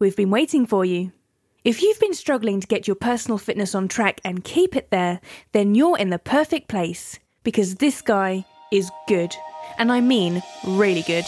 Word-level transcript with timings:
we've 0.00 0.16
been 0.16 0.30
waiting 0.30 0.66
for 0.66 0.84
you. 0.84 1.12
If 1.62 1.82
you've 1.82 2.00
been 2.00 2.14
struggling 2.14 2.60
to 2.60 2.66
get 2.66 2.88
your 2.88 2.96
personal 2.96 3.38
fitness 3.38 3.74
on 3.74 3.86
track 3.86 4.20
and 4.24 4.42
keep 4.42 4.74
it 4.74 4.90
there, 4.90 5.20
then 5.52 5.74
you're 5.74 5.98
in 5.98 6.08
the 6.08 6.18
perfect 6.18 6.68
place 6.68 7.18
because 7.44 7.76
this 7.76 8.00
guy 8.00 8.46
is 8.72 8.90
good. 9.06 9.36
And 9.78 9.92
I 9.92 10.00
mean 10.00 10.42
really 10.66 11.02
good. 11.02 11.26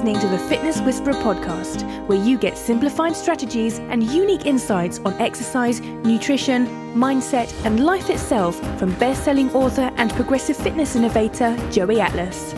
Listening 0.00 0.18
to 0.18 0.28
the 0.28 0.48
Fitness 0.48 0.80
Whisperer 0.80 1.12
podcast, 1.12 1.84
where 2.06 2.16
you 2.16 2.38
get 2.38 2.56
simplified 2.56 3.14
strategies 3.14 3.80
and 3.80 4.02
unique 4.02 4.46
insights 4.46 4.98
on 5.00 5.12
exercise, 5.20 5.80
nutrition, 5.80 6.66
mindset, 6.94 7.52
and 7.66 7.84
life 7.84 8.08
itself 8.08 8.58
from 8.78 8.94
best 8.94 9.24
selling 9.24 9.52
author 9.52 9.92
and 9.96 10.10
progressive 10.12 10.56
fitness 10.56 10.96
innovator 10.96 11.54
Joey 11.70 12.00
Atlas. 12.00 12.54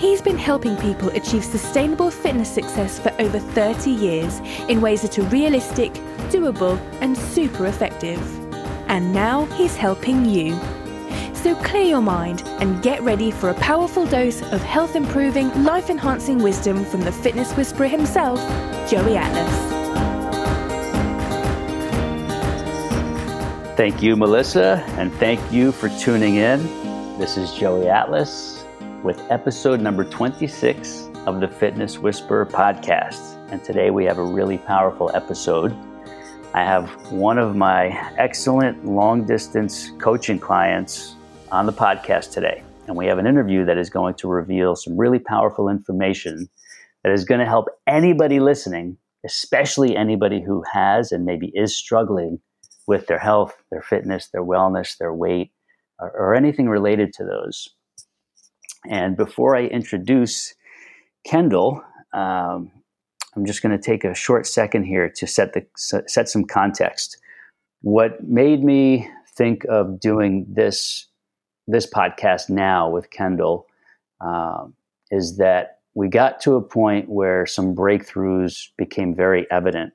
He's 0.00 0.20
been 0.20 0.36
helping 0.36 0.76
people 0.78 1.10
achieve 1.10 1.44
sustainable 1.44 2.10
fitness 2.10 2.52
success 2.52 2.98
for 2.98 3.14
over 3.20 3.38
30 3.38 3.92
years 3.92 4.40
in 4.68 4.80
ways 4.80 5.02
that 5.02 5.16
are 5.20 5.28
realistic, 5.28 5.92
doable, 6.32 6.76
and 7.00 7.16
super 7.16 7.66
effective. 7.66 8.20
And 8.88 9.12
now 9.12 9.44
he's 9.44 9.76
helping 9.76 10.24
you. 10.24 10.58
So 11.44 11.54
clear 11.56 11.82
your 11.82 12.00
mind 12.00 12.42
and 12.58 12.82
get 12.82 13.02
ready 13.02 13.30
for 13.30 13.50
a 13.50 13.54
powerful 13.56 14.06
dose 14.06 14.40
of 14.40 14.62
health 14.62 14.96
improving, 14.96 15.52
life 15.62 15.90
enhancing 15.90 16.42
wisdom 16.42 16.86
from 16.86 17.02
the 17.02 17.12
fitness 17.12 17.52
whisperer 17.52 17.86
himself, 17.86 18.40
Joey 18.88 19.18
Atlas. 19.18 19.54
Thank 23.76 24.02
you, 24.02 24.16
Melissa, 24.16 24.82
and 24.96 25.12
thank 25.16 25.38
you 25.52 25.70
for 25.70 25.90
tuning 25.90 26.36
in. 26.36 26.62
This 27.18 27.36
is 27.36 27.52
Joey 27.52 27.90
Atlas 27.90 28.64
with 29.02 29.20
episode 29.30 29.82
number 29.82 30.02
26 30.02 31.10
of 31.26 31.40
the 31.40 31.48
Fitness 31.48 31.98
Whisperer 31.98 32.46
podcast. 32.46 33.36
And 33.52 33.62
today 33.62 33.90
we 33.90 34.06
have 34.06 34.16
a 34.16 34.24
really 34.24 34.56
powerful 34.56 35.10
episode. 35.12 35.76
I 36.54 36.64
have 36.64 36.88
one 37.12 37.36
of 37.36 37.54
my 37.54 37.88
excellent 38.16 38.86
long 38.86 39.26
distance 39.26 39.90
coaching 39.98 40.38
clients 40.38 41.13
on 41.54 41.66
the 41.66 41.72
podcast 41.72 42.32
today. 42.32 42.64
And 42.88 42.96
we 42.96 43.06
have 43.06 43.18
an 43.18 43.28
interview 43.28 43.64
that 43.64 43.78
is 43.78 43.88
going 43.88 44.14
to 44.16 44.26
reveal 44.26 44.74
some 44.74 44.96
really 44.96 45.20
powerful 45.20 45.68
information 45.68 46.48
that 47.04 47.12
is 47.12 47.24
going 47.24 47.38
to 47.38 47.46
help 47.46 47.66
anybody 47.86 48.40
listening, 48.40 48.98
especially 49.24 49.96
anybody 49.96 50.42
who 50.42 50.64
has 50.72 51.12
and 51.12 51.24
maybe 51.24 51.52
is 51.54 51.72
struggling 51.76 52.40
with 52.88 53.06
their 53.06 53.20
health, 53.20 53.54
their 53.70 53.82
fitness, 53.82 54.30
their 54.32 54.42
wellness, 54.42 54.98
their 54.98 55.14
weight, 55.14 55.52
or, 56.00 56.10
or 56.10 56.34
anything 56.34 56.68
related 56.68 57.12
to 57.12 57.24
those. 57.24 57.68
And 58.90 59.16
before 59.16 59.54
I 59.54 59.66
introduce 59.66 60.54
Kendall, 61.24 61.84
um, 62.12 62.72
I'm 63.36 63.46
just 63.46 63.62
going 63.62 63.78
to 63.78 63.82
take 63.82 64.02
a 64.02 64.12
short 64.12 64.48
second 64.48 64.86
here 64.86 65.08
to 65.08 65.26
set 65.28 65.52
the 65.52 65.64
set 65.76 66.28
some 66.28 66.46
context. 66.46 67.16
What 67.82 68.24
made 68.24 68.64
me 68.64 69.08
think 69.36 69.64
of 69.70 70.00
doing 70.00 70.46
this 70.48 71.06
this 71.66 71.86
podcast 71.86 72.50
now 72.50 72.88
with 72.88 73.10
Kendall 73.10 73.66
um, 74.20 74.74
is 75.10 75.38
that 75.38 75.78
we 75.94 76.08
got 76.08 76.40
to 76.40 76.54
a 76.54 76.62
point 76.62 77.08
where 77.08 77.46
some 77.46 77.74
breakthroughs 77.74 78.68
became 78.76 79.14
very 79.14 79.46
evident. 79.50 79.92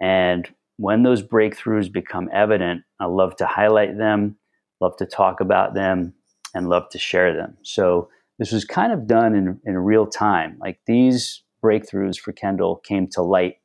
And 0.00 0.48
when 0.76 1.02
those 1.02 1.22
breakthroughs 1.22 1.92
become 1.92 2.30
evident, 2.32 2.82
I 3.00 3.06
love 3.06 3.36
to 3.36 3.46
highlight 3.46 3.98
them, 3.98 4.36
love 4.80 4.96
to 4.98 5.06
talk 5.06 5.40
about 5.40 5.74
them, 5.74 6.14
and 6.54 6.68
love 6.68 6.88
to 6.90 6.98
share 6.98 7.34
them. 7.34 7.56
So 7.62 8.08
this 8.38 8.52
was 8.52 8.64
kind 8.64 8.92
of 8.92 9.06
done 9.06 9.34
in, 9.34 9.60
in 9.64 9.76
real 9.76 10.06
time. 10.06 10.56
Like 10.60 10.80
these 10.86 11.42
breakthroughs 11.62 12.18
for 12.18 12.32
Kendall 12.32 12.76
came 12.76 13.06
to 13.08 13.22
light 13.22 13.56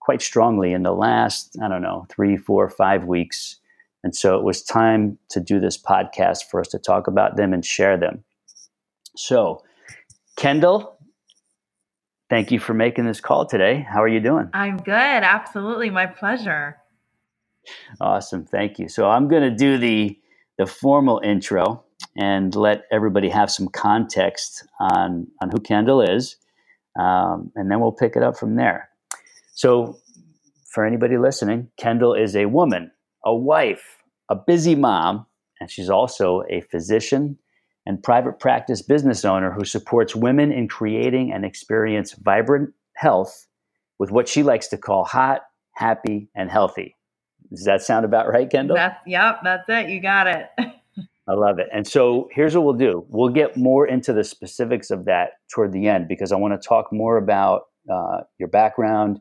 quite 0.00 0.20
strongly 0.22 0.72
in 0.72 0.82
the 0.82 0.92
last, 0.92 1.56
I 1.62 1.68
don't 1.68 1.82
know, 1.82 2.06
three, 2.08 2.36
four, 2.36 2.68
five 2.68 3.04
weeks 3.04 3.57
and 4.04 4.14
so 4.14 4.38
it 4.38 4.44
was 4.44 4.62
time 4.62 5.18
to 5.30 5.40
do 5.40 5.60
this 5.60 5.80
podcast 5.80 6.44
for 6.50 6.60
us 6.60 6.68
to 6.68 6.78
talk 6.78 7.06
about 7.06 7.36
them 7.36 7.52
and 7.52 7.64
share 7.64 7.96
them. 7.96 8.24
So, 9.16 9.62
Kendall, 10.36 10.98
thank 12.30 12.52
you 12.52 12.60
for 12.60 12.74
making 12.74 13.06
this 13.06 13.20
call 13.20 13.46
today. 13.46 13.84
How 13.88 14.02
are 14.02 14.08
you 14.08 14.20
doing? 14.20 14.50
I'm 14.54 14.76
good. 14.76 14.94
Absolutely. 14.94 15.90
My 15.90 16.06
pleasure. 16.06 16.76
Awesome. 18.00 18.44
Thank 18.44 18.78
you. 18.78 18.88
So, 18.88 19.08
I'm 19.08 19.28
going 19.28 19.42
to 19.42 19.50
do 19.54 19.78
the 19.78 20.18
the 20.56 20.66
formal 20.66 21.20
intro 21.22 21.84
and 22.16 22.54
let 22.54 22.82
everybody 22.90 23.28
have 23.28 23.50
some 23.50 23.68
context 23.68 24.66
on 24.80 25.26
on 25.42 25.50
who 25.50 25.60
Kendall 25.60 26.02
is, 26.02 26.36
um, 26.98 27.50
and 27.56 27.70
then 27.70 27.80
we'll 27.80 27.92
pick 27.92 28.14
it 28.14 28.22
up 28.22 28.38
from 28.38 28.54
there. 28.54 28.88
So, 29.52 29.98
for 30.70 30.86
anybody 30.86 31.18
listening, 31.18 31.70
Kendall 31.76 32.14
is 32.14 32.36
a 32.36 32.46
woman 32.46 32.92
a 33.28 33.34
wife, 33.34 33.98
a 34.30 34.34
busy 34.34 34.74
mom, 34.74 35.26
and 35.60 35.70
she's 35.70 35.90
also 35.90 36.44
a 36.48 36.62
physician 36.62 37.38
and 37.84 38.02
private 38.02 38.40
practice 38.40 38.80
business 38.80 39.22
owner 39.22 39.52
who 39.52 39.66
supports 39.66 40.16
women 40.16 40.50
in 40.50 40.66
creating 40.66 41.30
and 41.30 41.44
experience 41.44 42.14
vibrant 42.14 42.70
health 42.94 43.46
with 43.98 44.10
what 44.10 44.28
she 44.28 44.42
likes 44.42 44.68
to 44.68 44.78
call 44.78 45.04
hot, 45.04 45.42
happy, 45.72 46.30
and 46.34 46.50
healthy. 46.50 46.96
Does 47.50 47.64
that 47.64 47.82
sound 47.82 48.06
about 48.06 48.28
right, 48.28 48.48
Kendall? 48.48 48.76
That's 48.76 48.98
yep, 49.06 49.40
that's 49.44 49.64
it. 49.68 49.90
You 49.90 50.00
got 50.00 50.26
it. 50.26 50.48
I 51.28 51.34
love 51.34 51.58
it. 51.58 51.68
And 51.70 51.86
so 51.86 52.30
here's 52.32 52.54
what 52.54 52.64
we'll 52.64 52.72
do. 52.72 53.04
We'll 53.08 53.28
get 53.28 53.58
more 53.58 53.86
into 53.86 54.14
the 54.14 54.24
specifics 54.24 54.90
of 54.90 55.04
that 55.04 55.32
toward 55.52 55.72
the 55.72 55.86
end 55.86 56.08
because 56.08 56.32
I 56.32 56.36
want 56.36 56.60
to 56.60 56.68
talk 56.68 56.90
more 56.90 57.18
about 57.18 57.64
uh, 57.92 58.22
your 58.38 58.48
background, 58.48 59.20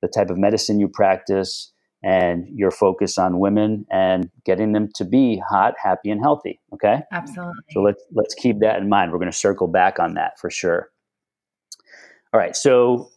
the 0.00 0.06
type 0.06 0.30
of 0.30 0.38
medicine 0.38 0.78
you 0.78 0.86
practice, 0.86 1.72
and 2.02 2.46
your 2.54 2.70
focus 2.70 3.18
on 3.18 3.40
women 3.40 3.84
and 3.90 4.30
getting 4.44 4.72
them 4.72 4.88
to 4.94 5.04
be 5.04 5.42
hot, 5.48 5.74
happy, 5.82 6.10
and 6.10 6.20
healthy. 6.20 6.60
Okay. 6.72 7.00
Absolutely. 7.12 7.54
So 7.70 7.80
let's 7.80 8.02
let's 8.12 8.34
keep 8.34 8.60
that 8.60 8.78
in 8.78 8.88
mind. 8.88 9.12
We're 9.12 9.18
going 9.18 9.30
to 9.30 9.36
circle 9.36 9.66
back 9.66 9.98
on 9.98 10.14
that 10.14 10.38
for 10.38 10.50
sure. 10.50 10.90
All 12.32 12.38
right. 12.38 12.54
So 12.54 13.10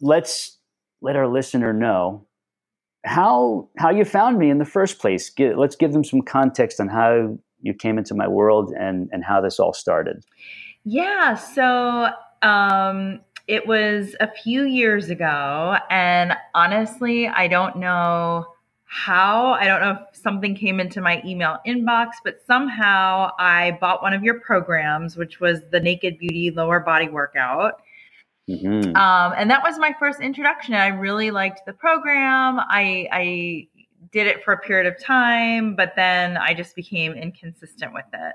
let's 0.00 0.58
let 1.00 1.16
our 1.16 1.28
listener 1.28 1.72
know 1.72 2.26
how 3.04 3.68
how 3.78 3.90
you 3.90 4.04
found 4.04 4.38
me 4.38 4.50
in 4.50 4.58
the 4.58 4.64
first 4.64 4.98
place. 4.98 5.30
Get, 5.30 5.56
let's 5.56 5.76
give 5.76 5.92
them 5.92 6.02
some 6.02 6.22
context 6.22 6.80
on 6.80 6.88
how 6.88 7.38
you 7.60 7.74
came 7.74 7.98
into 7.98 8.14
my 8.14 8.26
world 8.26 8.72
and 8.78 9.08
and 9.12 9.24
how 9.24 9.40
this 9.40 9.60
all 9.60 9.72
started. 9.72 10.24
Yeah. 10.84 11.34
So 11.34 12.08
um, 12.42 13.20
it 13.48 13.66
was 13.66 14.16
a 14.20 14.30
few 14.30 14.64
years 14.64 15.10
ago, 15.10 15.76
and 15.90 16.32
honestly, 16.54 17.28
I 17.28 17.48
don't 17.48 17.76
know 17.76 18.46
how. 18.86 19.52
I 19.52 19.66
don't 19.66 19.80
know 19.80 19.90
if 19.90 20.16
something 20.16 20.54
came 20.54 20.80
into 20.80 21.00
my 21.00 21.22
email 21.24 21.58
inbox, 21.66 22.12
but 22.24 22.40
somehow 22.46 23.30
I 23.38 23.78
bought 23.80 24.02
one 24.02 24.12
of 24.14 24.24
your 24.24 24.40
programs, 24.40 25.16
which 25.16 25.40
was 25.40 25.60
the 25.70 25.80
Naked 25.80 26.18
Beauty 26.18 26.50
Lower 26.50 26.80
Body 26.80 27.08
Workout. 27.08 27.82
Mm-hmm. 28.48 28.94
Um, 28.96 29.34
and 29.36 29.50
that 29.50 29.62
was 29.62 29.78
my 29.78 29.94
first 29.98 30.20
introduction. 30.20 30.74
And 30.74 30.82
I 30.82 30.88
really 30.88 31.30
liked 31.30 31.66
the 31.66 31.72
program. 31.72 32.60
I, 32.60 33.08
I 33.12 33.68
did 34.12 34.28
it 34.28 34.44
for 34.44 34.52
a 34.52 34.58
period 34.58 34.86
of 34.86 35.02
time, 35.02 35.74
but 35.74 35.94
then 35.96 36.36
I 36.36 36.54
just 36.54 36.76
became 36.76 37.12
inconsistent 37.12 37.92
with 37.92 38.06
it. 38.12 38.34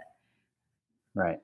Right. 1.15 1.39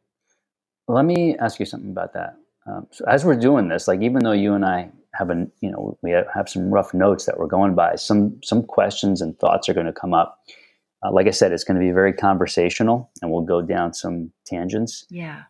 Let 0.90 1.06
me 1.06 1.38
ask 1.38 1.60
you 1.60 1.66
something 1.66 1.92
about 1.92 2.14
that. 2.14 2.36
Um, 2.68 2.88
so 2.92 3.06
as 3.08 3.24
we're 3.24 3.36
doing 3.36 3.70
this, 3.70 3.88
like 3.88 4.02
even 4.02 4.24
though 4.24 4.34
you 4.34 4.54
and 4.54 4.66
I 4.66 4.92
have 5.14 5.30
a, 5.30 5.48
you 5.62 5.72
know, 5.72 5.98
we 6.02 6.12
have 6.12 6.50
some 6.50 6.70
rough 6.70 6.94
notes 6.94 7.26
that 7.26 7.40
we're 7.40 7.48
going 7.48 7.76
by, 7.76 7.96
some 7.96 8.40
some 8.44 8.64
questions 8.64 9.22
and 9.22 9.38
thoughts 9.40 9.70
are 9.70 9.74
going 9.74 9.86
to 9.86 9.94
come 9.94 10.14
up. 10.14 10.40
Uh, 11.04 11.12
like 11.12 11.28
I 11.28 11.32
said, 11.32 11.52
it's 11.52 11.64
going 11.64 11.80
to 11.80 11.86
be 11.86 11.92
very 11.92 12.12
conversational, 12.12 13.12
and 13.22 13.32
we'll 13.32 13.44
go 13.44 13.62
down 13.62 13.94
some 13.94 14.32
tangents. 14.46 15.06
Yeah. 15.10 15.44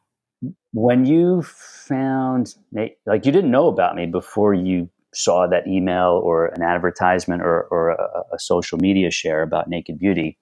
When 0.73 1.05
you 1.05 1.41
found, 1.41 2.53
like, 2.73 3.25
you 3.25 3.31
didn't 3.31 3.49
know 3.49 3.67
about 3.67 3.95
me 3.95 4.05
before 4.05 4.53
you 4.53 4.89
saw 5.13 5.47
that 5.47 5.65
email 5.65 6.21
or 6.23 6.47
an 6.47 6.61
advertisement 6.61 7.41
or, 7.41 7.63
or 7.71 7.91
a, 7.91 8.23
a 8.33 8.39
social 8.39 8.77
media 8.77 9.09
share 9.09 9.41
about 9.41 9.69
Naked 9.69 9.97
Beauty 9.97 10.37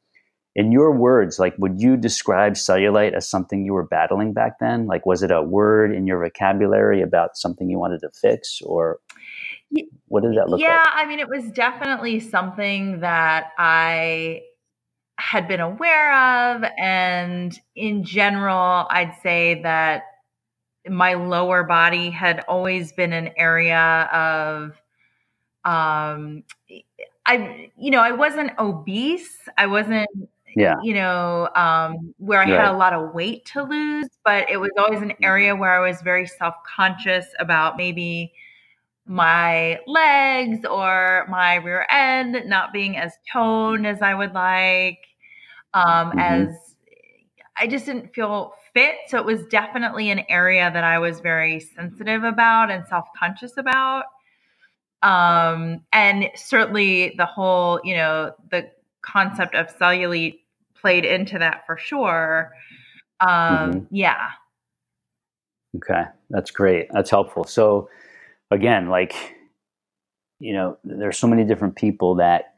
in 0.55 0.71
your 0.71 0.91
words, 0.91 1.37
like, 1.37 1.53
would 1.57 1.81
you 1.81 1.97
describe 1.97 2.53
cellulite 2.53 3.13
as 3.13 3.27
something 3.27 3.65
you 3.65 3.73
were 3.73 3.85
battling 3.85 4.31
back 4.31 4.59
then? 4.59 4.87
Like, 4.87 5.05
was 5.05 5.21
it 5.21 5.31
a 5.31 5.41
word 5.43 5.93
in 5.93 6.07
your 6.07 6.23
vocabulary 6.23 7.01
about 7.01 7.35
something 7.35 7.69
you 7.69 7.77
wanted 7.77 7.99
to 8.01 8.09
fix, 8.09 8.61
or 8.61 8.99
what 10.07 10.23
did 10.23 10.37
that 10.37 10.49
look 10.49 10.61
yeah, 10.61 10.77
like? 10.77 10.85
Yeah, 10.85 10.91
I 10.93 11.05
mean, 11.05 11.19
it 11.19 11.27
was 11.27 11.51
definitely 11.51 12.21
something 12.21 13.01
that 13.01 13.51
I 13.57 14.43
had 15.17 15.47
been 15.47 15.59
aware 15.59 16.13
of. 16.55 16.63
And 16.77 17.57
in 17.75 18.03
general, 18.03 18.87
I'd 18.89 19.15
say 19.21 19.61
that 19.63 20.03
my 20.87 21.15
lower 21.15 21.63
body 21.63 22.11
had 22.11 22.45
always 22.47 22.93
been 22.93 23.11
an 23.11 23.31
area 23.37 24.09
of, 24.13 24.71
um, 25.65 26.43
I, 27.25 27.71
you 27.77 27.91
know, 27.91 28.01
I 28.01 28.11
wasn't 28.11 28.51
obese. 28.59 29.49
I 29.57 29.65
wasn't 29.65 30.07
Yeah. 30.55 30.75
you 30.81 30.93
know, 30.93 31.49
um, 31.55 32.13
where 32.17 32.41
I 32.41 32.45
had 32.45 32.65
a 32.65 32.77
lot 32.77 32.93
of 32.93 33.13
weight 33.13 33.45
to 33.53 33.63
lose, 33.63 34.07
but 34.23 34.49
it 34.49 34.57
was 34.57 34.71
always 34.77 35.01
an 35.01 35.13
area 35.21 35.55
where 35.55 35.71
I 35.73 35.87
was 35.87 36.01
very 36.01 36.25
self 36.27 36.55
conscious 36.65 37.25
about 37.39 37.77
maybe 37.77 38.33
my 39.07 39.79
legs 39.87 40.65
or 40.65 41.25
my 41.29 41.55
rear 41.55 41.85
end 41.89 42.43
not 42.47 42.73
being 42.73 42.97
as 42.97 43.13
toned 43.31 43.87
as 43.87 44.01
I 44.01 44.15
would 44.15 44.33
like. 44.33 44.99
Um, 45.73 46.11
Mhm. 46.11 46.19
As 46.19 46.75
I 47.59 47.67
just 47.67 47.85
didn't 47.85 48.13
feel 48.13 48.53
fit. 48.73 48.95
So 49.07 49.17
it 49.17 49.25
was 49.25 49.45
definitely 49.47 50.09
an 50.09 50.23
area 50.29 50.69
that 50.73 50.83
I 50.83 50.99
was 50.99 51.19
very 51.21 51.59
sensitive 51.59 52.23
about 52.23 52.71
and 52.71 52.85
self 52.87 53.07
conscious 53.17 53.57
about. 53.57 54.05
Um, 55.03 55.81
and 55.93 56.29
certainly 56.35 57.13
the 57.17 57.25
whole, 57.25 57.79
you 57.83 57.95
know, 57.95 58.33
the 58.51 58.71
concept 59.01 59.55
of 59.55 59.75
cellulite 59.77 60.39
played 60.85 61.03
into 61.03 61.39
that 61.39 61.65
for 61.65 61.77
sure. 61.77 62.51
Um, 63.19 63.71
Mhm. 63.71 63.87
Yeah. 63.89 64.29
Okay, 65.77 66.03
that's 66.29 66.51
great. 66.51 66.89
That's 66.91 67.09
helpful. 67.09 67.43
So, 67.43 67.89
again, 68.51 68.87
like, 68.87 69.15
you 70.39 70.53
know, 70.53 70.77
there's 70.83 71.17
so 71.17 71.25
many 71.25 71.43
different 71.43 71.75
people 71.75 72.13
that 72.17 72.53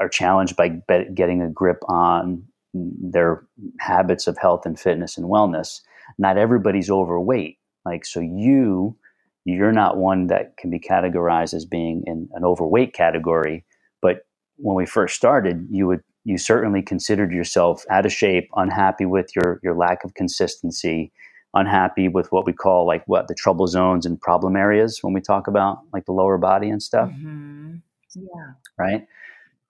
are 0.00 0.08
challenged 0.08 0.56
by 0.56 0.68
getting 1.14 1.42
a 1.42 1.48
grip 1.48 1.78
on 1.88 2.44
their 2.74 3.46
habits 3.78 4.26
of 4.26 4.36
health 4.36 4.66
and 4.66 4.78
fitness 4.78 5.16
and 5.16 5.26
wellness. 5.28 5.80
Not 6.18 6.36
everybody's 6.36 6.90
overweight. 6.90 7.58
Like, 7.84 8.04
so 8.04 8.18
you, 8.18 8.96
you're 9.44 9.70
not 9.70 9.96
one 9.96 10.26
that 10.26 10.56
can 10.56 10.70
be 10.70 10.80
categorized 10.80 11.54
as 11.54 11.64
being 11.64 12.02
in 12.04 12.28
an 12.32 12.44
overweight 12.44 12.94
category. 12.94 13.64
But 14.02 14.26
when 14.56 14.74
we 14.74 14.86
first 14.86 15.14
started, 15.14 15.68
you 15.70 15.86
would 15.86 16.02
you 16.24 16.38
certainly 16.38 16.82
considered 16.82 17.32
yourself 17.32 17.84
out 17.90 18.06
of 18.06 18.12
shape, 18.12 18.48
unhappy 18.56 19.06
with 19.06 19.34
your 19.36 19.60
your 19.62 19.74
lack 19.74 20.04
of 20.04 20.14
consistency, 20.14 21.12
unhappy 21.54 22.08
with 22.08 22.32
what 22.32 22.46
we 22.46 22.52
call 22.52 22.86
like 22.86 23.04
what 23.06 23.28
the 23.28 23.34
trouble 23.34 23.66
zones 23.66 24.06
and 24.06 24.20
problem 24.20 24.56
areas 24.56 24.98
when 25.02 25.12
we 25.12 25.20
talk 25.20 25.46
about 25.46 25.78
like 25.92 26.04
the 26.06 26.12
lower 26.12 26.38
body 26.38 26.68
and 26.70 26.82
stuff, 26.82 27.10
Mhm. 27.10 27.82
Yeah. 28.14 28.52
right? 28.78 29.06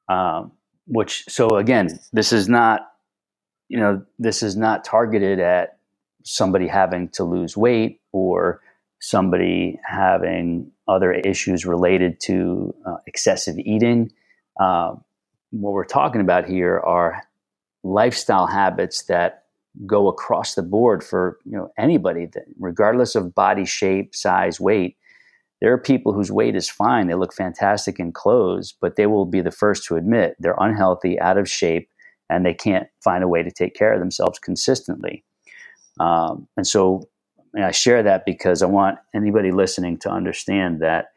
Um, 0.09 0.53
which 0.87 1.25
so 1.29 1.57
again, 1.57 1.89
this 2.13 2.33
is 2.33 2.49
not 2.49 2.91
you 3.69 3.79
know 3.79 4.03
this 4.19 4.43
is 4.43 4.57
not 4.57 4.85
targeted 4.85 5.41
at 5.41 5.79
somebody 6.25 6.67
having 6.69 7.09
to 7.11 7.25
lose 7.25 7.57
weight 7.57 8.01
or 8.13 8.61
somebody 9.01 9.79
having 9.87 10.71
other 10.89 11.13
issues 11.13 11.67
related 11.67 12.21
to 12.21 12.75
uh, 12.87 12.97
excessive 13.07 13.59
eating. 13.59 14.11
Uh, 14.61 14.95
what 15.61 15.73
we're 15.73 15.85
talking 15.85 16.21
about 16.21 16.47
here 16.47 16.81
are 16.81 17.23
lifestyle 17.83 18.47
habits 18.47 19.05
that 19.05 19.45
go 19.87 20.09
across 20.09 20.55
the 20.55 20.63
board 20.63 21.03
for 21.03 21.39
you 21.45 21.53
know 21.53 21.71
anybody 21.79 22.27
that 22.27 22.45
regardless 22.59 23.15
of 23.15 23.35
body 23.35 23.65
shape 23.65 24.15
size 24.15 24.61
weight 24.61 24.97
there 25.61 25.73
are 25.73 25.79
people 25.79 26.13
whose 26.13 26.31
weight 26.31 26.55
is 26.55 26.71
fine 26.71 27.09
they 27.09 27.15
look 27.15 27.35
fantastic 27.35 27.99
in 27.99 28.13
clothes 28.13 28.75
but 28.81 28.97
they 28.97 29.07
will 29.07 29.27
be 29.27 29.41
the 29.41 29.51
first 29.51 29.85
to 29.85 29.97
admit 29.97 30.37
they're 30.39 30.57
unhealthy 30.61 31.19
out 31.21 31.37
of 31.37 31.51
shape 31.51 31.89
and 32.31 32.45
they 32.45 32.55
can't 32.55 32.89
find 33.03 33.23
a 33.23 33.29
way 33.29 33.43
to 33.43 33.51
take 33.51 33.75
care 33.75 33.93
of 33.93 34.01
themselves 34.01 34.39
consistently. 34.39 35.25
Um, 36.01 36.49
and 36.57 36.67
so 36.67 37.09
and 37.53 37.65
i 37.65 37.71
share 37.71 38.03
that 38.03 38.25
because 38.27 38.63
i 38.63 38.67
want 38.67 38.99
anybody 39.15 39.53
listening 39.53 39.97
to 39.99 40.11
understand 40.11 40.81
that 40.81 41.13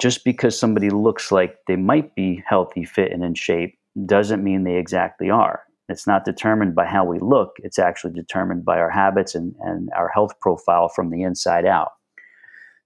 just 0.00 0.24
because 0.24 0.58
somebody 0.58 0.90
looks 0.90 1.30
like 1.30 1.58
they 1.66 1.76
might 1.76 2.14
be 2.14 2.42
healthy 2.46 2.84
fit 2.84 3.12
and 3.12 3.24
in 3.24 3.34
shape 3.34 3.78
doesn't 4.06 4.42
mean 4.42 4.64
they 4.64 4.76
exactly 4.76 5.30
are 5.30 5.64
it's 5.88 6.06
not 6.06 6.24
determined 6.24 6.74
by 6.74 6.86
how 6.86 7.04
we 7.04 7.18
look, 7.18 7.56
it's 7.58 7.78
actually 7.78 8.14
determined 8.14 8.64
by 8.64 8.78
our 8.78 8.90
habits 8.90 9.34
and, 9.34 9.54
and 9.60 9.90
our 9.94 10.08
health 10.08 10.38
profile 10.40 10.88
from 10.88 11.10
the 11.10 11.22
inside 11.22 11.66
out. 11.66 11.92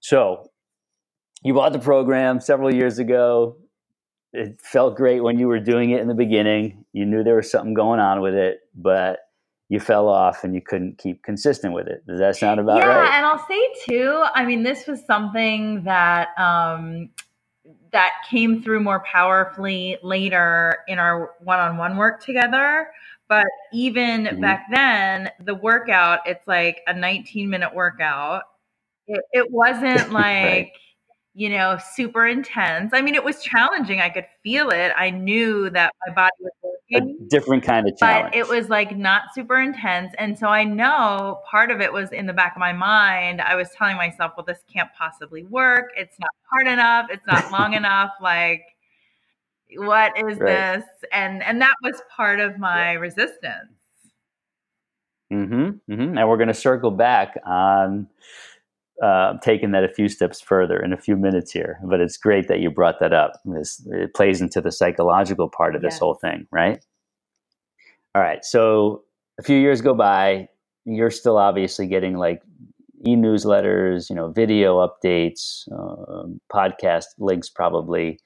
So, 0.01 0.49
you 1.43 1.53
bought 1.53 1.71
the 1.71 1.79
program 1.79 2.41
several 2.41 2.73
years 2.73 2.99
ago. 2.99 3.55
It 4.33 4.59
felt 4.61 4.97
great 4.97 5.21
when 5.21 5.39
you 5.39 5.47
were 5.47 5.59
doing 5.59 5.91
it 5.91 6.01
in 6.01 6.09
the 6.09 6.13
beginning. 6.13 6.83
You 6.91 7.05
knew 7.05 7.23
there 7.23 7.37
was 7.37 7.49
something 7.49 7.73
going 7.73 8.01
on 8.01 8.21
with 8.21 8.33
it, 8.33 8.59
but 8.75 9.19
you 9.69 9.79
fell 9.79 10.09
off 10.09 10.43
and 10.43 10.55
you 10.55 10.61
couldn't 10.61 10.97
keep 10.97 11.23
consistent 11.23 11.73
with 11.73 11.87
it. 11.87 12.05
Does 12.07 12.19
that 12.19 12.35
sound 12.35 12.59
about 12.59 12.77
yeah, 12.77 12.87
right? 12.87 13.05
Yeah, 13.05 13.17
and 13.17 13.25
I'll 13.25 13.47
say 13.47 13.67
too, 13.87 14.23
I 14.33 14.43
mean, 14.45 14.63
this 14.63 14.87
was 14.87 15.05
something 15.05 15.83
that 15.83 16.29
um 16.37 17.09
that 17.91 18.11
came 18.29 18.61
through 18.61 18.79
more 18.81 18.99
powerfully 19.01 19.97
later 20.03 20.77
in 20.87 20.99
our 20.99 21.35
one-on-one 21.43 21.97
work 21.97 22.23
together. 22.23 22.91
But 23.27 23.45
even 23.71 24.23
Mhm. 24.25 24.41
back 24.41 24.65
then, 24.71 25.31
the 25.39 25.53
workout, 25.53 26.21
it's 26.25 26.47
like 26.47 26.81
a 26.87 26.93
19 26.93 27.49
minute 27.49 27.73
workout. 27.73 28.43
It, 29.07 29.21
it 29.31 29.51
wasn't 29.51 30.11
like, 30.11 30.13
Right. 30.43 30.71
You 31.35 31.49
know, 31.49 31.77
super 31.93 32.27
intense. 32.27 32.91
I 32.93 33.01
mean, 33.01 33.15
it 33.15 33.23
was 33.23 33.41
challenging. 33.41 34.01
I 34.01 34.09
could 34.09 34.25
feel 34.43 34.69
it. 34.71 34.91
I 34.97 35.09
knew 35.11 35.69
that 35.69 35.93
my 36.07 36.13
body 36.13 36.31
was 36.39 36.51
A 36.63 36.67
working 36.99 37.27
different 37.29 37.63
kind 37.63 37.87
of 37.87 37.95
challenge. 37.97 38.31
but 38.31 38.35
it 38.35 38.47
was 38.47 38.67
like 38.69 38.97
not 38.97 39.23
super 39.35 39.61
intense 39.61 40.11
and 40.17 40.37
so 40.39 40.47
i 40.47 40.63
know 40.63 41.39
part 41.49 41.69
of 41.69 41.81
it 41.81 41.93
was 41.93 42.11
in 42.11 42.25
the 42.25 42.33
back 42.33 42.55
of 42.55 42.59
my 42.59 42.73
mind 42.73 43.41
i 43.41 43.53
was 43.55 43.69
telling 43.77 43.95
myself 43.95 44.31
well 44.35 44.43
this 44.43 44.63
can't 44.73 44.89
possibly 44.97 45.43
work 45.43 45.91
it's 45.95 46.17
not 46.19 46.31
hard 46.49 46.65
enough 46.67 47.05
it's 47.11 47.27
not 47.27 47.51
long 47.51 47.73
enough 47.81 48.09
like 48.21 48.63
what 49.77 50.17
is 50.17 50.39
Right. 50.39 50.75
this 50.77 50.83
and 51.13 51.43
and 51.43 51.61
that 51.61 51.75
was 51.83 52.01
part 52.15 52.39
of 52.39 52.57
my 52.57 52.93
resistance 52.93 53.69
Mm-hmm, 55.31 55.93
mm-hmm. 55.93 56.17
And 56.17 56.27
we're 56.27 56.37
going 56.37 56.47
to 56.47 56.55
circle 56.55 56.89
back 56.89 57.37
on 57.45 58.07
uh, 59.03 59.33
taking 59.41 59.71
that 59.71 59.83
a 59.83 59.89
few 59.89 60.09
steps 60.09 60.41
further 60.41 60.77
in 60.77 60.91
a 60.93 60.97
few 60.97 61.15
minutes 61.15 61.51
here. 61.51 61.79
But 61.83 62.01
it's 62.01 62.17
great 62.17 62.47
that 62.47 62.59
you 62.59 62.69
brought 62.69 62.99
that 62.99 63.13
up. 63.13 63.33
This, 63.45 63.85
it 63.91 64.13
plays 64.13 64.41
into 64.41 64.61
the 64.61 64.71
psychological 64.71 65.49
part 65.49 65.75
of 65.75 65.81
this 65.81 65.93
Yes. 65.93 65.99
whole 65.99 66.15
thing, 66.15 66.47
right? 66.51 66.83
All 68.15 68.21
right. 68.21 68.43
So 68.43 69.03
a 69.39 69.43
few 69.43 69.57
years 69.57 69.81
go 69.81 69.93
by. 69.93 70.49
You're 70.85 71.11
still 71.11 71.37
obviously 71.37 71.87
getting 71.87 72.17
like 72.17 72.41
e-newsletters, 73.05 74.09
you 74.09 74.15
know, 74.15 74.29
video 74.31 74.85
updates, 74.85 75.71
um, 75.71 76.41
podcast 76.51 77.05
links, 77.19 77.49
probably. 77.49 78.19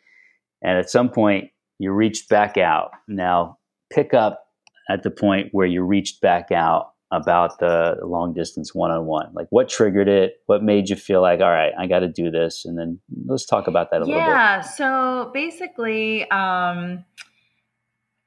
And 0.63 0.77
at 0.77 0.89
some 0.89 1.09
point, 1.09 1.51
you 1.79 1.91
reached 1.91 2.29
back 2.29 2.57
out. 2.57 2.91
Now, 3.07 3.57
pick 3.91 4.13
up 4.13 4.45
at 4.89 5.03
the 5.03 5.11
point 5.11 5.49
where 5.51 5.67
you 5.67 5.83
reached 5.83 6.21
back 6.21 6.51
out 6.51 6.93
about 7.13 7.59
the 7.59 7.95
long 8.03 8.33
distance 8.33 8.73
one 8.75 8.91
on 8.91 9.05
one? 9.05 9.29
Like 9.33 9.47
what 9.49 9.69
triggered 9.69 10.07
it? 10.07 10.41
What 10.47 10.63
made 10.63 10.89
you 10.89 10.95
feel 10.95 11.21
like, 11.21 11.39
all 11.39 11.49
right, 11.49 11.71
I 11.77 11.87
got 11.87 11.99
to 11.99 12.07
do 12.07 12.31
this? 12.31 12.65
And 12.65 12.77
then 12.77 12.99
let's 13.25 13.45
talk 13.45 13.67
about 13.67 13.91
that 13.91 14.01
a 14.01 14.05
little 14.05 14.19
bit. 14.19 14.27
yeah 14.27 14.61
so 14.61 15.31
basically 15.33 16.29
um 16.31 17.03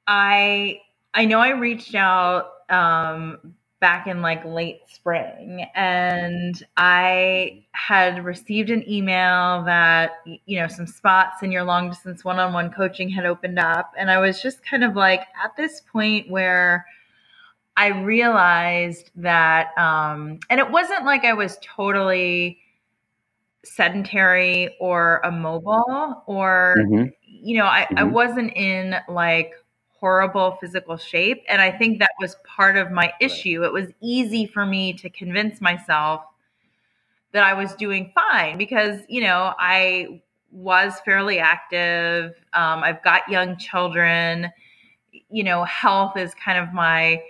i 0.07 0.79
i 1.13 1.25
know 1.25 1.39
i 1.39 1.49
reached 1.49 1.95
out 1.95 2.47
um 2.69 3.37
back 3.79 4.07
in 4.07 4.21
like 4.21 4.43
late 4.45 4.81
spring 4.87 5.65
and 5.75 6.63
i 6.77 7.63
had 7.73 8.23
received 8.25 8.69
an 8.69 8.83
email 8.89 9.63
that 9.65 10.13
you 10.45 10.59
know 10.59 10.67
some 10.67 10.87
spots 10.87 11.43
in 11.43 11.51
your 11.51 11.63
long 11.63 11.89
distance 11.89 12.23
one-on-one 12.23 12.71
coaching 12.71 13.09
had 13.09 13.25
opened 13.25 13.59
up 13.59 13.91
and 13.97 14.09
i 14.09 14.17
was 14.19 14.41
just 14.41 14.65
kind 14.65 14.83
of 14.83 14.95
like 14.95 15.21
at 15.43 15.55
this 15.57 15.81
point 15.91 16.29
where 16.29 16.85
i 17.77 17.87
realized 17.87 19.11
that 19.15 19.77
um 19.77 20.39
and 20.49 20.59
it 20.59 20.71
wasn't 20.71 21.05
like 21.05 21.25
i 21.25 21.33
was 21.33 21.57
totally 21.63 22.59
sedentary 23.65 24.75
or 24.79 25.21
immobile 25.23 26.23
or 26.25 26.75
Mhm. 26.77 27.13
you 27.21 27.57
know 27.57 27.65
I, 27.65 27.87
I 27.97 28.03
Mhm. 28.03 28.11
wasn't 28.11 28.53
in 28.55 28.95
like 29.09 29.53
horrible 29.99 30.57
physical 30.61 30.95
shape 30.97 31.43
and 31.49 31.61
i 31.61 31.71
think 31.71 31.99
that 31.99 32.11
was 32.19 32.35
part 32.45 32.77
of 32.77 32.91
my 32.91 33.13
issue 33.19 33.63
it 33.65 33.73
was 33.73 33.87
easy 34.01 34.45
for 34.45 34.65
me 34.65 34.93
to 34.93 35.09
convince 35.09 35.59
myself 35.59 36.23
that 37.31 37.43
i 37.43 37.53
was 37.53 37.73
doing 37.75 38.11
fine 38.15 38.57
because 38.57 39.01
you 39.09 39.21
know 39.21 39.53
i 39.59 40.21
was 40.51 40.99
fairly 41.05 41.39
active 41.39 42.33
um, 42.53 42.83
i've 42.83 43.03
got 43.03 43.27
young 43.29 43.57
children 43.57 44.51
you 45.29 45.43
know 45.43 45.63
health 45.65 46.17
is 46.17 46.33
kind 46.35 46.57
of 46.57 46.73
my 46.73 47.21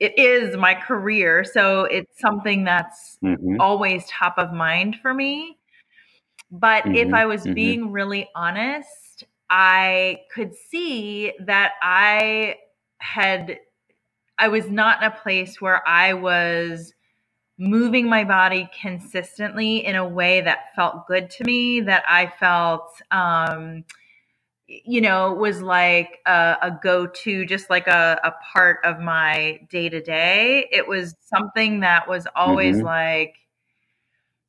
it 0.00 0.18
is 0.18 0.56
my 0.56 0.74
career 0.74 1.44
so 1.44 1.84
it's 1.84 2.20
something 2.20 2.64
that's 2.64 3.18
Mhm. 3.22 3.60
always 3.60 4.06
top 4.08 4.38
of 4.38 4.52
mind 4.52 4.96
for 5.00 5.14
me. 5.14 5.56
But 6.50 6.84
if 6.94 7.08
Mhm, 7.08 7.14
I 7.14 7.26
was 7.26 7.46
mhm. 7.46 7.54
being 7.54 7.90
really 7.92 8.28
honest, 8.34 9.24
I 9.50 10.20
could 10.32 10.54
see 10.54 11.32
that 11.40 11.72
I 11.82 12.56
had, 12.98 13.58
I 14.38 14.48
was 14.48 14.68
not 14.70 15.02
in 15.02 15.08
a 15.08 15.14
place 15.14 15.60
where 15.60 15.86
I 15.88 16.14
was 16.14 16.94
moving 17.58 18.08
my 18.08 18.24
body 18.24 18.68
consistently 18.80 19.84
in 19.84 19.96
a 19.96 20.06
way 20.08 20.40
that 20.42 20.74
felt 20.74 21.06
good 21.06 21.30
to 21.30 21.44
me, 21.44 21.80
that 21.80 22.04
I 22.08 22.26
felt, 22.26 23.00
um, 23.10 23.84
you 24.66 25.00
know, 25.00 25.34
was 25.34 25.60
like 25.60 26.20
a, 26.26 26.56
a 26.62 26.78
go 26.82 27.06
to, 27.06 27.44
just 27.44 27.68
like 27.68 27.86
a, 27.86 28.18
a 28.24 28.32
part 28.52 28.78
of 28.84 28.98
my 28.98 29.60
day 29.70 29.88
to 29.88 30.00
day. 30.00 30.66
It 30.72 30.88
was 30.88 31.14
something 31.20 31.80
that 31.80 32.08
was 32.08 32.26
always 32.34 32.76
mm-hmm. 32.76 32.86
like, 32.86 33.34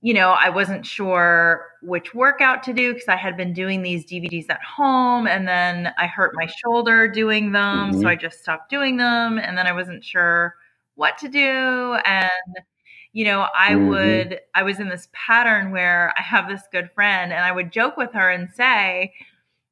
you 0.01 0.13
know, 0.13 0.31
I 0.31 0.49
wasn't 0.49 0.85
sure 0.85 1.65
which 1.81 2.13
workout 2.13 2.63
to 2.63 2.73
do 2.73 2.93
because 2.93 3.09
I 3.09 3.15
had 3.17 3.35
been 3.35 3.53
doing 3.53 3.81
these 3.81 4.05
DVDs 4.05 4.49
at 4.49 4.61
home 4.61 5.27
and 5.27 5.47
then 5.47 5.93
I 5.97 6.07
hurt 6.07 6.33
my 6.35 6.45
shoulder 6.45 7.07
doing 7.07 7.51
them. 7.51 7.91
Mm-hmm. 7.91 8.01
So 8.01 8.07
I 8.07 8.15
just 8.15 8.39
stopped 8.39 8.69
doing 8.69 8.97
them. 8.97 9.37
And 9.37 9.57
then 9.57 9.67
I 9.67 9.73
wasn't 9.73 10.03
sure 10.03 10.55
what 10.93 11.17
to 11.17 11.27
do. 11.27 11.97
And, 12.05 12.29
you 13.11 13.25
know, 13.25 13.47
I 13.53 13.71
mm-hmm. 13.71 13.87
would, 13.89 14.39
I 14.53 14.63
was 14.63 14.79
in 14.79 14.87
this 14.87 15.09
pattern 15.11 15.71
where 15.71 16.13
I 16.17 16.21
have 16.21 16.47
this 16.47 16.61
good 16.71 16.89
friend 16.93 17.33
and 17.33 17.43
I 17.43 17.51
would 17.51 17.71
joke 17.71 17.97
with 17.97 18.13
her 18.13 18.29
and 18.29 18.49
say, 18.53 19.11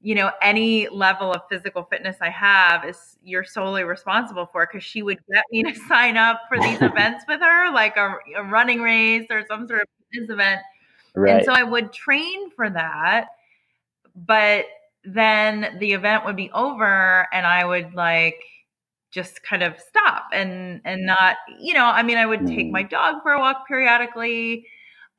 you 0.03 0.15
know, 0.15 0.31
any 0.41 0.89
level 0.89 1.31
of 1.31 1.41
physical 1.49 1.83
fitness 1.89 2.17
I 2.19 2.29
have 2.29 2.83
is 2.83 3.17
you're 3.23 3.45
solely 3.45 3.85
responsible 3.85 4.49
for 4.51 4.67
because 4.67 4.83
she 4.83 5.01
would 5.01 5.17
get 5.33 5.45
me 5.49 5.63
to 5.63 5.73
sign 5.87 6.17
up 6.17 6.41
for 6.49 6.59
these 6.59 6.77
events 6.81 7.23
with 7.27 7.39
her, 7.39 7.73
like 7.73 7.95
a, 7.95 8.15
a, 8.37 8.43
running 8.43 8.81
race 8.81 9.25
or 9.31 9.45
some 9.47 9.65
sort 9.65 9.81
of 9.81 9.87
fitness 10.11 10.29
event. 10.29 10.61
Right. 11.15 11.37
And 11.37 11.45
so 11.45 11.53
I 11.53 11.63
would 11.63 11.93
train 11.93 12.51
for 12.51 12.69
that. 12.69 13.27
But 14.13 14.65
then 15.05 15.77
the 15.79 15.93
event 15.93 16.25
would 16.25 16.35
be 16.35 16.51
over 16.51 17.27
and 17.33 17.47
I 17.47 17.63
would 17.65 17.93
like 17.93 18.43
just 19.09 19.41
kind 19.43 19.63
of 19.63 19.79
stop 19.79 20.25
and 20.33 20.81
and 20.83 21.05
not, 21.05 21.37
you 21.59 21.73
know, 21.73 21.85
I 21.85 22.03
mean 22.03 22.17
I 22.17 22.25
would 22.25 22.45
take 22.45 22.67
hmm. 22.67 22.71
my 22.71 22.83
dog 22.83 23.21
for 23.23 23.31
a 23.31 23.39
walk 23.39 23.67
periodically 23.67 24.67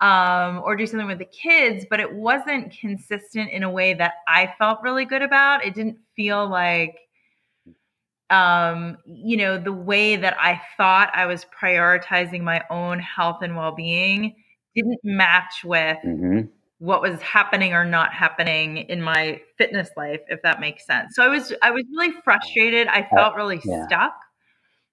um, 0.05 0.61
or 0.63 0.77
do 0.77 0.87
something 0.87 1.07
with 1.07 1.19
the 1.19 1.25
kids, 1.25 1.87
but 1.89 1.99
it 1.99 2.13
wasn't 2.13 2.77
consistent 2.79 3.51
in 3.51 3.63
a 3.63 3.71
way 3.71 3.95
that 3.95 4.13
I 4.29 4.53
felt 4.59 4.81
really 4.83 5.07
good 5.07 5.23
about. 5.23 5.65
It 5.65 5.73
didn't 5.73 5.97
feel 6.15 6.47
like, 6.47 6.99
um, 8.29 8.99
you 9.07 9.39
know, 9.39 9.57
the 9.57 9.73
way 9.73 10.17
that 10.17 10.37
I 10.39 10.61
thought 10.77 11.11
I 11.15 11.25
was 11.25 11.47
prioritizing 11.59 12.43
my 12.43 12.63
own 12.69 12.99
health 12.99 13.39
and 13.41 13.57
well 13.57 13.75
being 13.75 14.35
didn't 14.75 15.01
match 15.05 15.65
with 15.65 15.97
mm-hmm. 16.05 16.49
what 16.81 17.01
was 17.01 17.19
happening 17.23 17.73
or 17.73 17.87
not 17.87 18.13
happening 18.13 18.77
in 18.77 19.01
my 19.01 19.41
fitness 19.57 19.89
life, 19.97 20.21
if 20.29 20.43
that 20.43 20.61
makes 20.61 20.85
sense. 20.85 21.15
So 21.15 21.25
I 21.25 21.29
was, 21.29 21.51
I 21.63 21.71
was 21.71 21.85
really 21.97 22.13
frustrated. 22.23 22.89
I 22.89 23.09
felt 23.09 23.37
really 23.37 23.63
yeah. 23.65 23.87
stuck. 23.87 24.13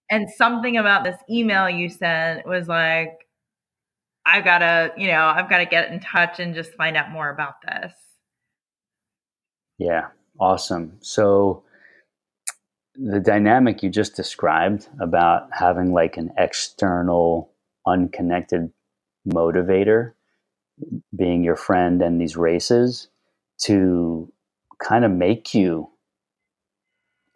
And 0.10 0.30
something 0.30 0.78
about 0.78 1.04
this 1.04 1.18
email 1.30 1.70
you 1.70 1.90
sent 1.90 2.48
was 2.48 2.70
like, 2.70 3.28
I 4.26 4.42
gotta, 4.42 4.94
you 4.98 5.08
know, 5.08 5.26
I've 5.26 5.50
got 5.50 5.60
to 5.60 5.66
get 5.66 5.92
in 5.92 6.00
touch 6.00 6.40
and 6.40 6.54
just 6.54 6.74
find 6.74 6.96
out 6.96 7.12
more 7.12 7.30
about 7.30 7.56
this. 7.68 7.94
Yeah, 9.78 10.08
awesome. 10.40 10.98
So 11.02 11.64
the 12.96 13.20
dynamic 13.20 13.82
you 13.82 13.90
just 13.90 14.16
described 14.16 14.88
about 15.00 15.50
having 15.52 15.92
like 15.94 16.18
an 16.18 16.32
external, 16.38 17.52
unconnected 17.88 18.72
motivator 19.28 20.14
being 21.16 21.44
your 21.44 21.56
friend 21.56 22.02
and 22.02 22.20
these 22.20 22.38
races 22.38 23.08
to 23.64 24.32
kind 24.80 25.06
of 25.06 25.12
make 25.12 25.54
you 25.54 25.90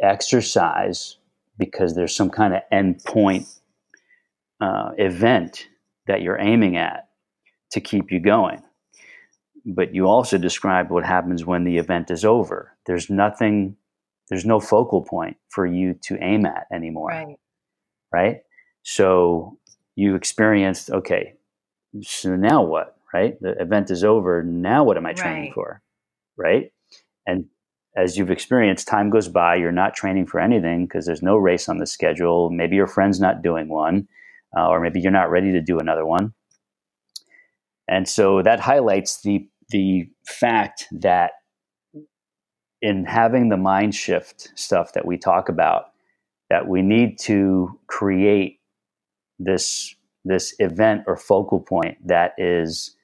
exercise 0.02 1.18
because 1.58 1.96
there's 1.96 2.16
some 2.16 2.30
kind 2.30 2.54
of 2.54 2.62
endpoint 2.72 3.60
uh, 4.62 4.92
event 4.98 5.68
that 6.08 6.22
you're 6.22 6.40
aiming 6.40 6.78
at 6.78 7.10
to 7.72 7.82
keep 7.82 8.12
you 8.12 8.20
going. 8.20 8.62
But 9.66 9.96
you 9.96 10.08
also 10.08 10.38
described 10.38 10.92
what 10.92 11.06
happens 11.06 11.46
when 11.46 11.64
the 11.64 11.78
event 11.78 12.12
is 12.12 12.24
over. 12.24 12.78
There's 12.86 13.10
nothing, 13.10 13.76
there's 14.30 14.46
no 14.46 14.60
focal 14.60 15.02
point 15.02 15.38
for 15.50 15.66
you 15.66 15.96
to 16.04 16.18
aim 16.24 16.46
at 16.46 16.68
anymore. 16.72 17.10
Right. 17.10 17.38
Right. 18.12 18.38
So 18.84 19.58
you 19.96 20.16
experienced, 20.16 20.92
okay, 20.92 21.34
so 22.04 22.36
now 22.36 22.64
what? 22.64 22.96
Right. 23.14 23.42
The 23.42 23.60
event 23.62 23.90
is 23.92 24.04
over. 24.04 24.44
Now 24.44 24.84
what 24.84 24.98
am 24.98 25.06
I 25.06 25.14
training 25.14 25.46
right. 25.46 25.54
for? 25.54 25.82
Right. 26.38 26.72
And 27.26 27.46
as 27.98 28.18
you've 28.18 28.30
experienced, 28.30 28.88
time 28.88 29.10
goes 29.10 29.30
by, 29.30 29.56
you're 29.56 29.72
not 29.72 29.96
training 29.96 30.28
for 30.28 30.40
anything 30.40 30.86
because 30.86 31.06
there's 31.06 31.22
no 31.22 31.38
race 31.38 31.70
on 31.70 31.78
the 31.78 31.88
schedule. 31.88 32.50
Maybe 32.50 32.76
your 32.76 32.88
friend's 32.88 33.20
not 33.22 33.42
doing 33.42 33.70
one 33.70 34.08
uh, 34.58 34.68
or 34.68 34.80
maybe 34.80 35.00
you're 35.02 35.12
not 35.12 35.30
ready 35.30 35.52
to 35.52 35.62
do 35.62 35.80
another 35.80 36.06
one. 36.06 36.34
And 37.88 38.08
so 38.08 38.42
that 38.42 38.60
highlights 38.60 39.22
the 39.22 39.48
the 39.70 40.08
fact 40.28 40.88
that 40.92 41.32
in 42.82 43.06
having 43.06 43.50
the 43.50 43.58
mind 43.58 43.96
shift 43.96 44.52
stuff 44.56 44.94
that 44.94 45.06
we 45.06 45.18
talk 45.18 45.50
about, 45.50 45.86
that 46.50 46.68
we 46.68 46.82
need 46.82 47.18
to 47.20 47.80
create 47.88 48.60
this 49.40 49.96
this 50.24 50.56
event 50.60 51.04
or 51.08 51.18
focal 51.18 51.60
point 51.60 51.98
that 52.08 52.34
is 52.38 52.96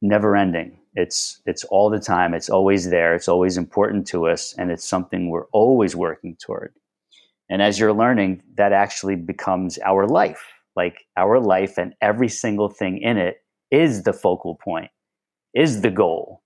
never 0.00 0.36
ending. 0.36 0.78
It's 0.94 1.40
it's 1.46 1.64
all 1.64 1.90
the 1.90 2.00
time. 2.00 2.34
It's 2.34 2.50
always 2.50 2.90
there. 2.90 3.14
It's 3.14 3.28
always 3.28 3.56
important 3.56 4.06
to 4.08 4.26
us, 4.28 4.54
and 4.58 4.70
it's 4.70 4.88
something 4.88 5.30
we're 5.30 5.46
always 5.52 5.94
working 5.94 6.36
toward. 6.36 6.72
And 7.50 7.62
as 7.62 7.78
you're 7.78 7.92
learning, 7.92 8.42
that 8.56 8.72
actually 8.72 9.16
becomes 9.16 9.78
our 9.78 10.06
life. 10.06 10.44
Like 10.76 11.06
our 11.16 11.40
life 11.40 11.78
and 11.78 11.94
every 12.00 12.28
single 12.28 12.68
thing 12.68 12.98
in 12.98 13.16
it 13.16 13.42
is 13.70 14.04
the 14.04 14.12
focal 14.12 14.54
point, 14.54 14.90
is 15.54 15.80
the 15.80 15.90
goal, 15.90 16.42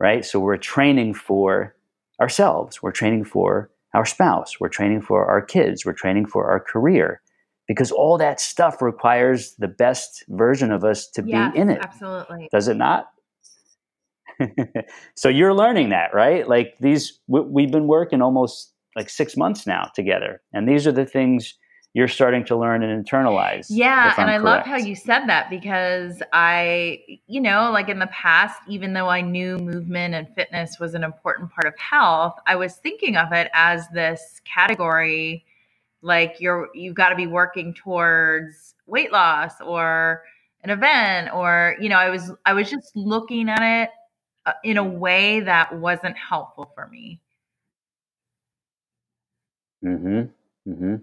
right? 0.00 0.24
So 0.24 0.40
we're 0.40 0.56
training 0.56 1.14
for 1.14 1.74
ourselves, 2.20 2.82
we're 2.82 2.92
training 2.92 3.24
for 3.24 3.70
our 3.94 4.04
spouse, 4.04 4.58
we're 4.58 4.68
training 4.68 5.02
for 5.02 5.26
our 5.26 5.40
kids, 5.40 5.84
we're 5.86 5.92
training 5.92 6.26
for 6.26 6.50
our 6.50 6.60
career, 6.60 7.20
because 7.68 7.90
all 7.92 8.18
that 8.18 8.40
stuff 8.40 8.82
requires 8.82 9.54
the 9.58 9.68
best 9.68 10.24
version 10.28 10.72
of 10.72 10.84
us 10.84 11.08
to 11.10 11.22
yes, 11.24 11.52
be 11.52 11.58
in 11.58 11.70
it. 11.70 11.78
Absolutely. 11.82 12.48
Does 12.50 12.68
it 12.68 12.76
not? 12.76 13.06
so 15.14 15.28
you're 15.28 15.54
learning 15.54 15.90
that, 15.90 16.12
right? 16.14 16.46
Like 16.46 16.74
these, 16.80 17.20
we've 17.26 17.70
been 17.70 17.86
working 17.86 18.20
almost 18.20 18.72
like 18.96 19.10
six 19.10 19.36
months 19.36 19.66
now 19.66 19.90
together. 19.94 20.40
And 20.52 20.68
these 20.68 20.86
are 20.86 20.92
the 20.92 21.06
things 21.06 21.54
you're 21.94 22.08
starting 22.08 22.44
to 22.44 22.56
learn 22.56 22.82
and 22.82 23.06
internalize. 23.06 23.66
Yeah. 23.70 24.12
And 24.18 24.30
I 24.30 24.36
love 24.36 24.66
how 24.66 24.76
you 24.76 24.94
said 24.94 25.26
that 25.28 25.48
because 25.48 26.22
I, 26.32 27.00
you 27.26 27.40
know, 27.40 27.70
like 27.72 27.88
in 27.88 28.00
the 28.00 28.08
past, 28.08 28.60
even 28.68 28.92
though 28.92 29.08
I 29.08 29.22
knew 29.22 29.56
movement 29.58 30.14
and 30.14 30.28
fitness 30.34 30.78
was 30.78 30.94
an 30.94 31.04
important 31.04 31.52
part 31.52 31.66
of 31.66 31.78
health, 31.78 32.34
I 32.46 32.56
was 32.56 32.76
thinking 32.76 33.16
of 33.16 33.32
it 33.32 33.50
as 33.54 33.88
this 33.94 34.40
category 34.44 35.46
like 36.02 36.36
you're 36.38 36.68
you've 36.74 36.94
got 36.94 37.10
to 37.10 37.16
be 37.16 37.26
working 37.26 37.74
towards 37.74 38.74
weight 38.86 39.12
loss 39.12 39.60
or 39.60 40.22
an 40.62 40.70
event 40.70 41.32
or 41.34 41.76
you 41.80 41.88
know 41.88 41.96
i 41.98 42.08
was 42.08 42.32
i 42.44 42.52
was 42.52 42.70
just 42.70 42.94
looking 42.94 43.48
at 43.48 43.82
it 43.82 43.90
uh, 44.46 44.52
in 44.62 44.76
a 44.76 44.84
way 44.84 45.40
that 45.40 45.76
wasn't 45.78 46.16
helpful 46.16 46.70
for 46.74 46.86
me 46.88 47.20
Mm-hmm. 49.86 50.70
Mm-hmm. 50.70 50.96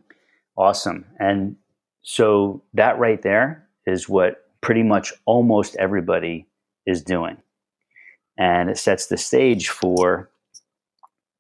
Awesome. 0.57 1.05
And 1.19 1.55
so 2.03 2.63
that 2.73 2.99
right 2.99 3.21
there 3.21 3.67
is 3.87 4.09
what 4.09 4.45
pretty 4.61 4.83
much 4.83 5.13
almost 5.25 5.75
everybody 5.77 6.47
is 6.85 7.03
doing. 7.03 7.37
And 8.37 8.69
it 8.69 8.77
sets 8.77 9.07
the 9.07 9.17
stage 9.17 9.69
for 9.69 10.29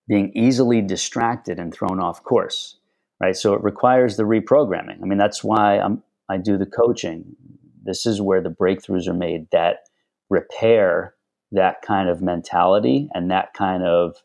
being 0.07 0.31
easily 0.35 0.81
distracted 0.81 1.59
and 1.59 1.73
thrown 1.73 1.99
off 1.99 2.23
course, 2.23 2.77
right? 3.21 3.35
So 3.35 3.53
it 3.53 3.63
requires 3.63 4.17
the 4.17 4.23
reprogramming. 4.23 5.01
I 5.01 5.05
mean, 5.05 5.17
that's 5.17 5.43
why 5.43 5.79
I'm, 5.79 6.03
I 6.29 6.37
do 6.37 6.57
the 6.57 6.65
coaching. 6.65 7.35
This 7.83 8.05
is 8.05 8.21
where 8.21 8.41
the 8.41 8.49
breakthroughs 8.49 9.07
are 9.07 9.13
made 9.13 9.47
that 9.51 9.79
repair 10.29 11.15
that 11.51 11.81
kind 11.83 12.09
of 12.09 12.21
mentality 12.21 13.09
and 13.13 13.29
that 13.31 13.53
kind 13.53 13.83
of 13.83 14.15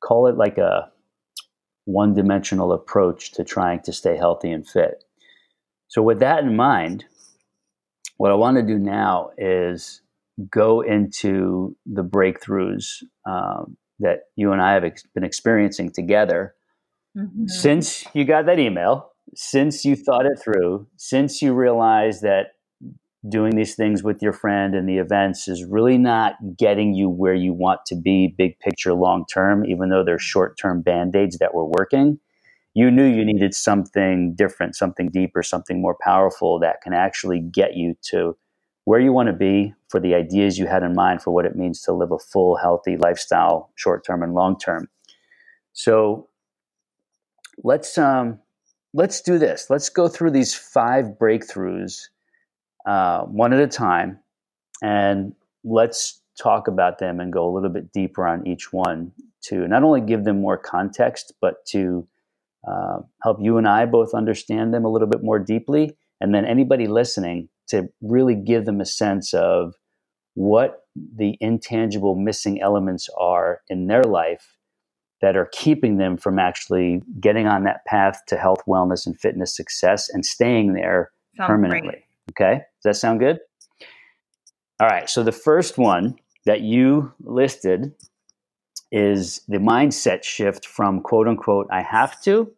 call 0.00 0.26
it 0.26 0.36
like 0.36 0.58
a 0.58 0.90
one 1.84 2.14
dimensional 2.14 2.72
approach 2.72 3.32
to 3.32 3.44
trying 3.44 3.80
to 3.82 3.92
stay 3.92 4.16
healthy 4.16 4.50
and 4.50 4.66
fit. 4.66 5.04
So, 5.88 6.02
with 6.02 6.20
that 6.20 6.44
in 6.44 6.56
mind, 6.56 7.04
what 8.16 8.30
I 8.30 8.34
want 8.34 8.56
to 8.56 8.62
do 8.62 8.78
now 8.78 9.30
is 9.36 10.02
go 10.50 10.80
into 10.80 11.76
the 11.86 12.04
breakthroughs 12.04 13.02
um, 13.26 13.76
that 14.00 14.20
you 14.36 14.52
and 14.52 14.60
I 14.60 14.72
have 14.72 14.84
ex- 14.84 15.04
been 15.14 15.24
experiencing 15.24 15.92
together 15.92 16.54
mm-hmm. 17.16 17.46
since 17.46 18.04
you 18.14 18.24
got 18.24 18.46
that 18.46 18.58
email, 18.58 19.12
since 19.34 19.84
you 19.84 19.96
thought 19.96 20.26
it 20.26 20.38
through, 20.42 20.86
since 20.96 21.40
you 21.40 21.52
realized 21.52 22.22
that 22.22 22.54
doing 23.28 23.56
these 23.56 23.74
things 23.74 24.02
with 24.02 24.22
your 24.22 24.32
friend 24.32 24.74
and 24.74 24.88
the 24.88 24.98
events 24.98 25.48
is 25.48 25.64
really 25.64 25.98
not 25.98 26.34
getting 26.58 26.94
you 26.94 27.08
where 27.08 27.34
you 27.34 27.52
want 27.52 27.80
to 27.86 27.96
be 27.96 28.34
big 28.38 28.58
picture 28.60 28.94
long 28.94 29.24
term 29.32 29.64
even 29.64 29.90
though 29.90 30.04
they're 30.04 30.18
short 30.18 30.58
term 30.58 30.82
band-aids 30.82 31.38
that 31.38 31.54
were 31.54 31.64
working 31.64 32.18
you 32.74 32.90
knew 32.90 33.06
you 33.06 33.24
needed 33.24 33.54
something 33.54 34.34
different 34.34 34.76
something 34.76 35.08
deeper 35.10 35.42
something 35.42 35.80
more 35.80 35.96
powerful 36.02 36.58
that 36.58 36.80
can 36.82 36.92
actually 36.92 37.40
get 37.40 37.76
you 37.76 37.94
to 38.02 38.36
where 38.84 39.00
you 39.00 39.12
want 39.12 39.28
to 39.28 39.32
be, 39.32 39.72
for 39.88 40.00
the 40.00 40.14
ideas 40.14 40.58
you 40.58 40.66
had 40.66 40.82
in 40.82 40.94
mind 40.94 41.22
for 41.22 41.30
what 41.30 41.46
it 41.46 41.56
means 41.56 41.80
to 41.82 41.92
live 41.92 42.12
a 42.12 42.18
full, 42.18 42.56
healthy 42.56 42.96
lifestyle, 42.96 43.70
short 43.76 44.04
term 44.04 44.22
and 44.22 44.34
long 44.34 44.58
term. 44.58 44.88
So 45.72 46.28
let's 47.62 47.96
um, 47.96 48.40
let's 48.92 49.20
do 49.20 49.38
this. 49.38 49.68
Let's 49.70 49.88
go 49.88 50.08
through 50.08 50.32
these 50.32 50.54
five 50.54 51.06
breakthroughs 51.20 52.08
uh, 52.86 53.22
one 53.22 53.52
at 53.52 53.60
a 53.60 53.66
time, 53.66 54.18
and 54.82 55.34
let's 55.64 56.20
talk 56.40 56.68
about 56.68 56.98
them 56.98 57.20
and 57.20 57.32
go 57.32 57.48
a 57.48 57.52
little 57.52 57.70
bit 57.70 57.92
deeper 57.92 58.26
on 58.26 58.46
each 58.46 58.72
one 58.72 59.12
to 59.42 59.68
not 59.68 59.82
only 59.82 60.00
give 60.00 60.24
them 60.24 60.40
more 60.40 60.58
context, 60.58 61.32
but 61.40 61.64
to 61.66 62.06
uh, 62.66 62.98
help 63.22 63.38
you 63.40 63.58
and 63.58 63.68
I 63.68 63.86
both 63.86 64.14
understand 64.14 64.72
them 64.72 64.84
a 64.84 64.88
little 64.88 65.08
bit 65.08 65.22
more 65.22 65.38
deeply. 65.38 65.96
And 66.20 66.34
then 66.34 66.44
anybody 66.44 66.86
listening 66.86 67.48
to 67.68 67.88
really 68.00 68.34
give 68.34 68.64
them 68.64 68.80
a 68.80 68.86
sense 68.86 69.34
of 69.34 69.74
what 70.34 70.80
the 71.16 71.36
intangible 71.40 72.14
missing 72.14 72.60
elements 72.60 73.08
are 73.18 73.60
in 73.68 73.86
their 73.86 74.04
life 74.04 74.56
that 75.20 75.36
are 75.36 75.48
keeping 75.52 75.98
them 75.98 76.16
from 76.16 76.38
actually 76.38 77.02
getting 77.20 77.46
on 77.46 77.64
that 77.64 77.84
path 77.86 78.22
to 78.26 78.36
health, 78.36 78.62
wellness, 78.66 79.06
and 79.06 79.18
fitness 79.18 79.54
success 79.54 80.08
and 80.10 80.24
staying 80.26 80.74
there 80.74 81.10
Sounds 81.36 81.48
permanently. 81.48 82.04
Great. 82.36 82.52
Okay. 82.52 82.62
Does 82.84 82.96
that 82.96 83.00
sound 83.00 83.20
good? 83.20 83.38
All 84.78 84.88
right. 84.88 85.08
So 85.08 85.22
the 85.22 85.32
first 85.32 85.78
one 85.78 86.16
that 86.44 86.60
you 86.60 87.12
listed 87.20 87.94
is 88.92 89.40
the 89.48 89.56
mindset 89.56 90.22
shift 90.22 90.66
from 90.66 91.00
quote 91.00 91.26
unquote, 91.26 91.66
I 91.70 91.80
have 91.80 92.20
to, 92.22 92.52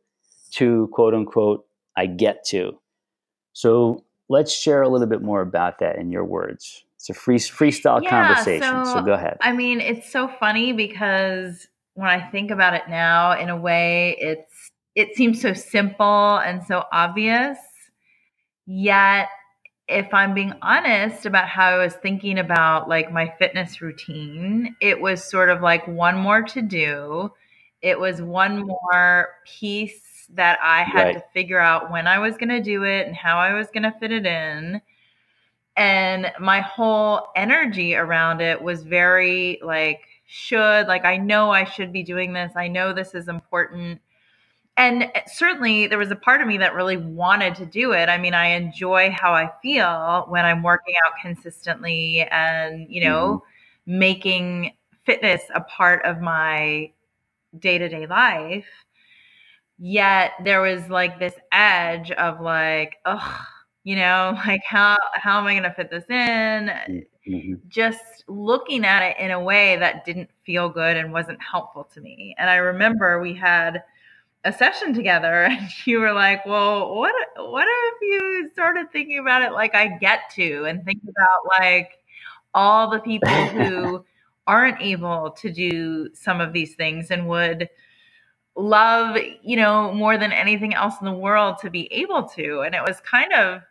to 0.52 0.88
quote 0.92 1.14
unquote, 1.14 1.64
I 1.96 2.06
get 2.06 2.44
to. 2.46 2.78
So 3.52 4.04
let's 4.28 4.52
share 4.52 4.82
a 4.82 4.88
little 4.88 5.06
bit 5.06 5.22
more 5.22 5.40
about 5.40 5.78
that 5.78 5.96
in 5.96 6.10
your 6.10 6.24
words. 6.24 6.84
It's 6.96 7.08
a 7.08 7.14
free 7.14 7.36
freestyle 7.36 8.02
yeah, 8.02 8.10
conversation. 8.10 8.84
So, 8.84 8.94
so 8.94 9.02
go 9.02 9.12
ahead. 9.12 9.36
I 9.40 9.52
mean, 9.52 9.80
it's 9.80 10.10
so 10.10 10.28
funny 10.28 10.72
because 10.72 11.68
when 11.94 12.08
I 12.08 12.20
think 12.30 12.50
about 12.50 12.74
it 12.74 12.82
now, 12.88 13.38
in 13.38 13.48
a 13.48 13.56
way, 13.56 14.16
it's 14.18 14.72
it 14.94 15.14
seems 15.14 15.40
so 15.40 15.52
simple 15.52 16.38
and 16.38 16.64
so 16.66 16.84
obvious. 16.90 17.58
Yet 18.66 19.28
if 19.88 20.12
I'm 20.12 20.34
being 20.34 20.52
honest 20.62 21.26
about 21.26 21.48
how 21.48 21.68
I 21.68 21.78
was 21.78 21.94
thinking 21.94 22.38
about 22.38 22.88
like 22.88 23.12
my 23.12 23.32
fitness 23.38 23.80
routine, 23.80 24.74
it 24.80 25.00
was 25.00 25.22
sort 25.22 25.48
of 25.48 25.62
like 25.62 25.86
one 25.86 26.16
more 26.16 26.42
to 26.42 26.62
do. 26.62 27.32
It 27.82 27.98
was 27.98 28.20
one 28.20 28.66
more 28.66 29.28
piece 29.46 30.26
that 30.34 30.58
I 30.60 30.82
had 30.82 31.04
right. 31.04 31.14
to 31.14 31.24
figure 31.32 31.60
out 31.60 31.92
when 31.92 32.08
I 32.08 32.18
was 32.18 32.36
going 32.36 32.48
to 32.48 32.60
do 32.60 32.82
it 32.82 33.06
and 33.06 33.14
how 33.14 33.38
I 33.38 33.54
was 33.54 33.68
going 33.68 33.84
to 33.84 33.94
fit 34.00 34.10
it 34.10 34.26
in. 34.26 34.80
And 35.76 36.32
my 36.40 36.60
whole 36.62 37.28
energy 37.36 37.94
around 37.94 38.40
it 38.40 38.60
was 38.60 38.82
very 38.82 39.60
like, 39.62 40.00
should, 40.26 40.88
like, 40.88 41.04
I 41.04 41.18
know 41.18 41.50
I 41.52 41.62
should 41.62 41.92
be 41.92 42.02
doing 42.02 42.32
this. 42.32 42.52
I 42.56 42.66
know 42.66 42.92
this 42.92 43.14
is 43.14 43.28
important 43.28 44.00
and 44.76 45.10
certainly 45.26 45.86
there 45.86 45.98
was 45.98 46.10
a 46.10 46.16
part 46.16 46.42
of 46.42 46.46
me 46.46 46.58
that 46.58 46.74
really 46.74 46.98
wanted 46.98 47.54
to 47.56 47.66
do 47.66 47.92
it. 47.92 48.08
I 48.08 48.18
mean, 48.18 48.34
I 48.34 48.48
enjoy 48.48 49.10
how 49.10 49.32
I 49.32 49.50
feel 49.62 50.26
when 50.28 50.44
I'm 50.44 50.62
working 50.62 50.94
out 51.06 51.14
consistently 51.20 52.22
and, 52.30 52.86
you 52.90 53.02
know, 53.02 53.42
mm-hmm. 53.88 53.98
making 53.98 54.72
fitness 55.04 55.42
a 55.54 55.62
part 55.62 56.04
of 56.04 56.20
my 56.20 56.92
day 57.58 57.78
to 57.78 57.88
day 57.88 58.06
life. 58.06 58.66
Yet 59.78 60.32
there 60.44 60.60
was 60.60 60.88
like 60.90 61.18
this 61.18 61.34
edge 61.52 62.10
of 62.10 62.40
like, 62.42 62.96
oh, 63.06 63.46
you 63.84 63.96
know, 63.96 64.38
like 64.46 64.62
how 64.68 64.98
how 65.14 65.38
am 65.38 65.46
I 65.46 65.54
going 65.54 65.62
to 65.62 65.72
fit 65.72 65.90
this 65.90 66.04
in? 66.10 67.06
Mm-hmm. 67.26 67.54
Just 67.68 68.24
looking 68.28 68.84
at 68.84 69.02
it 69.02 69.16
in 69.18 69.30
a 69.30 69.40
way 69.40 69.76
that 69.76 70.04
didn't 70.04 70.28
feel 70.44 70.68
good 70.68 70.98
and 70.98 71.12
wasn't 71.12 71.38
helpful 71.42 71.84
to 71.94 72.00
me. 72.02 72.34
And 72.38 72.50
I 72.50 72.56
remember 72.56 73.20
we 73.20 73.32
had 73.34 73.82
a 74.46 74.52
session 74.52 74.94
together 74.94 75.44
and 75.50 75.68
you 75.86 76.00
were 76.00 76.12
like, 76.12 76.46
"Well, 76.46 76.94
what 76.94 77.14
what 77.36 77.66
if 77.68 77.94
you 78.00 78.50
started 78.52 78.90
thinking 78.92 79.18
about 79.18 79.42
it 79.42 79.52
like 79.52 79.74
I 79.74 79.98
get 79.98 80.30
to 80.36 80.64
and 80.64 80.84
think 80.84 81.02
about 81.02 81.60
like 81.60 81.98
all 82.54 82.88
the 82.90 83.00
people 83.00 83.28
who 83.28 84.04
aren't 84.46 84.80
able 84.80 85.32
to 85.32 85.52
do 85.52 86.08
some 86.14 86.40
of 86.40 86.52
these 86.52 86.76
things 86.76 87.10
and 87.10 87.28
would 87.28 87.68
love, 88.54 89.18
you 89.42 89.56
know, 89.56 89.92
more 89.92 90.16
than 90.16 90.32
anything 90.32 90.72
else 90.72 90.94
in 91.00 91.06
the 91.06 91.12
world 91.12 91.58
to 91.62 91.70
be 91.70 91.92
able 91.92 92.24
to." 92.30 92.60
And 92.60 92.74
it 92.74 92.82
was 92.82 93.00
kind 93.00 93.32
of 93.32 93.62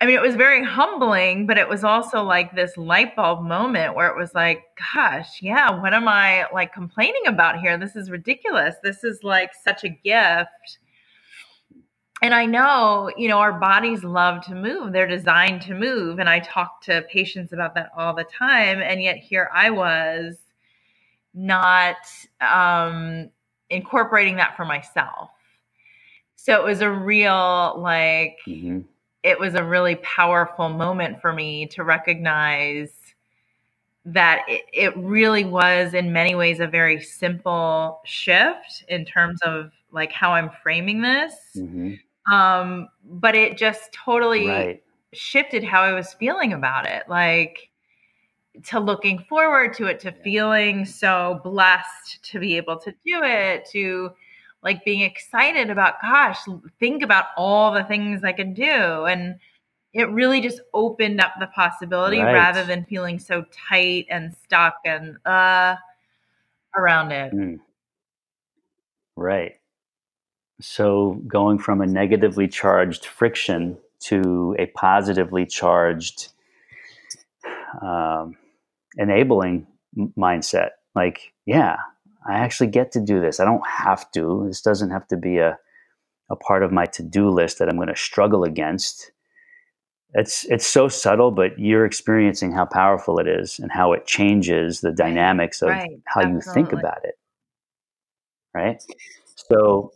I 0.00 0.06
mean, 0.06 0.16
it 0.16 0.22
was 0.22 0.34
very 0.34 0.64
humbling, 0.64 1.46
but 1.46 1.58
it 1.58 1.68
was 1.68 1.84
also 1.84 2.22
like 2.22 2.54
this 2.54 2.78
light 2.78 3.14
bulb 3.14 3.42
moment 3.42 3.94
where 3.94 4.08
it 4.08 4.16
was 4.16 4.34
like, 4.34 4.62
gosh, 4.94 5.42
yeah, 5.42 5.70
what 5.78 5.92
am 5.92 6.08
I 6.08 6.46
like 6.54 6.72
complaining 6.72 7.26
about 7.26 7.60
here? 7.60 7.76
This 7.76 7.96
is 7.96 8.10
ridiculous. 8.10 8.76
This 8.82 9.04
is 9.04 9.22
like 9.22 9.50
such 9.62 9.84
a 9.84 9.90
gift. 9.90 10.78
And 12.22 12.32
I 12.32 12.46
know, 12.46 13.10
you 13.18 13.28
know, 13.28 13.38
our 13.38 13.52
bodies 13.52 14.02
love 14.02 14.42
to 14.46 14.54
move. 14.54 14.94
They're 14.94 15.06
designed 15.06 15.60
to 15.62 15.74
move. 15.74 16.18
And 16.18 16.30
I 16.30 16.38
talk 16.40 16.80
to 16.82 17.02
patients 17.02 17.52
about 17.52 17.74
that 17.74 17.90
all 17.94 18.14
the 18.14 18.24
time. 18.24 18.80
And 18.80 19.02
yet 19.02 19.18
here 19.18 19.50
I 19.52 19.68
was 19.68 20.36
not 21.34 21.96
um, 22.40 23.28
incorporating 23.68 24.36
that 24.36 24.56
for 24.56 24.64
myself. 24.64 25.28
So 26.36 26.58
it 26.58 26.64
was 26.64 26.80
a 26.80 26.90
real 26.90 27.78
like, 27.78 28.38
mm-hmm 28.48 28.80
it 29.22 29.38
was 29.38 29.54
a 29.54 29.64
really 29.64 29.96
powerful 29.96 30.68
moment 30.68 31.20
for 31.20 31.32
me 31.32 31.66
to 31.66 31.84
recognize 31.84 32.90
that 34.06 34.42
it, 34.48 34.62
it, 34.72 34.96
really 34.96 35.44
was 35.44 35.92
in 35.92 36.12
many 36.12 36.34
ways 36.34 36.58
a 36.58 36.66
very 36.66 37.00
simple 37.00 38.00
shift 38.04 38.84
in 38.88 39.04
terms 39.04 39.38
of 39.42 39.70
like 39.92 40.10
how 40.10 40.32
i'm 40.32 40.50
framing 40.62 41.02
this 41.02 41.34
mm-hmm. 41.54 41.94
um, 42.32 42.88
but 43.04 43.34
it 43.34 43.58
just 43.58 43.92
totally 43.92 44.48
right. 44.48 44.82
shifted 45.12 45.62
how 45.62 45.82
i 45.82 45.92
was 45.92 46.14
feeling 46.14 46.54
about 46.54 46.86
it 46.86 47.02
like 47.08 47.68
to 48.64 48.80
looking 48.80 49.18
forward 49.18 49.74
to 49.74 49.86
it 49.86 50.00
to 50.00 50.10
feeling 50.10 50.84
so 50.86 51.40
blessed 51.44 52.22
to 52.22 52.38
be 52.38 52.56
able 52.56 52.78
to 52.78 52.90
do 52.90 53.22
it 53.22 53.66
to 53.70 54.10
like 54.62 54.84
being 54.84 55.00
excited 55.00 55.70
about, 55.70 56.00
gosh, 56.02 56.38
think 56.78 57.02
about 57.02 57.26
all 57.36 57.72
the 57.72 57.84
things 57.84 58.22
I 58.24 58.32
can 58.32 58.52
do. 58.54 59.04
And 59.04 59.36
it 59.92 60.08
really 60.10 60.40
just 60.40 60.60
opened 60.72 61.20
up 61.20 61.32
the 61.40 61.46
possibility 61.48 62.20
right. 62.20 62.32
rather 62.32 62.64
than 62.64 62.84
feeling 62.84 63.18
so 63.18 63.44
tight 63.68 64.06
and 64.08 64.34
stuck 64.44 64.76
and 64.84 65.16
uh 65.26 65.76
around 66.76 67.10
it. 67.10 67.32
Mm. 67.32 67.58
Right. 69.16 69.54
So 70.60 71.20
going 71.26 71.58
from 71.58 71.80
a 71.80 71.86
negatively 71.86 72.46
charged 72.46 73.06
friction 73.06 73.78
to 74.00 74.56
a 74.58 74.66
positively 74.66 75.46
charged 75.46 76.28
um, 77.82 78.36
enabling 78.96 79.66
mindset. 80.16 80.70
Like, 80.94 81.32
yeah, 81.46 81.76
I 82.26 82.38
actually 82.38 82.66
get 82.68 82.92
to 82.92 83.00
do 83.00 83.20
this. 83.20 83.40
I 83.40 83.44
don't 83.44 83.66
have 83.66 84.10
to. 84.12 84.44
This 84.46 84.60
doesn't 84.60 84.90
have 84.90 85.06
to 85.08 85.16
be 85.16 85.38
a, 85.38 85.58
a 86.30 86.36
part 86.36 86.62
of 86.62 86.72
my 86.72 86.86
to 86.86 87.02
do 87.02 87.30
list 87.30 87.58
that 87.58 87.68
I'm 87.68 87.76
going 87.76 87.88
to 87.88 87.96
struggle 87.96 88.44
against. 88.44 89.10
It's 90.12 90.44
it's 90.46 90.66
so 90.66 90.88
subtle, 90.88 91.30
but 91.30 91.58
you're 91.58 91.84
experiencing 91.84 92.52
how 92.52 92.66
powerful 92.66 93.18
it 93.18 93.28
is 93.28 93.58
and 93.58 93.70
how 93.70 93.92
it 93.92 94.06
changes 94.06 94.80
the 94.80 94.92
dynamics 94.92 95.62
of 95.62 95.68
right. 95.68 95.88
how 96.06 96.20
Absolutely. 96.20 96.46
you 96.46 96.52
think 96.52 96.72
about 96.72 97.04
it. 97.04 97.14
Right. 98.52 98.82
So 99.36 99.92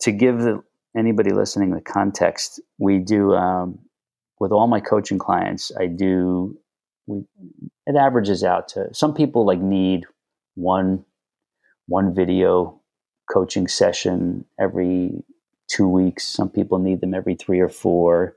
to 0.00 0.12
give 0.12 0.38
the, 0.38 0.62
anybody 0.96 1.30
listening 1.30 1.74
the 1.74 1.80
context, 1.80 2.60
we 2.78 2.98
do 2.98 3.34
um, 3.34 3.80
with 4.38 4.52
all 4.52 4.68
my 4.68 4.80
coaching 4.80 5.18
clients. 5.18 5.72
I 5.78 5.86
do. 5.86 6.56
We 7.06 7.24
it 7.86 7.96
averages 7.96 8.44
out 8.44 8.68
to 8.68 8.92
some 8.92 9.14
people 9.14 9.44
like 9.44 9.60
need 9.60 10.04
one 10.54 11.04
one 11.86 12.14
video 12.14 12.80
coaching 13.32 13.68
session 13.68 14.44
every 14.58 15.24
two 15.68 15.88
weeks. 15.88 16.26
Some 16.26 16.48
people 16.48 16.78
need 16.78 17.00
them 17.00 17.14
every 17.14 17.34
three 17.34 17.60
or 17.60 17.68
four. 17.68 18.36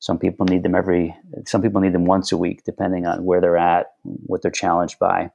Some 0.00 0.18
people 0.18 0.46
need 0.46 0.62
them 0.62 0.74
every. 0.74 1.16
Some 1.46 1.62
people 1.62 1.80
need 1.80 1.92
them 1.92 2.04
once 2.04 2.32
a 2.32 2.36
week, 2.36 2.64
depending 2.64 3.06
on 3.06 3.24
where 3.24 3.40
they're 3.40 3.56
at, 3.56 3.92
what 4.02 4.42
they're 4.42 4.50
challenged 4.50 4.98
by. 4.98 5.30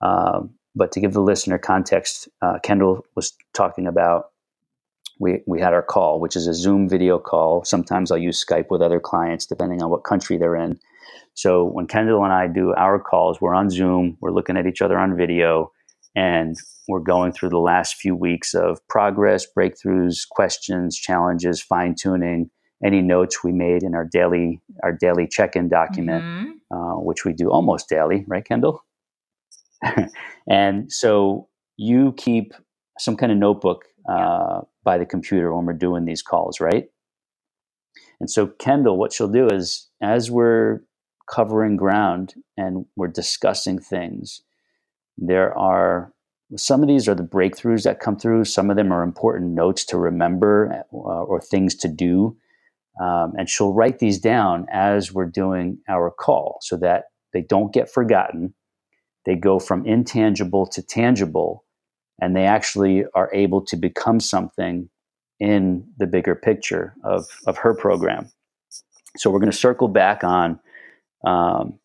Um, 0.00 0.50
but 0.74 0.92
to 0.92 1.00
give 1.00 1.12
the 1.12 1.20
listener 1.20 1.58
context, 1.58 2.28
uh, 2.42 2.58
Kendall 2.62 3.04
was 3.14 3.32
talking 3.54 3.86
about. 3.86 4.26
We, 5.22 5.42
we 5.46 5.60
had 5.60 5.74
our 5.74 5.82
call, 5.82 6.18
which 6.18 6.34
is 6.34 6.46
a 6.46 6.54
Zoom 6.54 6.88
video 6.88 7.18
call. 7.18 7.62
Sometimes 7.66 8.10
I'll 8.10 8.16
use 8.16 8.42
Skype 8.42 8.70
with 8.70 8.80
other 8.80 9.00
clients, 9.00 9.44
depending 9.44 9.82
on 9.82 9.90
what 9.90 10.02
country 10.02 10.38
they're 10.38 10.56
in. 10.56 10.80
So 11.34 11.64
when 11.64 11.86
Kendall 11.86 12.24
and 12.24 12.32
I 12.32 12.46
do 12.46 12.72
our 12.74 12.98
calls, 12.98 13.38
we're 13.38 13.54
on 13.54 13.68
Zoom, 13.68 14.16
we're 14.20 14.32
looking 14.32 14.56
at 14.56 14.66
each 14.66 14.80
other 14.80 14.98
on 14.98 15.16
video, 15.16 15.72
and 16.14 16.56
we're 16.88 17.00
going 17.00 17.32
through 17.32 17.50
the 17.50 17.58
last 17.58 17.94
few 17.94 18.16
weeks 18.16 18.54
of 18.54 18.80
progress, 18.88 19.46
breakthroughs, 19.56 20.28
questions, 20.28 20.96
challenges, 20.96 21.62
fine 21.62 21.94
tuning, 21.94 22.50
any 22.84 23.02
notes 23.02 23.44
we 23.44 23.52
made 23.52 23.82
in 23.82 23.94
our 23.94 24.04
daily 24.04 24.60
our 24.82 24.92
daily 24.92 25.28
check-in 25.30 25.68
document, 25.68 26.24
mm-hmm. 26.24 26.74
uh, 26.74 27.00
which 27.00 27.24
we 27.24 27.32
do 27.32 27.50
almost 27.50 27.88
daily, 27.88 28.24
right, 28.26 28.44
Kendall? 28.44 28.84
and 30.48 30.92
so 30.92 31.48
you 31.76 32.12
keep 32.16 32.54
some 32.98 33.16
kind 33.16 33.32
of 33.32 33.38
notebook 33.38 33.84
uh, 34.08 34.60
by 34.84 34.98
the 34.98 35.06
computer 35.06 35.54
when 35.54 35.66
we're 35.66 35.72
doing 35.72 36.04
these 36.04 36.22
calls, 36.22 36.60
right? 36.60 36.88
And 38.20 38.30
so 38.30 38.46
Kendall, 38.46 38.98
what 38.98 39.12
she'll 39.12 39.28
do 39.28 39.46
is 39.46 39.88
as 40.02 40.30
we're 40.30 40.80
covering 41.30 41.76
ground 41.76 42.34
and 42.56 42.86
we're 42.96 43.08
discussing 43.08 43.78
things, 43.78 44.42
there 45.18 45.56
are 45.56 46.12
some 46.56 46.82
of 46.82 46.88
these 46.88 47.08
are 47.08 47.14
the 47.14 47.22
breakthroughs 47.22 47.84
that 47.84 48.00
come 48.00 48.16
through. 48.16 48.44
Some 48.44 48.70
of 48.70 48.76
them 48.76 48.92
are 48.92 49.02
important 49.02 49.52
notes 49.52 49.84
to 49.86 49.98
remember 49.98 50.84
uh, 50.92 50.96
or 50.96 51.40
things 51.40 51.76
to 51.76 51.88
do. 51.88 52.36
Um, 53.00 53.34
and 53.38 53.48
she'll 53.48 53.72
write 53.72 54.00
these 54.00 54.18
down 54.18 54.66
as 54.70 55.12
we're 55.12 55.26
doing 55.26 55.78
our 55.88 56.10
call 56.10 56.58
so 56.60 56.76
that 56.78 57.04
they 57.32 57.42
don't 57.42 57.72
get 57.72 57.90
forgotten. 57.90 58.54
They 59.26 59.36
go 59.36 59.58
from 59.58 59.86
intangible 59.86 60.66
to 60.66 60.82
tangible, 60.82 61.64
and 62.20 62.34
they 62.34 62.44
actually 62.44 63.04
are 63.14 63.30
able 63.32 63.64
to 63.66 63.76
become 63.76 64.18
something 64.18 64.88
in 65.38 65.86
the 65.98 66.06
bigger 66.06 66.34
picture 66.34 66.94
of, 67.04 67.24
of 67.46 67.58
her 67.58 67.74
program. 67.74 68.28
So 69.16 69.30
we're 69.30 69.40
going 69.40 69.52
to 69.52 69.56
circle 69.56 69.88
back 69.88 70.24
on 70.24 70.58
um, 71.24 71.78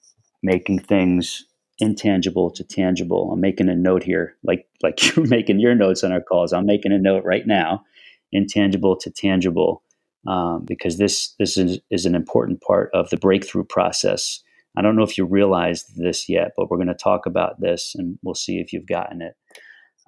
making 0.44 0.80
things 0.80 1.46
intangible 1.80 2.52
to 2.52 2.64
tangible. 2.64 3.32
I'm 3.32 3.42
making 3.42 3.70
a 3.70 3.76
note 3.76 4.04
here, 4.04 4.36
like 4.44 4.68
like 4.82 5.04
you're 5.16 5.26
making 5.28 5.60
your 5.60 5.76
notes 5.76 6.04
on 6.04 6.12
our 6.12 6.22
calls. 6.22 6.54
I'm 6.54 6.66
making 6.66 6.92
a 6.92 7.00
note 7.00 7.24
right 7.24 7.46
now, 7.46 7.84
intangible 8.32 8.96
to 8.98 9.12
tangible, 9.12 9.84
um, 10.28 10.64
because 10.66 10.98
this 10.98 11.34
this 11.40 11.58
is, 11.58 11.80
is 11.90 12.06
an 12.06 12.16
important 12.16 12.62
part 12.62 12.90
of 12.94 13.10
the 13.10 13.18
breakthrough 13.18 13.66
process. 13.66 14.42
I 14.78 14.82
don't 14.82 14.96
know 14.98 15.04
if 15.04 15.18
you 15.18 15.26
realized 15.26 15.96
this 15.96 16.28
yet, 16.28 16.52
but 16.58 16.70
we're 16.70 16.78
going 16.78 16.88
to 16.88 16.94
talk 16.96 17.26
about 17.26 17.62
this, 17.62 17.94
and 17.96 18.18
we'll 18.24 18.36
see 18.36 18.60
if 18.60 18.74
you've 18.74 18.88
gotten 18.88 19.22
it. 19.22 19.36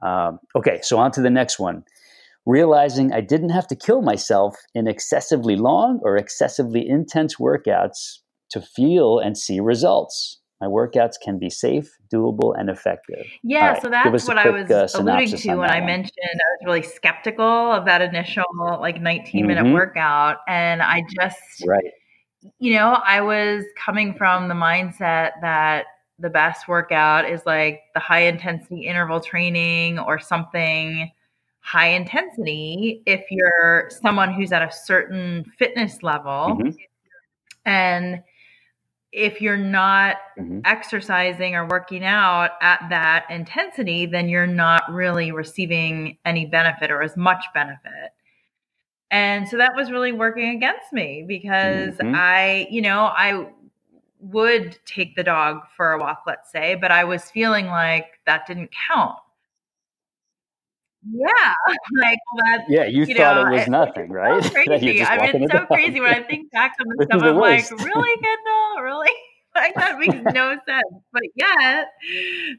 Um, 0.05 0.39
okay, 0.55 0.79
so 0.81 0.97
on 0.97 1.11
to 1.11 1.21
the 1.21 1.29
next 1.29 1.57
one. 1.57 1.83
Realizing 2.45 3.11
I 3.11 3.21
didn't 3.21 3.49
have 3.49 3.67
to 3.67 3.75
kill 3.75 4.01
myself 4.01 4.55
in 4.73 4.87
excessively 4.87 5.55
long 5.55 5.99
or 6.03 6.15
excessively 6.15 6.87
intense 6.87 7.35
workouts 7.35 8.19
to 8.51 8.61
feel 8.61 9.19
and 9.19 9.37
see 9.37 9.59
results. 9.59 10.39
My 10.59 10.67
workouts 10.67 11.13
can 11.23 11.37
be 11.37 11.49
safe, 11.49 11.95
doable, 12.11 12.57
and 12.57 12.69
effective. 12.69 13.25
Yeah, 13.43 13.73
right, 13.73 13.81
so 13.81 13.89
that's 13.89 14.27
what 14.27 14.37
quick, 14.37 14.37
I 14.37 14.49
was 14.49 14.71
uh, 14.71 14.87
alluding 14.99 15.37
to 15.37 15.55
when 15.55 15.69
I 15.69 15.79
one. 15.79 15.85
mentioned 15.85 16.13
I 16.23 16.49
was 16.59 16.65
really 16.65 16.81
skeptical 16.81 17.45
of 17.45 17.85
that 17.85 18.01
initial 18.01 18.45
like 18.81 18.99
19 18.99 19.45
minute 19.45 19.63
mm-hmm. 19.63 19.73
workout. 19.73 20.37
And 20.47 20.81
I 20.81 21.03
just, 21.15 21.63
right. 21.67 21.91
you 22.57 22.73
know, 22.73 22.93
I 23.05 23.21
was 23.21 23.65
coming 23.77 24.15
from 24.15 24.47
the 24.47 24.55
mindset 24.55 25.33
that 25.41 25.85
the 26.17 26.29
best 26.29 26.67
workout 26.67 27.29
is 27.29 27.41
like 27.45 27.81
the 27.93 27.99
high 27.99 28.21
intensity 28.21 28.87
interval 28.87 29.19
training 29.19 29.99
or 29.99 30.17
something 30.19 31.11
high 31.67 31.89
intensity 31.89 33.03
if 33.05 33.25
you're 33.29 33.89
someone 34.01 34.33
who's 34.33 34.53
at 34.53 34.61
a 34.61 34.71
certain 34.71 35.43
fitness 35.59 36.01
level. 36.01 36.57
Mm-hmm. 36.57 36.69
And 37.65 38.23
if 39.11 39.41
you're 39.41 39.57
not 39.57 40.17
mm-hmm. 40.37 40.59
exercising 40.65 41.55
or 41.55 41.65
working 41.67 42.03
out 42.03 42.51
at 42.61 42.85
that 42.89 43.25
intensity, 43.29 44.05
then 44.05 44.29
you're 44.29 44.47
not 44.47 44.83
really 44.91 45.31
receiving 45.31 46.17
any 46.25 46.45
benefit 46.45 46.91
or 46.91 47.01
as 47.01 47.15
much 47.15 47.45
benefit. 47.53 48.11
And 49.09 49.47
so 49.47 49.57
that 49.57 49.75
was 49.75 49.91
really 49.91 50.11
working 50.11 50.49
against 50.49 50.91
me 50.91 51.23
because 51.25 51.95
mm-hmm. 51.95 52.13
I, 52.13 52.67
you 52.69 52.81
know, 52.81 53.05
I 53.05 53.47
would 54.19 54.77
take 54.85 55.15
the 55.15 55.23
dog 55.23 55.61
for 55.75 55.93
a 55.93 55.99
walk, 55.99 56.23
let's 56.27 56.51
say, 56.51 56.75
but 56.75 56.91
I 56.91 57.03
was 57.05 57.31
feeling 57.31 57.67
like 57.67 58.19
that 58.25 58.45
didn't 58.45 58.71
count. 58.89 59.17
Yeah, 61.11 61.53
like 62.01 62.19
that. 62.37 62.65
Yeah, 62.69 62.85
you, 62.85 63.05
you 63.05 63.15
thought 63.15 63.35
know, 63.35 63.47
it 63.47 63.59
was 63.59 63.67
nothing, 63.67 64.11
right? 64.11 64.43
So 64.43 64.49
crazy. 64.49 65.03
I 65.03 65.31
mean, 65.31 65.43
it's 65.43 65.51
so 65.51 65.65
crazy 65.65 65.99
when 65.99 66.13
I 66.13 66.21
think 66.23 66.51
back 66.51 66.75
on 66.79 66.87
the 66.97 67.05
stuff. 67.05 67.23
I'm 67.23 67.37
like, 67.37 67.69
really, 67.71 68.17
Kendall? 68.21 68.83
Really? 68.83 69.11
like 69.57 69.75
that 69.75 69.97
makes 69.99 70.15
no 70.33 70.57
sense. 70.65 71.03
But 71.11 71.23
yet, 71.35 71.87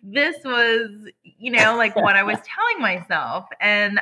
this 0.02 0.36
was, 0.44 0.90
you 1.22 1.52
know, 1.52 1.76
like 1.76 1.96
what 1.96 2.16
I 2.16 2.22
was 2.22 2.38
telling 2.38 2.80
myself. 2.80 3.46
And 3.60 4.00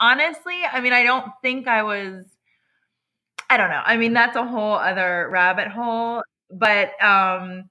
honestly, 0.00 0.60
I 0.70 0.80
mean, 0.80 0.92
I 0.92 1.02
don't 1.02 1.30
think 1.42 1.66
I 1.66 1.82
was. 1.82 2.24
I 3.50 3.56
don't 3.56 3.70
know. 3.70 3.82
I 3.84 3.96
mean, 3.96 4.14
that's 4.14 4.36
a 4.36 4.44
whole 4.44 4.74
other 4.74 5.28
rabbit 5.30 5.68
hole. 5.68 6.22
But 6.50 7.02
um, 7.02 7.68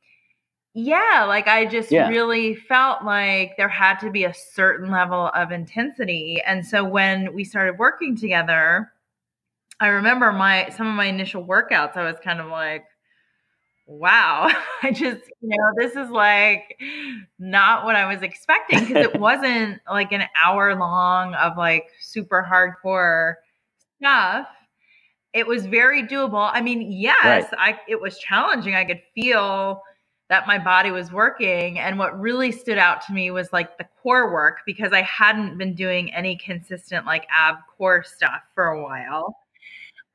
yeah, 0.73 1.25
like 1.27 1.47
I 1.47 1.65
just 1.65 1.91
yeah. 1.91 2.09
really 2.09 2.55
felt 2.55 3.03
like 3.03 3.55
there 3.57 3.69
had 3.69 3.99
to 3.99 4.09
be 4.09 4.23
a 4.23 4.33
certain 4.33 4.89
level 4.89 5.27
of 5.35 5.51
intensity. 5.51 6.41
And 6.45 6.65
so 6.65 6.83
when 6.83 7.33
we 7.33 7.43
started 7.43 7.77
working 7.77 8.17
together, 8.17 8.91
I 9.79 9.87
remember 9.87 10.31
my 10.31 10.69
some 10.69 10.87
of 10.87 10.95
my 10.95 11.05
initial 11.05 11.45
workouts, 11.45 11.95
I 11.95 12.03
was 12.09 12.19
kind 12.23 12.39
of 12.39 12.47
like, 12.47 12.85
wow, 13.85 14.49
I 14.83 14.91
just, 14.91 15.21
you 15.41 15.49
know, 15.49 15.73
this 15.77 15.95
is 15.95 16.09
like 16.09 16.79
not 17.37 17.85
what 17.85 17.95
I 17.95 18.11
was 18.11 18.23
expecting 18.23 18.79
because 18.79 19.05
it 19.05 19.19
wasn't 19.19 19.79
like 19.87 20.11
an 20.11 20.23
hour 20.43 20.75
long 20.75 21.35
of 21.35 21.55
like 21.55 21.85
super 21.99 22.43
hardcore 22.49 23.35
stuff. 23.99 24.47
It 25.33 25.45
was 25.45 25.67
very 25.67 26.03
doable. 26.03 26.49
I 26.51 26.61
mean, 26.61 26.91
yes, 26.91 27.15
right. 27.23 27.45
I 27.59 27.79
it 27.87 28.01
was 28.01 28.17
challenging. 28.17 28.73
I 28.73 28.85
could 28.85 29.01
feel 29.13 29.83
that 30.33 30.47
my 30.47 30.57
body 30.57 30.89
was 30.89 31.11
working. 31.11 31.77
And 31.77 31.99
what 31.99 32.19
really 32.19 32.51
stood 32.51 32.79
out 32.79 33.05
to 33.05 33.13
me 33.13 33.29
was 33.29 33.53
like 33.53 33.77
the 33.77 33.85
core 34.01 34.33
work 34.33 34.61
because 34.65 34.91
I 34.91 35.03
hadn't 35.03 35.59
been 35.59 35.75
doing 35.75 36.11
any 36.11 36.35
consistent 36.37 37.05
like 37.05 37.27
ab 37.31 37.57
core 37.77 38.03
stuff 38.03 38.41
for 38.55 38.65
a 38.65 38.81
while. 38.81 39.37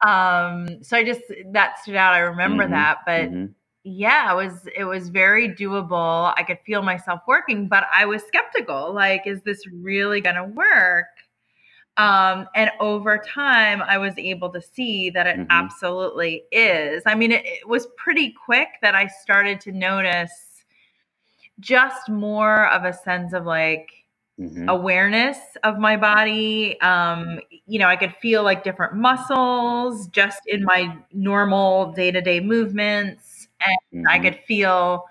Um, 0.04 0.82
so 0.82 0.96
I 0.96 1.04
just 1.04 1.20
that 1.52 1.78
stood 1.78 1.94
out. 1.94 2.14
I 2.14 2.18
remember 2.18 2.64
mm-hmm. 2.64 2.72
that, 2.72 2.98
but 3.06 3.30
mm-hmm. 3.30 3.52
yeah, 3.84 4.32
it 4.32 4.34
was 4.34 4.66
it 4.76 4.82
was 4.82 5.08
very 5.08 5.50
doable. 5.50 6.34
I 6.36 6.42
could 6.42 6.58
feel 6.66 6.82
myself 6.82 7.20
working, 7.28 7.68
but 7.68 7.84
I 7.94 8.04
was 8.04 8.24
skeptical. 8.24 8.92
Like, 8.92 9.24
is 9.24 9.40
this 9.42 9.68
really 9.68 10.20
gonna 10.20 10.48
work? 10.48 11.06
Um, 11.98 12.46
and 12.54 12.70
over 12.78 13.18
time, 13.18 13.82
I 13.82 13.98
was 13.98 14.14
able 14.16 14.50
to 14.50 14.62
see 14.62 15.10
that 15.10 15.26
it 15.26 15.36
mm-hmm. 15.36 15.50
absolutely 15.50 16.44
is. 16.52 17.02
I 17.06 17.16
mean, 17.16 17.32
it, 17.32 17.44
it, 17.44 17.68
was 17.68 17.88
pretty 17.96 18.32
quick 18.32 18.68
that 18.82 18.94
I 18.94 19.08
started 19.08 19.60
to 19.62 19.72
notice 19.72 20.62
just 21.58 22.08
more 22.08 22.68
of 22.68 22.84
a 22.84 22.92
sense 22.92 23.32
of 23.32 23.46
like 23.46 23.90
mm-hmm. 24.38 24.68
awareness 24.68 25.38
of 25.64 25.80
my 25.80 25.96
body. 25.96 26.80
Um, 26.82 27.40
you 27.66 27.80
know, 27.80 27.88
I 27.88 27.96
could 27.96 28.14
feel 28.22 28.44
like 28.44 28.62
different 28.62 28.94
muscles 28.94 30.06
just 30.06 30.40
in 30.46 30.62
my 30.62 30.96
normal 31.12 31.92
day 31.92 32.12
to 32.12 32.20
day 32.20 32.38
movements, 32.38 33.48
and 33.60 34.04
mm-hmm. 34.04 34.08
I 34.08 34.20
could 34.20 34.38
feel 34.46 35.04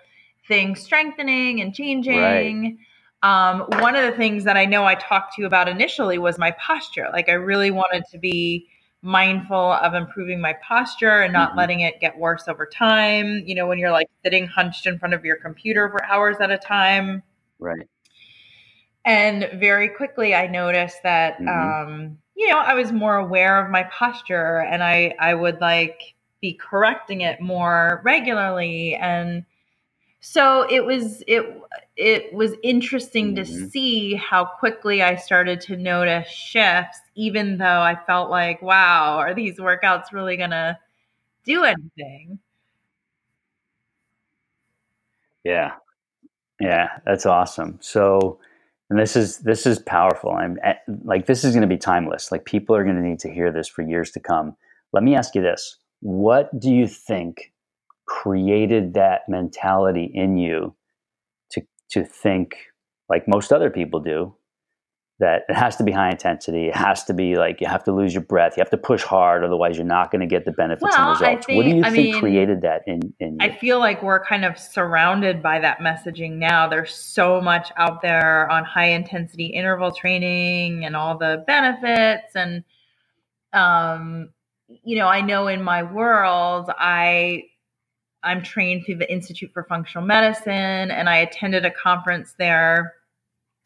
things 0.47 0.82
strengthening 0.82 1.60
and 1.60 1.76
changing. 1.76 2.17
Right. 2.17 2.78
Um, 3.24 3.66
one 3.80 3.96
of 3.96 4.10
the 4.10 4.18
things 4.18 4.44
that 4.44 4.58
I 4.58 4.66
know 4.66 4.86
I 4.86 4.96
talked 4.96 5.36
to 5.36 5.42
you 5.42 5.48
about 5.48 5.68
initially 5.68 6.18
was 6.18 6.38
my 6.38 6.52
posture. 6.52 7.10
Like 7.12 7.30
I 7.30 7.34
really 7.34 7.72
wanted 7.72 8.04
to 8.12 8.18
be 8.18 8.68
mindful 9.02 9.56
of 9.74 9.94
improving 9.94 10.42
my 10.42 10.54
posture 10.68 11.22
and 11.22 11.34
not 11.34 11.50
mm-hmm. 11.50 11.60
letting 11.60 11.80
it 11.82 12.00
get 12.00 12.18
worse 12.18 12.48
over 12.48 12.66
time. 12.66 13.44
You 13.46 13.56
know, 13.56 13.68
when 13.68 13.80
you're 13.80 13.92
like 13.92 14.10
sitting 14.24 14.48
hunched 14.48 14.86
in 14.86 15.00
front 15.00 15.14
of 15.14 15.26
your 15.26 15.38
computer 15.38 15.90
for 15.90 16.04
hours 16.06 16.38
at 16.40 16.52
a 16.52 16.58
time. 16.58 17.24
Right. 17.60 17.88
And 19.06 19.50
very 19.54 19.90
quickly 19.90 20.36
I 20.36 20.48
noticed 20.48 21.02
that 21.04 21.40
mm-hmm. 21.40 21.48
um, 21.48 22.18
you 22.36 22.50
know, 22.50 22.60
I 22.60 22.76
was 22.76 22.92
more 22.92 23.16
aware 23.16 23.64
of 23.64 23.72
my 23.72 23.84
posture 23.84 24.60
and 24.60 24.84
I 24.84 25.16
I 25.20 25.34
would 25.34 25.60
like 25.60 26.16
be 26.40 26.54
correcting 26.54 27.22
it 27.22 27.42
more 27.42 28.02
regularly 28.04 28.94
and 28.96 29.44
so 30.30 30.68
it 30.70 30.84
was 30.84 31.24
it 31.26 31.46
it 31.96 32.34
was 32.34 32.54
interesting 32.62 33.34
mm-hmm. 33.34 33.46
to 33.46 33.70
see 33.70 34.13
how 34.16 34.44
quickly 34.44 35.02
I 35.02 35.16
started 35.16 35.62
to 35.62 35.78
notice 35.78 36.28
shifts, 36.28 37.00
even 37.16 37.58
though 37.58 37.80
I 37.80 37.98
felt 38.06 38.30
like, 38.30 38.62
wow, 38.62 39.20
are 39.20 39.34
these 39.34 39.58
workouts 39.58 40.12
really 40.12 40.36
gonna 40.36 40.78
do 41.46 41.63
anything? 41.63 42.40
Yeah, 45.46 45.76
yeah, 46.60 46.90
that's 47.06 47.26
awesome. 47.26 47.80
So, 47.80 48.38
and 48.90 49.00
this 49.00 49.16
is 49.16 49.38
this 49.40 49.66
is 49.66 49.80
powerful. 49.80 50.32
I'm 50.32 50.58
eh, 50.62 50.74
like 51.06 51.26
this 51.26 51.46
is 51.46 51.54
going 51.54 51.62
to 51.62 51.74
be 51.74 51.78
timeless. 51.78 52.34
Like 52.34 52.44
people 52.44 52.76
are 52.76 52.84
going 52.84 52.98
to 52.98 53.02
need 53.02 53.20
to 53.20 53.32
hear 53.32 53.50
this 53.50 53.70
for 53.70 53.82
years 53.82 54.12
to 54.12 54.20
come. 54.20 54.58
Let 54.92 55.04
me 55.04 55.16
ask 55.16 55.36
you 55.36 55.42
this: 55.42 55.78
What 56.02 56.60
do 56.60 56.70
you 56.70 56.86
think 56.86 57.54
created 58.08 58.93
that 58.96 59.22
mentality 59.28 60.10
in 60.13 60.38
you 60.38 60.76
to 61.52 61.62
to 61.91 62.04
think 62.04 62.56
like 63.10 63.28
most 63.28 63.52
other 63.52 63.70
people 63.70 64.00
do 64.00 64.34
that 65.20 65.43
it 65.50 65.56
has 65.56 65.76
to 65.78 65.84
be 65.84 65.91
high 65.91 66.12
intensity. 66.12 66.67
It 66.67 66.76
has 66.76 67.04
to 67.06 67.13
be 67.13 67.38
like 67.38 67.60
you 67.60 67.67
have 67.67 67.84
to 67.86 67.91
lose 67.91 68.13
your 68.13 68.22
breath. 68.22 68.56
You 68.56 68.62
have 68.62 68.70
to 68.70 68.78
push 68.78 69.02
hard, 69.02 69.43
otherwise 69.43 69.76
you're 69.76 69.86
not 69.86 70.12
going 70.12 70.22
to 70.22 70.28
get 70.28 70.46
the 70.46 70.52
benefits 70.52 70.96
well, 70.96 71.12
and 71.12 71.20
results. 71.20 71.46
Think, 71.48 71.58
what 71.58 71.63
do 71.63 71.76
you 71.76 71.84
I 71.84 71.89
think 71.89 72.13
mean, 72.13 72.20
created 72.20 72.62
that 72.62 72.84
in? 72.86 73.13
in 73.20 73.38
I 73.41 73.50
feel 73.50 73.80
like 73.80 74.04
we're 74.04 74.24
kind 74.24 74.46
of 74.46 74.60
surrounded 74.60 75.41
by 75.41 75.60
that 75.60 75.80
messaging 75.80 76.34
now. 76.34 76.67
There's 76.67 76.93
so 76.93 77.41
much 77.41 77.72
out 77.78 78.04
there 78.04 78.50
on 78.52 78.63
high 78.63 78.89
intensity 78.89 79.48
interval 79.48 79.91
training 79.91 80.86
and 80.86 80.96
all 80.96 81.17
the 81.17 81.43
benefits, 81.48 82.36
and 82.36 82.63
um, 83.54 84.30
you 84.67 84.98
know, 84.98 85.08
I 85.08 85.22
know 85.22 85.48
in 85.48 85.63
my 85.63 85.82
world, 85.82 86.70
I 86.78 87.46
I'm 88.28 88.44
trained 88.44 88.86
through 88.86 88.98
the 88.98 89.12
Institute 89.12 89.52
for 89.54 89.63
Functional 89.63 90.06
Medicine, 90.06 90.92
and 90.92 91.10
I 91.10 91.18
attended 91.18 91.66
a 91.66 91.72
conference 91.72 92.36
there 92.38 92.94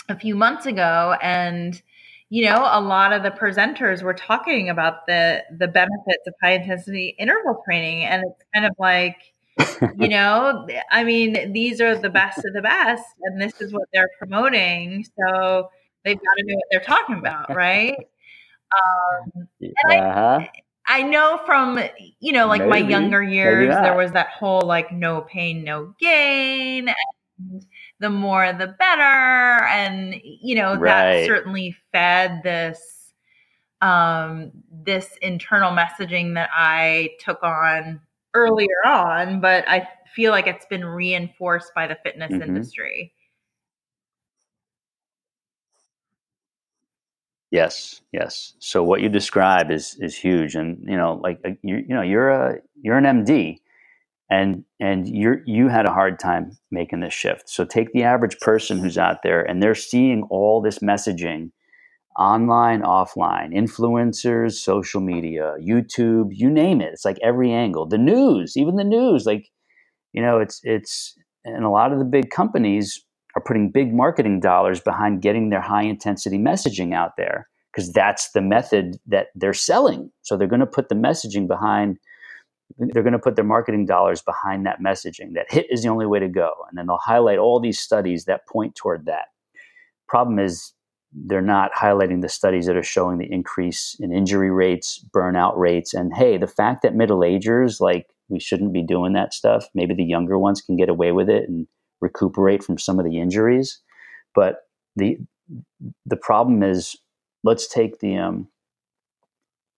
a 0.10 0.20
few 0.20 0.36
months 0.36 0.66
ago 0.66 1.16
and 1.22 1.82
you 2.30 2.46
know 2.46 2.68
a 2.72 2.82
lot 2.82 3.14
of 3.14 3.24
the 3.24 3.32
presenters 3.32 4.04
were 4.04 4.14
talking 4.14 4.70
about 4.70 5.06
the 5.08 5.44
the 5.58 5.68
benefits 5.68 6.28
of 6.28 6.34
high 6.42 6.54
intensity 6.54 7.16
interval 7.18 7.62
training 7.66 8.04
and 8.04 8.24
it's 8.24 8.44
kind 8.54 8.66
of 8.66 8.74
like 8.78 9.16
you 9.98 10.08
know 10.10 10.68
i 10.92 11.04
mean 11.04 11.54
these 11.54 11.82
are 11.82 11.96
the 11.96 12.10
best 12.10 12.40
of 12.40 12.54
the 12.54 12.62
best 12.62 13.04
and 13.24 13.42
this 13.42 13.60
is 13.62 13.74
what 13.74 13.88
they're 13.94 14.10
promoting 14.18 15.06
so 15.20 15.70
they've 16.04 16.18
got 16.18 16.34
to 16.38 16.44
know 16.46 16.56
what 16.56 16.66
they're 16.72 16.82
talking 16.82 17.16
about 17.16 17.54
right 17.56 17.96
um, 19.36 19.48
uh-huh. 19.90 20.40
I, 20.42 20.50
I 20.92 21.04
know 21.04 21.40
from 21.46 21.80
you 22.20 22.34
know 22.34 22.48
like 22.48 22.60
maybe, 22.60 22.84
my 22.84 22.90
younger 22.90 23.24
years 23.24 23.74
there 23.74 23.96
was 23.96 24.12
that 24.12 24.28
whole 24.28 24.64
like 24.64 24.92
no 24.92 25.22
pain 25.22 25.64
no 25.64 25.96
gain 26.02 26.90
and 26.90 27.66
the 28.02 28.10
more 28.10 28.52
the 28.52 28.68
better 28.68 29.64
and 29.68 30.16
you 30.22 30.56
know 30.56 30.76
right. 30.76 31.22
that 31.22 31.26
certainly 31.28 31.78
fed 31.94 32.42
this 32.44 33.14
um 33.80 34.52
this 34.70 35.08
internal 35.22 35.72
messaging 35.72 36.34
that 36.36 36.50
I 36.54 37.12
took 37.22 37.42
on 37.42 38.02
earlier 38.34 38.68
on 38.86 39.40
but 39.40 39.64
I 39.70 39.88
feel 40.14 40.32
like 40.32 40.46
it's 40.46 40.66
been 40.66 40.84
reinforced 40.84 41.74
by 41.74 41.88
the 41.88 41.98
fitness 42.04 42.34
mm-hmm. 42.34 42.42
industry 42.42 43.14
Yes, 47.52 48.02
yes. 48.14 48.54
So 48.60 48.82
what 48.82 49.02
you 49.02 49.10
describe 49.10 49.72
is 49.72 49.98
is 50.00 50.16
huge, 50.18 50.56
and 50.56 50.84
you 50.88 50.96
know, 50.96 51.20
like 51.22 51.40
uh, 51.46 51.50
you, 51.62 51.78
you 51.78 51.94
know, 51.96 52.02
you're 52.02 52.30
a 52.30 52.56
you're 52.82 52.98
an 52.98 53.04
MD, 53.04 53.58
and 54.30 54.64
and 54.80 55.08
you're 55.08 55.42
you 55.46 55.68
had 55.68 55.86
a 55.86 55.94
hard 55.94 56.20
time 56.20 56.58
making 56.72 57.02
this 57.02 57.14
shift. 57.14 57.50
So 57.50 57.66
take 57.66 57.92
the 57.94 58.04
average 58.04 58.40
person 58.40 58.80
who's 58.80 58.98
out 58.98 59.24
there 59.24 59.42
and 59.44 59.62
they're 59.62 59.76
seeing 59.76 60.24
all 60.30 60.62
this 60.62 60.80
messaging 60.80 61.52
online, 62.20 62.82
offline, 62.84 63.54
influencers, 63.54 64.54
social 64.54 65.02
media, 65.02 65.56
YouTube, 65.62 66.30
you 66.32 66.50
name 66.50 66.82
it. 66.82 66.92
It's 66.94 67.06
like 67.06 67.20
every 67.24 67.52
angle. 67.52 67.86
The 67.88 67.98
news, 67.98 68.58
even 68.58 68.76
the 68.78 68.84
news, 68.86 69.26
like 69.26 69.50
you 70.14 70.22
know, 70.22 70.40
it's 70.40 70.62
it's 70.64 71.16
and 71.46 71.66
a 71.66 71.70
lot 71.70 71.94
of 71.94 72.00
the 72.00 72.06
big 72.06 72.30
companies 72.30 73.06
are 73.36 73.42
putting 73.42 73.72
big 73.72 73.94
marketing 73.94 74.40
dollars 74.40 74.80
behind 74.80 75.22
getting 75.22 75.50
their 75.50 75.62
high 75.62 75.84
intensity 75.84 76.38
messaging 76.38 76.94
out 76.94 77.18
there 77.18 77.48
because 77.72 77.92
that's 77.92 78.32
the 78.32 78.42
method 78.42 78.98
that 79.08 79.28
they're 79.36 79.54
selling. 79.54 80.12
So 80.22 80.36
they're 80.36 80.48
going 80.48 80.60
to 80.60 80.66
put 80.66 80.90
the 80.90 80.96
messaging 80.96 81.48
behind 81.48 81.98
they're 82.78 83.04
going 83.04 83.14
to 83.14 83.20
put 83.20 83.36
their 83.36 83.46
marketing 83.46 83.86
dollars 83.86 84.22
behind 84.22 84.66
that 84.66 84.80
messaging. 84.80 85.34
That 85.34 85.50
HIIT 85.52 85.66
is 85.70 85.84
the 85.84 85.90
only 85.90 86.06
way 86.06 86.20
to 86.20 86.30
go. 86.30 86.54
And 86.70 86.78
then 86.78 86.88
they'll 86.88 86.98
highlight 86.98 87.38
all 87.38 87.60
these 87.60 87.80
studies 87.80 88.26
that 88.26 88.48
point 88.48 88.76
toward 88.76 89.06
that. 89.06 89.26
Problem 90.08 90.40
is 90.40 90.74
they're 91.14 91.42
not 91.42 91.72
highlighting 91.74 92.22
the 92.22 92.30
studies 92.30 92.66
that 92.68 92.78
are 92.78 92.84
showing 92.84 93.18
the 93.18 93.32
increase 93.32 93.96
in 94.00 94.14
injury 94.14 94.50
rates 94.50 95.04
burnout 95.14 95.58
rates 95.58 95.94
and 95.94 96.14
hey 96.14 96.38
the 96.38 96.48
fact 96.48 96.82
that 96.82 96.96
middle 96.96 97.24
agers 97.24 97.82
like 97.82 98.08
we 98.30 98.40
shouldn't 98.40 98.72
be 98.72 98.82
doing 98.82 99.12
that 99.12 99.34
stuff 99.34 99.68
maybe 99.74 99.94
the 99.94 100.06
younger 100.06 100.40
ones 100.40 100.62
can 100.62 100.78
get 100.78 100.88
away 100.88 101.12
with 101.12 101.30
it 101.30 101.50
and 101.50 101.68
recuperate 102.02 102.64
from 102.64 102.78
some 102.78 103.00
of 103.00 103.06
the 103.06 103.20
injuries 103.20 103.80
but 104.36 104.68
the 104.96 105.18
the 106.06 106.16
problem 106.16 106.64
is 106.64 106.96
let's 107.44 107.68
take 107.68 108.00
the 108.00 108.16
um, 108.18 108.48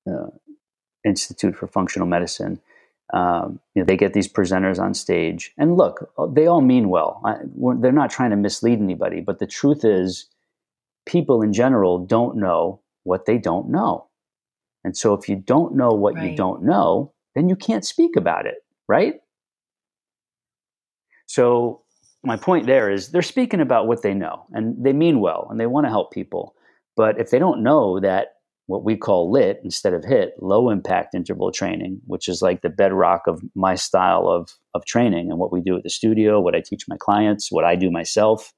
uh, 0.09 0.27
institute 1.03 1.55
for 1.55 1.67
functional 1.67 2.07
medicine 2.07 2.59
um, 3.13 3.59
you 3.75 3.81
know, 3.81 3.85
they 3.85 3.95
get 3.95 4.13
these 4.13 4.27
presenters 4.27 4.79
on 4.79 4.95
stage, 4.95 5.53
and 5.57 5.77
look, 5.77 6.11
they 6.29 6.47
all 6.47 6.61
mean 6.61 6.89
well. 6.89 7.21
I, 7.23 7.35
they're 7.79 7.91
not 7.91 8.09
trying 8.09 8.31
to 8.31 8.35
mislead 8.35 8.79
anybody, 8.79 9.21
but 9.21 9.37
the 9.37 9.45
truth 9.45 9.85
is, 9.85 10.25
people 11.05 11.43
in 11.43 11.53
general 11.53 11.99
don't 11.99 12.37
know 12.37 12.81
what 13.03 13.27
they 13.27 13.37
don't 13.37 13.69
know. 13.69 14.07
And 14.83 14.97
so, 14.97 15.13
if 15.13 15.29
you 15.29 15.35
don't 15.35 15.75
know 15.75 15.91
what 15.91 16.15
right. 16.15 16.31
you 16.31 16.35
don't 16.35 16.63
know, 16.63 17.13
then 17.35 17.49
you 17.49 17.55
can't 17.55 17.85
speak 17.85 18.15
about 18.15 18.47
it, 18.47 18.65
right? 18.87 19.15
So, 21.27 21.82
my 22.23 22.37
point 22.37 22.65
there 22.65 22.89
is 22.89 23.09
they're 23.09 23.21
speaking 23.21 23.59
about 23.59 23.87
what 23.87 24.01
they 24.01 24.13
know, 24.13 24.45
and 24.51 24.83
they 24.83 24.93
mean 24.93 25.19
well, 25.19 25.47
and 25.49 25.59
they 25.59 25.65
want 25.65 25.85
to 25.85 25.91
help 25.91 26.11
people. 26.11 26.55
But 26.95 27.19
if 27.19 27.31
they 27.31 27.39
don't 27.39 27.63
know 27.63 27.99
that 27.99 28.27
what 28.67 28.83
we 28.83 28.95
call 28.95 29.31
lit 29.31 29.59
instead 29.63 29.93
of 29.93 30.05
hit 30.05 30.33
low 30.39 30.69
impact 30.69 31.13
interval 31.13 31.51
training 31.51 31.99
which 32.05 32.27
is 32.27 32.41
like 32.41 32.61
the 32.61 32.69
bedrock 32.69 33.21
of 33.27 33.41
my 33.55 33.75
style 33.75 34.27
of, 34.27 34.49
of 34.73 34.85
training 34.85 35.29
and 35.29 35.37
what 35.37 35.51
we 35.51 35.61
do 35.61 35.75
at 35.75 35.83
the 35.83 35.89
studio 35.89 36.39
what 36.39 36.55
i 36.55 36.61
teach 36.61 36.85
my 36.87 36.97
clients 36.99 37.51
what 37.51 37.65
i 37.65 37.75
do 37.75 37.91
myself 37.91 38.53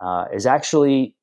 uh, 0.00 0.24
is 0.32 0.46
actually 0.46 1.14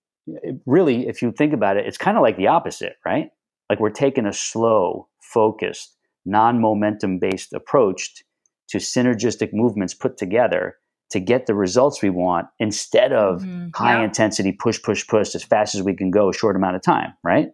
really 0.65 1.08
if 1.08 1.21
you 1.21 1.32
think 1.32 1.54
about 1.54 1.78
it 1.78 1.86
it's 1.86 1.97
kind 1.97 2.17
of 2.17 2.23
like 2.23 2.38
the 2.38 2.47
opposite 2.47 2.93
right 3.06 3.30
like 3.69 3.80
we're 3.80 3.89
taking 3.89 4.25
a 4.25 4.34
slow 4.34 5.08
focused 5.21 5.97
non-momentum 6.25 7.19
based 7.19 7.54
approach 7.54 8.23
to 8.67 8.78
synergistic 8.78 9.49
movements 9.54 9.93
put 9.93 10.17
together 10.17 10.75
to 11.11 11.19
get 11.19 11.45
the 11.45 11.55
results 11.55 12.01
we 12.01 12.09
want 12.09 12.47
instead 12.59 13.13
of 13.13 13.41
mm-hmm. 13.41 13.67
high 13.73 13.99
yeah. 13.99 14.03
intensity 14.03 14.51
push 14.51 14.81
push 14.81 15.05
push 15.07 15.35
as 15.35 15.43
fast 15.43 15.75
as 15.75 15.81
we 15.81 15.95
can 15.95 16.11
go 16.11 16.29
a 16.29 16.33
short 16.33 16.55
amount 16.55 16.75
of 16.75 16.81
time 16.81 17.13
right 17.23 17.49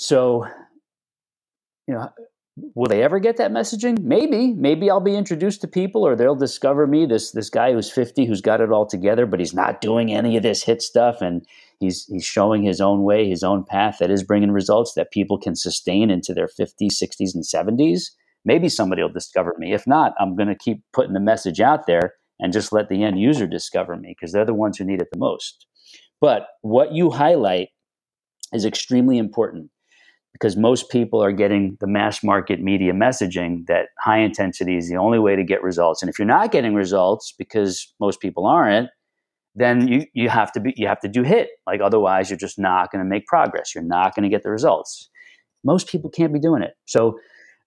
so, 0.00 0.46
you 1.86 1.92
know, 1.92 2.08
will 2.74 2.88
they 2.88 3.02
ever 3.02 3.18
get 3.18 3.36
that 3.36 3.50
messaging? 3.50 4.00
Maybe. 4.00 4.54
Maybe 4.54 4.88
I'll 4.88 4.98
be 4.98 5.14
introduced 5.14 5.60
to 5.60 5.68
people 5.68 6.06
or 6.06 6.16
they'll 6.16 6.34
discover 6.34 6.86
me, 6.86 7.04
this 7.04 7.32
this 7.32 7.50
guy 7.50 7.74
who's 7.74 7.90
50 7.90 8.24
who's 8.24 8.40
got 8.40 8.62
it 8.62 8.72
all 8.72 8.86
together, 8.86 9.26
but 9.26 9.40
he's 9.40 9.52
not 9.52 9.82
doing 9.82 10.10
any 10.10 10.38
of 10.38 10.42
this 10.42 10.62
hit 10.62 10.80
stuff 10.80 11.20
and 11.20 11.46
he's 11.80 12.06
he's 12.06 12.24
showing 12.24 12.62
his 12.62 12.80
own 12.80 13.02
way, 13.02 13.28
his 13.28 13.42
own 13.42 13.62
path 13.62 13.98
that 14.00 14.10
is 14.10 14.22
bringing 14.22 14.52
results 14.52 14.94
that 14.94 15.10
people 15.10 15.36
can 15.36 15.54
sustain 15.54 16.10
into 16.10 16.32
their 16.32 16.48
50s, 16.48 16.94
60s 16.94 17.34
and 17.34 17.44
70s. 17.44 18.12
Maybe 18.44 18.68
somebody 18.68 19.02
will 19.02 19.10
discover 19.10 19.54
me. 19.58 19.72
If 19.72 19.86
not, 19.86 20.14
I'm 20.18 20.36
going 20.36 20.48
to 20.48 20.54
keep 20.54 20.82
putting 20.92 21.12
the 21.12 21.20
message 21.20 21.60
out 21.60 21.86
there 21.86 22.14
and 22.38 22.52
just 22.52 22.72
let 22.72 22.88
the 22.88 23.02
end 23.02 23.20
user 23.20 23.46
discover 23.46 23.96
me 23.96 24.14
because 24.18 24.32
they're 24.32 24.46
the 24.46 24.54
ones 24.54 24.78
who 24.78 24.84
need 24.84 25.02
it 25.02 25.08
the 25.12 25.18
most. 25.18 25.66
But 26.20 26.48
what 26.62 26.92
you 26.92 27.10
highlight 27.10 27.68
is 28.52 28.64
extremely 28.64 29.18
important 29.18 29.70
because 30.32 30.56
most 30.56 30.90
people 30.90 31.22
are 31.22 31.32
getting 31.32 31.76
the 31.80 31.86
mass 31.86 32.22
market 32.22 32.60
media 32.60 32.92
messaging 32.92 33.66
that 33.66 33.88
high 33.98 34.18
intensity 34.18 34.76
is 34.76 34.88
the 34.88 34.96
only 34.96 35.18
way 35.18 35.36
to 35.36 35.44
get 35.44 35.62
results. 35.62 36.02
And 36.02 36.08
if 36.08 36.18
you're 36.18 36.26
not 36.26 36.52
getting 36.52 36.74
results 36.74 37.34
because 37.36 37.92
most 38.00 38.20
people 38.20 38.46
aren't, 38.46 38.88
then 39.54 39.88
you, 39.88 40.06
you 40.14 40.28
have 40.28 40.52
to 40.52 40.60
be 40.60 40.72
you 40.76 40.86
have 40.86 41.00
to 41.00 41.08
do 41.08 41.22
hit. 41.22 41.48
Like 41.66 41.80
otherwise 41.80 42.30
you're 42.30 42.38
just 42.38 42.58
not 42.58 42.92
going 42.92 43.04
to 43.04 43.08
make 43.08 43.26
progress. 43.26 43.74
You're 43.74 43.84
not 43.84 44.14
going 44.14 44.22
to 44.22 44.28
get 44.28 44.42
the 44.42 44.50
results. 44.50 45.10
Most 45.64 45.88
people 45.88 46.08
can't 46.08 46.32
be 46.32 46.40
doing 46.40 46.62
it. 46.62 46.74
So 46.86 47.18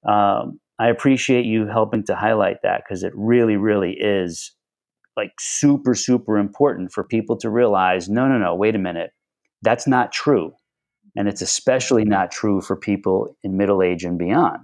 um, 0.07 0.59
I 0.79 0.89
appreciate 0.89 1.45
you 1.45 1.67
helping 1.67 2.03
to 2.05 2.15
highlight 2.15 2.57
that 2.63 2.83
because 2.83 3.03
it 3.03 3.13
really, 3.15 3.57
really 3.57 3.93
is 3.99 4.51
like 5.15 5.33
super, 5.39 5.95
super 5.95 6.38
important 6.38 6.91
for 6.91 7.03
people 7.03 7.38
to 7.38 7.49
realize 7.49 8.09
no, 8.09 8.27
no, 8.27 8.38
no, 8.38 8.55
wait 8.55 8.75
a 8.75 8.79
minute. 8.79 9.12
That's 9.62 9.88
not 9.88 10.12
true 10.12 10.53
and 11.15 11.27
it's 11.27 11.41
especially 11.41 12.05
not 12.05 12.31
true 12.31 12.62
for 12.62 12.75
people 12.75 13.36
in 13.43 13.57
middle 13.57 13.81
age 13.83 14.03
and 14.03 14.17
beyond, 14.17 14.59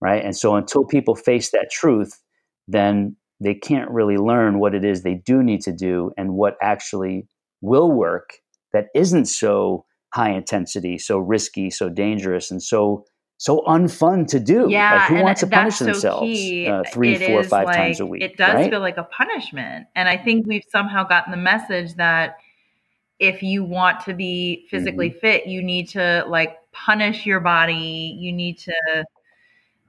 right? 0.00 0.24
And 0.24 0.36
so 0.36 0.54
until 0.54 0.84
people 0.84 1.14
face 1.14 1.50
that 1.50 1.70
truth, 1.70 2.20
then 2.68 3.16
they 3.40 3.54
can't 3.54 3.90
really 3.90 4.16
learn 4.16 4.58
what 4.58 4.74
it 4.74 4.84
is 4.84 5.02
they 5.02 5.14
do 5.14 5.42
need 5.42 5.62
to 5.62 5.72
do 5.72 6.12
and 6.16 6.34
what 6.34 6.56
actually 6.62 7.26
will 7.60 7.90
work 7.90 8.30
that 8.72 8.86
isn't 8.94 9.26
so 9.26 9.84
high 10.14 10.30
intensity, 10.30 10.98
so 10.98 11.18
risky, 11.18 11.70
so 11.70 11.88
dangerous, 11.88 12.50
and 12.50 12.62
so 12.62 13.04
so 13.40 13.62
unfun 13.62 14.26
to 14.28 14.38
do. 14.38 14.66
Yeah, 14.68 14.96
like 14.96 15.08
who 15.08 15.22
wants 15.22 15.40
to 15.40 15.46
punish 15.46 15.76
so 15.76 15.86
themselves 15.86 16.38
uh, 16.68 16.82
three, 16.92 17.14
it 17.14 17.26
four, 17.26 17.42
five 17.42 17.64
like, 17.64 17.76
times 17.76 17.98
a 17.98 18.04
week? 18.04 18.22
It 18.22 18.36
does 18.36 18.54
right? 18.54 18.70
feel 18.70 18.80
like 18.80 18.98
a 18.98 19.04
punishment, 19.04 19.86
and 19.96 20.10
I 20.10 20.18
think 20.18 20.46
we've 20.46 20.66
somehow 20.68 21.04
gotten 21.04 21.30
the 21.30 21.38
message 21.38 21.94
that 21.94 22.36
if 23.18 23.42
you 23.42 23.64
want 23.64 24.00
to 24.00 24.12
be 24.12 24.66
physically 24.68 25.08
mm-hmm. 25.08 25.20
fit, 25.20 25.46
you 25.46 25.62
need 25.62 25.88
to 25.90 26.26
like 26.28 26.58
punish 26.72 27.24
your 27.24 27.40
body. 27.40 28.14
You 28.18 28.30
need 28.30 28.58
to 28.58 29.04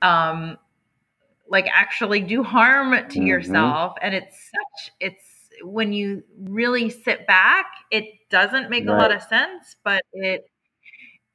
um 0.01 0.57
like 1.49 1.67
actually 1.73 2.21
do 2.21 2.43
harm 2.43 2.91
to 2.91 2.97
mm-hmm. 2.99 3.27
yourself 3.27 3.95
and 4.01 4.15
it's 4.15 4.35
such 4.35 4.93
it's 5.01 5.25
when 5.63 5.93
you 5.93 6.23
really 6.39 6.89
sit 6.89 7.27
back, 7.27 7.65
it 7.91 8.05
doesn't 8.29 8.69
make 8.69 8.87
right. 8.87 8.95
a 8.95 8.97
lot 8.97 9.13
of 9.13 9.21
sense, 9.21 9.75
but 9.83 10.01
it 10.13 10.49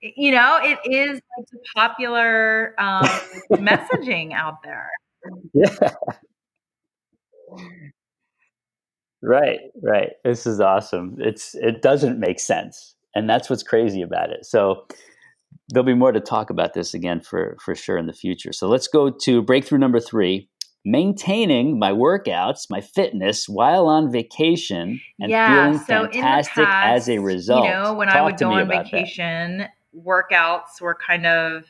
you 0.00 0.30
know, 0.30 0.58
it 0.62 0.78
is 0.84 1.20
like 1.36 1.46
the 1.50 1.58
popular 1.74 2.74
um, 2.78 3.04
messaging 3.52 4.32
out 4.32 4.62
there. 4.62 4.90
Yeah. 5.54 5.90
Right, 9.22 9.58
right. 9.82 10.10
This 10.24 10.46
is 10.46 10.60
awesome. 10.60 11.16
It's 11.18 11.54
it 11.54 11.82
doesn't 11.82 12.20
make 12.20 12.38
sense, 12.38 12.94
and 13.14 13.28
that's 13.28 13.50
what's 13.50 13.62
crazy 13.62 14.02
about 14.02 14.30
it. 14.30 14.44
So 14.44 14.86
there'll 15.68 15.86
be 15.86 15.94
more 15.94 16.12
to 16.12 16.20
talk 16.20 16.50
about 16.50 16.74
this 16.74 16.94
again 16.94 17.20
for 17.20 17.56
for 17.60 17.74
sure 17.74 17.98
in 17.98 18.06
the 18.06 18.12
future. 18.12 18.52
So 18.52 18.68
let's 18.68 18.86
go 18.86 19.10
to 19.10 19.42
breakthrough 19.42 19.78
number 19.78 19.98
three: 19.98 20.48
maintaining 20.84 21.78
my 21.78 21.90
workouts, 21.90 22.70
my 22.70 22.80
fitness 22.80 23.48
while 23.48 23.88
on 23.88 24.12
vacation, 24.12 25.00
and 25.18 25.30
yeah, 25.30 25.64
feeling 25.64 25.78
so 25.78 26.12
fantastic 26.12 26.64
past, 26.64 26.86
as 26.86 27.08
a 27.08 27.18
result. 27.18 27.66
You 27.66 27.72
know, 27.72 27.94
when 27.94 28.08
talk 28.08 28.16
I 28.16 28.22
would 28.22 28.38
go 28.38 28.50
on 28.52 28.68
vacation. 28.68 29.66
Workouts 30.04 30.80
were 30.80 30.94
kind 30.94 31.26
of 31.26 31.64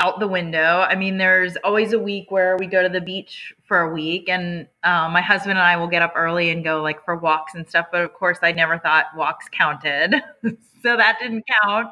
out 0.00 0.18
the 0.18 0.26
window. 0.26 0.84
I 0.88 0.94
mean, 0.94 1.18
there's 1.18 1.56
always 1.62 1.92
a 1.92 1.98
week 1.98 2.30
where 2.30 2.56
we 2.56 2.66
go 2.66 2.82
to 2.82 2.88
the 2.88 3.00
beach 3.00 3.54
for 3.62 3.80
a 3.80 3.92
week, 3.92 4.28
and 4.28 4.66
um, 4.82 5.12
my 5.12 5.20
husband 5.20 5.52
and 5.52 5.60
I 5.60 5.76
will 5.76 5.88
get 5.88 6.02
up 6.02 6.14
early 6.16 6.50
and 6.50 6.64
go 6.64 6.82
like 6.82 7.04
for 7.04 7.16
walks 7.16 7.54
and 7.54 7.68
stuff. 7.68 7.86
But 7.92 8.02
of 8.02 8.14
course, 8.14 8.38
I 8.42 8.52
never 8.52 8.78
thought 8.78 9.06
walks 9.14 9.46
counted, 9.50 10.14
so 10.82 10.96
that 10.96 11.18
didn't 11.20 11.44
count. 11.62 11.90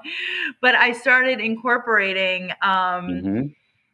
But 0.61 0.74
I 0.74 0.92
started 0.92 1.40
incorporating 1.40 2.50
um, 2.62 3.09
mm-hmm. 3.09 3.46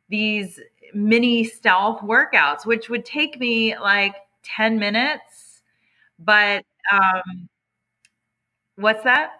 these 0.08 0.60
mini 0.94 1.44
stealth 1.44 2.00
workouts, 2.00 2.64
which 2.64 2.88
would 2.88 3.04
take 3.04 3.40
me 3.40 3.76
like 3.76 4.14
10 4.44 4.78
minutes. 4.78 5.62
But 6.20 6.64
um, 6.92 7.48
what's 8.76 9.02
that? 9.02 9.32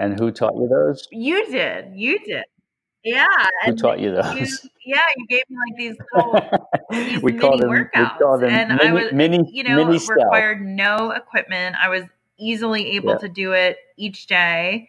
And 0.00 0.18
who 0.18 0.30
taught 0.30 0.56
you 0.56 0.66
those? 0.66 1.06
You 1.12 1.46
did. 1.50 1.92
You 1.94 2.18
did. 2.20 2.44
Yeah. 3.04 3.26
Who 3.66 3.76
taught 3.76 4.00
you 4.00 4.12
those? 4.12 4.34
You, 4.34 4.70
yeah, 4.86 5.00
you 5.18 5.26
gave 5.28 5.42
me 5.50 5.56
like 5.68 5.78
these 5.78 5.96
little 6.14 6.68
these 6.90 7.22
we 7.22 7.32
mini 7.32 7.38
call 7.38 7.58
them, 7.58 7.68
workouts. 7.68 8.14
We 8.14 8.18
call 8.18 8.38
them 8.38 8.50
and 8.50 8.68
mini, 8.70 8.88
I 8.88 8.92
was, 8.92 9.12
mini, 9.12 9.50
you 9.52 9.62
know, 9.62 9.84
mini 9.84 10.00
required 10.08 10.62
no 10.62 11.10
equipment. 11.10 11.76
I 11.78 11.90
was 11.90 12.04
easily 12.38 12.92
able 12.92 13.10
yeah. 13.10 13.18
to 13.18 13.28
do 13.28 13.52
it 13.52 13.76
each 13.98 14.26
day 14.26 14.88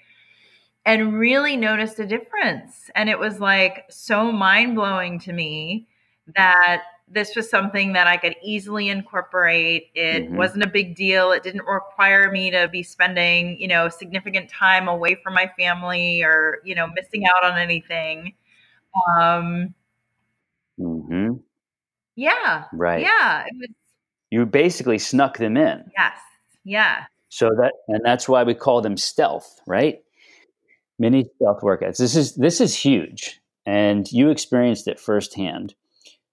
and 0.85 1.19
really 1.19 1.57
noticed 1.57 1.99
a 1.99 2.07
difference. 2.07 2.89
And 2.95 3.09
it 3.09 3.19
was 3.19 3.41
like 3.41 3.83
so 3.89 4.31
mind 4.31 4.75
blowing 4.75 5.19
to 5.21 5.33
me 5.33 5.89
that 6.37 6.83
this 7.11 7.35
was 7.35 7.49
something 7.49 7.93
that 7.93 8.07
I 8.07 8.17
could 8.17 8.35
easily 8.43 8.89
incorporate. 8.89 9.91
It 9.93 10.25
mm-hmm. 10.25 10.37
wasn't 10.37 10.63
a 10.63 10.67
big 10.67 10.95
deal. 10.95 11.31
It 11.31 11.43
didn't 11.43 11.65
require 11.65 12.31
me 12.31 12.51
to 12.51 12.67
be 12.67 12.83
spending, 12.83 13.59
you 13.59 13.67
know, 13.67 13.89
significant 13.89 14.49
time 14.49 14.87
away 14.87 15.15
from 15.23 15.33
my 15.33 15.51
family 15.57 16.23
or, 16.23 16.59
you 16.63 16.75
know, 16.75 16.87
missing 16.87 17.25
out 17.25 17.43
on 17.43 17.59
anything. 17.59 18.33
Um, 19.17 19.73
mm-hmm. 20.79 21.33
Yeah. 22.15 22.65
Right. 22.73 23.01
Yeah. 23.01 23.45
It 23.45 23.55
was, 23.59 23.69
you 24.29 24.45
basically 24.45 24.97
snuck 24.97 25.37
them 25.37 25.57
in. 25.57 25.91
Yes. 25.97 26.17
Yeah. 26.63 27.05
So 27.29 27.49
that, 27.49 27.73
and 27.87 28.01
that's 28.03 28.27
why 28.27 28.43
we 28.43 28.53
call 28.53 28.81
them 28.81 28.97
stealth, 28.97 29.61
right? 29.67 29.99
Mini 30.99 31.25
stealth 31.35 31.61
workouts. 31.61 31.97
This 31.97 32.15
is 32.15 32.35
this 32.35 32.61
is 32.61 32.75
huge, 32.75 33.41
and 33.65 34.09
you 34.11 34.29
experienced 34.29 34.87
it 34.87 34.99
firsthand. 34.99 35.73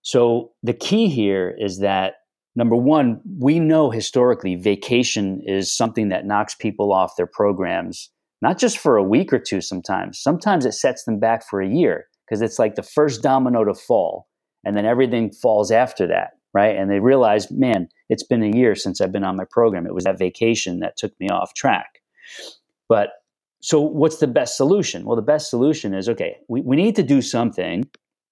So 0.02 0.52
the 0.62 0.72
key 0.72 1.08
here 1.08 1.54
is 1.58 1.80
that 1.80 2.14
number 2.56 2.76
one, 2.76 3.20
we 3.38 3.60
know 3.60 3.90
historically 3.90 4.54
vacation 4.54 5.42
is 5.44 5.74
something 5.74 6.08
that 6.08 6.26
knocks 6.26 6.54
people 6.54 6.92
off 6.92 7.16
their 7.16 7.26
programs, 7.26 8.10
not 8.42 8.58
just 8.58 8.78
for 8.78 8.96
a 8.96 9.02
week 9.02 9.32
or 9.32 9.38
two 9.38 9.60
sometimes. 9.60 10.18
Sometimes 10.18 10.64
it 10.64 10.72
sets 10.72 11.04
them 11.04 11.18
back 11.18 11.46
for 11.46 11.60
a 11.60 11.68
year 11.68 12.06
because 12.26 12.42
it's 12.42 12.58
like 12.58 12.74
the 12.74 12.82
first 12.82 13.22
domino 13.22 13.64
to 13.64 13.74
fall 13.74 14.28
and 14.64 14.76
then 14.76 14.84
everything 14.84 15.30
falls 15.30 15.70
after 15.70 16.06
that, 16.06 16.30
right? 16.52 16.76
And 16.76 16.90
they 16.90 17.00
realize, 17.00 17.50
man, 17.50 17.88
it's 18.08 18.24
been 18.24 18.42
a 18.42 18.56
year 18.56 18.74
since 18.74 19.00
I've 19.00 19.12
been 19.12 19.24
on 19.24 19.36
my 19.36 19.44
program. 19.50 19.86
It 19.86 19.94
was 19.94 20.04
that 20.04 20.18
vacation 20.18 20.80
that 20.80 20.96
took 20.96 21.12
me 21.20 21.28
off 21.28 21.54
track. 21.54 22.00
But 22.88 23.10
so 23.60 23.80
what's 23.80 24.18
the 24.18 24.26
best 24.26 24.56
solution? 24.56 25.04
Well, 25.04 25.16
the 25.16 25.22
best 25.22 25.50
solution 25.50 25.94
is 25.94 26.08
okay, 26.08 26.36
we, 26.48 26.60
we 26.60 26.76
need 26.76 26.96
to 26.96 27.02
do 27.02 27.20
something 27.22 27.88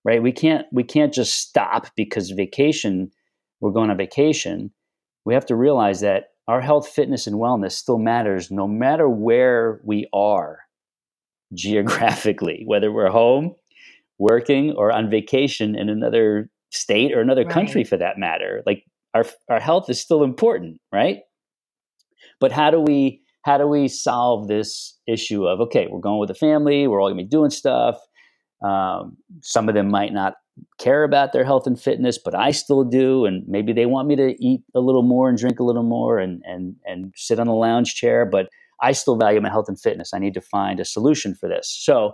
right? 0.06 0.22
We 0.22 0.32
can't 0.32 0.66
we 0.72 0.84
can't 0.84 1.12
just 1.12 1.34
stop 1.34 1.88
because 1.96 2.30
vacation 2.30 3.10
we're 3.60 3.72
going 3.72 3.90
on 3.90 3.96
vacation. 3.96 4.70
We 5.24 5.34
have 5.34 5.46
to 5.46 5.56
realize 5.56 6.00
that 6.00 6.26
our 6.46 6.60
health, 6.60 6.88
fitness, 6.88 7.26
and 7.26 7.36
wellness 7.36 7.72
still 7.72 7.98
matters 7.98 8.50
no 8.50 8.68
matter 8.68 9.08
where 9.08 9.80
we 9.82 10.08
are 10.14 10.60
geographically, 11.54 12.62
whether 12.66 12.92
we're 12.92 13.10
home, 13.10 13.54
working, 14.18 14.72
or 14.76 14.92
on 14.92 15.10
vacation 15.10 15.74
in 15.74 15.88
another 15.88 16.48
state 16.70 17.12
or 17.12 17.20
another 17.20 17.44
right. 17.44 17.52
country 17.52 17.82
for 17.82 17.96
that 17.96 18.18
matter. 18.18 18.62
Like 18.64 18.84
our 19.12 19.24
our 19.50 19.60
health 19.60 19.90
is 19.90 20.00
still 20.00 20.22
important, 20.22 20.80
right? 20.92 21.18
But 22.38 22.52
how 22.52 22.70
do 22.70 22.80
we 22.80 23.22
how 23.42 23.58
do 23.58 23.66
we 23.66 23.88
solve 23.88 24.46
this 24.46 24.96
issue 25.08 25.46
of 25.46 25.60
okay, 25.62 25.88
we're 25.90 26.00
going 26.00 26.20
with 26.20 26.28
the 26.28 26.34
family, 26.34 26.86
we're 26.86 27.00
all 27.00 27.08
gonna 27.08 27.22
be 27.22 27.28
doing 27.28 27.50
stuff, 27.50 27.98
um, 28.62 29.16
some 29.42 29.68
of 29.68 29.74
them 29.74 29.90
might 29.90 30.12
not 30.12 30.34
care 30.78 31.04
about 31.04 31.32
their 31.32 31.44
health 31.44 31.66
and 31.66 31.80
fitness, 31.80 32.18
but 32.18 32.34
I 32.34 32.50
still 32.50 32.84
do, 32.84 33.26
and 33.26 33.44
maybe 33.46 33.72
they 33.72 33.86
want 33.86 34.08
me 34.08 34.16
to 34.16 34.34
eat 34.42 34.62
a 34.74 34.80
little 34.80 35.02
more 35.02 35.28
and 35.28 35.36
drink 35.36 35.60
a 35.60 35.64
little 35.64 35.82
more 35.82 36.18
and 36.18 36.42
and 36.44 36.76
and 36.84 37.12
sit 37.16 37.38
on 37.38 37.48
a 37.48 37.54
lounge 37.54 37.94
chair, 37.94 38.24
but 38.24 38.48
I 38.80 38.92
still 38.92 39.16
value 39.16 39.40
my 39.40 39.50
health 39.50 39.68
and 39.68 39.80
fitness. 39.80 40.12
I 40.14 40.18
need 40.18 40.34
to 40.34 40.40
find 40.40 40.80
a 40.80 40.84
solution 40.84 41.34
for 41.34 41.48
this. 41.48 41.68
So 41.82 42.12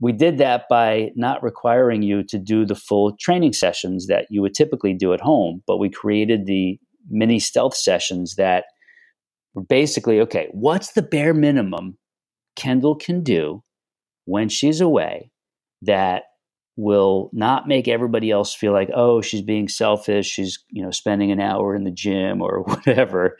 we 0.00 0.12
did 0.12 0.38
that 0.38 0.64
by 0.68 1.10
not 1.14 1.42
requiring 1.42 2.02
you 2.02 2.24
to 2.24 2.38
do 2.38 2.66
the 2.66 2.74
full 2.74 3.16
training 3.16 3.52
sessions 3.52 4.06
that 4.06 4.26
you 4.30 4.42
would 4.42 4.54
typically 4.54 4.92
do 4.92 5.12
at 5.14 5.20
home, 5.20 5.62
but 5.66 5.78
we 5.78 5.88
created 5.88 6.46
the 6.46 6.78
mini 7.08 7.38
stealth 7.38 7.76
sessions 7.76 8.34
that 8.36 8.64
were 9.54 9.62
basically 9.62 10.20
okay, 10.20 10.48
what's 10.50 10.92
the 10.92 11.02
bare 11.02 11.34
minimum 11.34 11.96
Kendall 12.56 12.96
can 12.96 13.22
do 13.22 13.62
when 14.24 14.48
she's 14.48 14.80
away 14.80 15.30
that 15.84 16.24
will 16.76 17.30
not 17.32 17.68
make 17.68 17.86
everybody 17.86 18.30
else 18.30 18.52
feel 18.52 18.72
like 18.72 18.90
oh 18.94 19.20
she's 19.20 19.42
being 19.42 19.68
selfish 19.68 20.26
she's 20.26 20.58
you 20.70 20.82
know 20.82 20.90
spending 20.90 21.30
an 21.30 21.40
hour 21.40 21.74
in 21.74 21.84
the 21.84 21.90
gym 21.90 22.42
or 22.42 22.62
whatever 22.64 23.36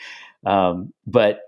um, 0.47 0.93
but 1.07 1.41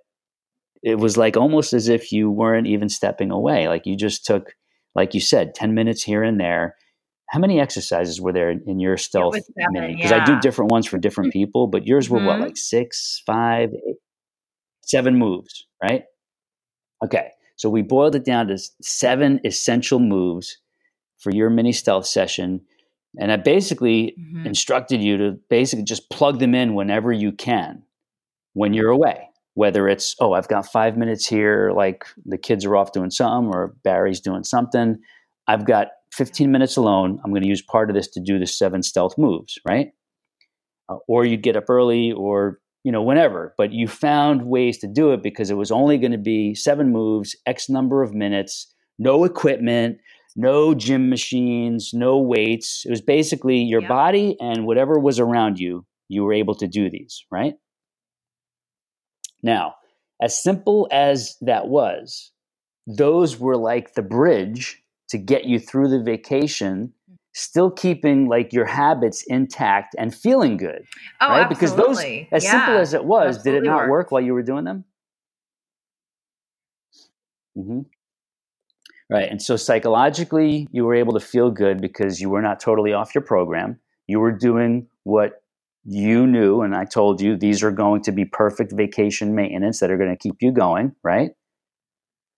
it 0.83 0.99
was 0.99 1.17
like 1.17 1.37
almost 1.37 1.73
as 1.73 1.89
if 1.89 2.13
you 2.13 2.31
weren't 2.31 2.67
even 2.67 2.89
stepping 2.89 3.31
away 3.31 3.69
like 3.69 3.87
you 3.87 3.97
just 3.97 4.25
took 4.25 4.55
like 4.95 5.15
you 5.15 5.21
said 5.21 5.55
10 5.55 5.75
minutes 5.75 6.03
here 6.03 6.23
and 6.23 6.41
there 6.41 6.75
how 7.29 7.39
many 7.39 7.61
exercises 7.61 8.21
were 8.21 8.33
there 8.33 8.51
in 8.51 8.81
your 8.81 8.97
stealth 8.97 9.37
mini 9.57 9.95
because 9.95 10.11
yeah. 10.11 10.23
i 10.23 10.25
do 10.25 10.39
different 10.41 10.71
ones 10.71 10.87
for 10.87 10.99
different 10.99 11.31
mm-hmm. 11.31 11.41
people 11.41 11.67
but 11.67 11.87
yours 11.87 12.11
were 12.11 12.19
mm-hmm. 12.19 12.27
what 12.27 12.41
like 12.41 12.57
six 12.57 13.23
five 13.27 13.71
eight, 13.73 13.97
seven 14.83 15.17
moves 15.17 15.67
right 15.83 16.05
okay 17.05 17.31
so 17.57 17.71
we 17.71 17.83
boiled 17.83 18.15
it 18.15 18.25
down 18.25 18.49
to 18.49 18.59
seven 18.83 19.41
essential 19.45 19.99
moves 19.99 20.59
for 21.19 21.31
your 21.31 21.51
mini 21.51 21.73
stealth 21.73 22.07
session. 22.07 22.61
And 23.19 23.33
I 23.33 23.37
basically 23.37 24.15
mm-hmm. 24.19 24.47
instructed 24.47 25.03
you 25.03 25.17
to 25.17 25.39
basically 25.49 25.85
just 25.85 26.11
plug 26.11 26.39
them 26.39 26.55
in 26.55 26.75
whenever 26.75 27.13
you 27.13 27.33
can 27.33 27.83
when 28.53 28.75
you're 28.75 28.91
away. 28.91 29.29
Whether 29.55 29.89
it's, 29.89 30.15
oh, 30.21 30.35
I've 30.35 30.49
got 30.49 30.67
five 30.67 30.99
minutes 30.99 31.27
here, 31.27 31.73
like 31.75 32.05
the 32.27 32.37
kids 32.37 32.67
are 32.67 32.77
off 32.77 32.93
doing 32.93 33.11
something 33.11 33.55
or 33.55 33.75
Barry's 33.85 34.21
doing 34.21 34.45
something. 34.45 34.99
I've 35.49 35.65
got 35.65 35.89
15 36.13 36.51
minutes 36.51 36.77
alone. 36.77 37.21
I'm 37.25 37.31
going 37.31 37.43
to 37.43 37.49
use 37.49 37.63
part 37.63 37.89
of 37.89 37.97
this 37.97 38.09
to 38.09 38.21
do 38.21 38.39
the 38.39 38.47
seven 38.47 38.83
stealth 38.83 39.17
moves, 39.17 39.59
right? 39.67 39.93
Uh, 40.89 40.97
or 41.09 41.25
you'd 41.25 41.43
get 41.43 41.57
up 41.57 41.71
early 41.71 42.13
or, 42.13 42.61
you 42.85 42.93
know, 42.93 43.03
whenever. 43.03 43.55
But 43.57 43.73
you 43.73 43.89
found 43.89 44.47
ways 44.47 44.79
to 44.79 44.87
do 44.87 45.13
it 45.13 45.23
because 45.23 45.51
it 45.51 45.57
was 45.57 45.71
only 45.71 45.97
going 45.97 46.13
to 46.13 46.19
be 46.19 46.55
seven 46.55 46.93
moves, 46.93 47.35
X 47.47 47.71
number 47.71 48.03
of 48.03 48.15
minutes, 48.15 48.73
no 48.99 49.25
equipment, 49.25 49.99
no 50.37 50.75
gym 50.75 51.09
machines, 51.09 51.93
no 51.93 52.19
weights. 52.19 52.85
It 52.87 52.91
was 52.91 53.01
basically 53.01 53.59
your 53.59 53.81
yep. 53.81 53.89
body 53.89 54.37
and 54.39 54.67
whatever 54.67 54.99
was 54.99 55.19
around 55.19 55.59
you, 55.59 55.87
you 56.09 56.23
were 56.23 56.35
able 56.35 56.55
to 56.57 56.69
do 56.69 56.91
these, 56.91 57.25
right? 57.31 57.55
Now, 59.43 59.75
as 60.23 60.41
simple 60.41 60.89
as 60.93 61.37
that 61.41 61.69
was, 61.69 62.33
those 62.87 63.39
were 63.39 63.57
like 63.57 63.95
the 63.95 64.03
bridge 64.03 64.83
to 65.09 65.19
get 65.19 65.45
you 65.45 65.59
through 65.59 65.89
the 65.89 66.03
vacation 66.03 66.93
still 67.35 67.71
keeping 67.71 68.29
like 68.29 68.53
your 68.53 68.65
habits 68.65 69.23
intact 69.27 69.95
and 69.99 70.15
feeling 70.15 70.57
good 70.57 70.83
oh, 71.21 71.29
right 71.29 71.47
absolutely. 71.51 71.55
because 71.55 71.77
those 71.77 71.99
as 72.33 72.45
yeah, 72.45 72.51
simple 72.51 72.77
as 72.77 72.95
it 72.95 73.05
was 73.05 73.43
did 73.43 73.55
it 73.55 73.63
not 73.63 73.81
worked. 73.81 73.91
work 73.91 74.11
while 74.11 74.23
you 74.23 74.33
were 74.33 74.43
doing 74.43 74.65
them 74.65 74.85
mm-hmm. 77.59 77.81
Right. 79.09 79.31
And 79.31 79.41
so 79.41 79.57
psychologically, 79.57 80.67
you 80.73 80.85
were 80.85 80.95
able 80.95 81.13
to 81.13 81.21
feel 81.21 81.51
good 81.51 81.81
because 81.81 82.21
you 82.21 82.29
were 82.29 82.43
not 82.43 82.59
totally 82.59 82.93
off 82.93 83.15
your 83.15 83.23
program. 83.23 83.79
You 84.09 84.19
were 84.19 84.33
doing 84.33 84.89
what 85.05 85.43
you 85.85 86.27
knew, 86.27 86.63
and 86.63 86.75
I 86.75 86.85
told 86.85 87.21
you 87.21 87.37
these 87.37 87.63
are 87.63 87.71
going 87.71 88.03
to 88.03 88.13
be 88.13 88.25
perfect 88.25 88.73
vacation 88.73 89.37
maintenance 89.37 89.79
that 89.79 89.91
are 89.93 89.97
going 89.97 90.11
to 90.11 90.17
keep 90.17 90.37
you 90.41 90.51
going, 90.51 90.93
right? 91.05 91.31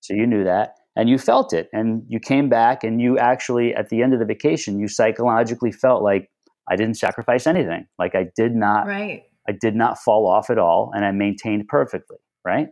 So 0.01 0.13
you 0.13 0.27
knew 0.27 0.45
that 0.45 0.75
and 0.95 1.09
you 1.09 1.17
felt 1.17 1.55
it. 1.55 1.69
And 1.73 2.03
you 2.09 2.21
came 2.21 2.51
back 2.51 2.85
and 2.85 3.01
you 3.01 3.19
actually, 3.19 3.75
at 3.75 3.89
the 3.89 4.03
end 4.03 4.13
of 4.13 4.19
the 4.19 4.27
vacation, 4.27 4.79
you 4.79 4.89
psychologically 4.89 5.73
felt 5.73 6.03
like 6.03 6.29
I 6.71 6.77
didn't 6.77 6.97
sacrifice 6.97 7.47
anything. 7.47 7.87
Like 7.99 8.15
I 8.15 8.27
did 8.37 8.55
not, 8.55 8.87
right. 8.87 9.23
I 9.49 9.53
did 9.59 9.75
not 9.75 9.99
fall 9.99 10.27
off 10.27 10.51
at 10.51 10.59
all 10.59 10.91
and 10.95 11.05
I 11.05 11.13
maintained 11.13 11.69
perfectly, 11.69 12.19
right? 12.45 12.69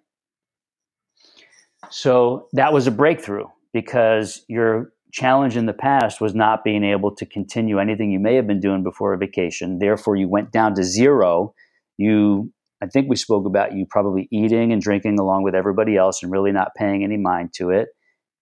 So 1.89 2.49
that 2.53 2.73
was 2.73 2.87
a 2.87 2.91
breakthrough 2.91 3.47
because 3.77 4.43
your 4.49 4.91
challenge 5.12 5.55
in 5.55 5.66
the 5.66 5.74
past 5.74 6.18
was 6.18 6.35
not 6.35 6.64
being 6.64 6.83
able 6.83 7.14
to 7.14 7.27
continue 7.27 7.79
anything 7.79 8.11
you 8.11 8.18
may 8.18 8.35
have 8.35 8.47
been 8.47 8.59
doing 8.59 8.83
before 8.83 9.12
a 9.12 9.18
vacation. 9.18 9.79
Therefore, 9.81 10.16
you 10.16 10.31
went 10.31 10.51
down 10.51 10.74
to 10.77 10.83
zero. 10.83 11.53
You, 11.99 12.51
I 12.83 12.87
think 12.87 13.11
we 13.11 13.16
spoke 13.16 13.45
about 13.45 13.74
you 13.74 13.85
probably 13.91 14.29
eating 14.33 14.72
and 14.72 14.81
drinking 14.81 15.18
along 15.18 15.43
with 15.43 15.55
everybody 15.55 15.95
else 15.95 16.22
and 16.22 16.33
really 16.33 16.53
not 16.53 16.68
paying 16.74 17.05
any 17.05 17.18
mind 17.18 17.51
to 17.57 17.68
it. 17.68 17.89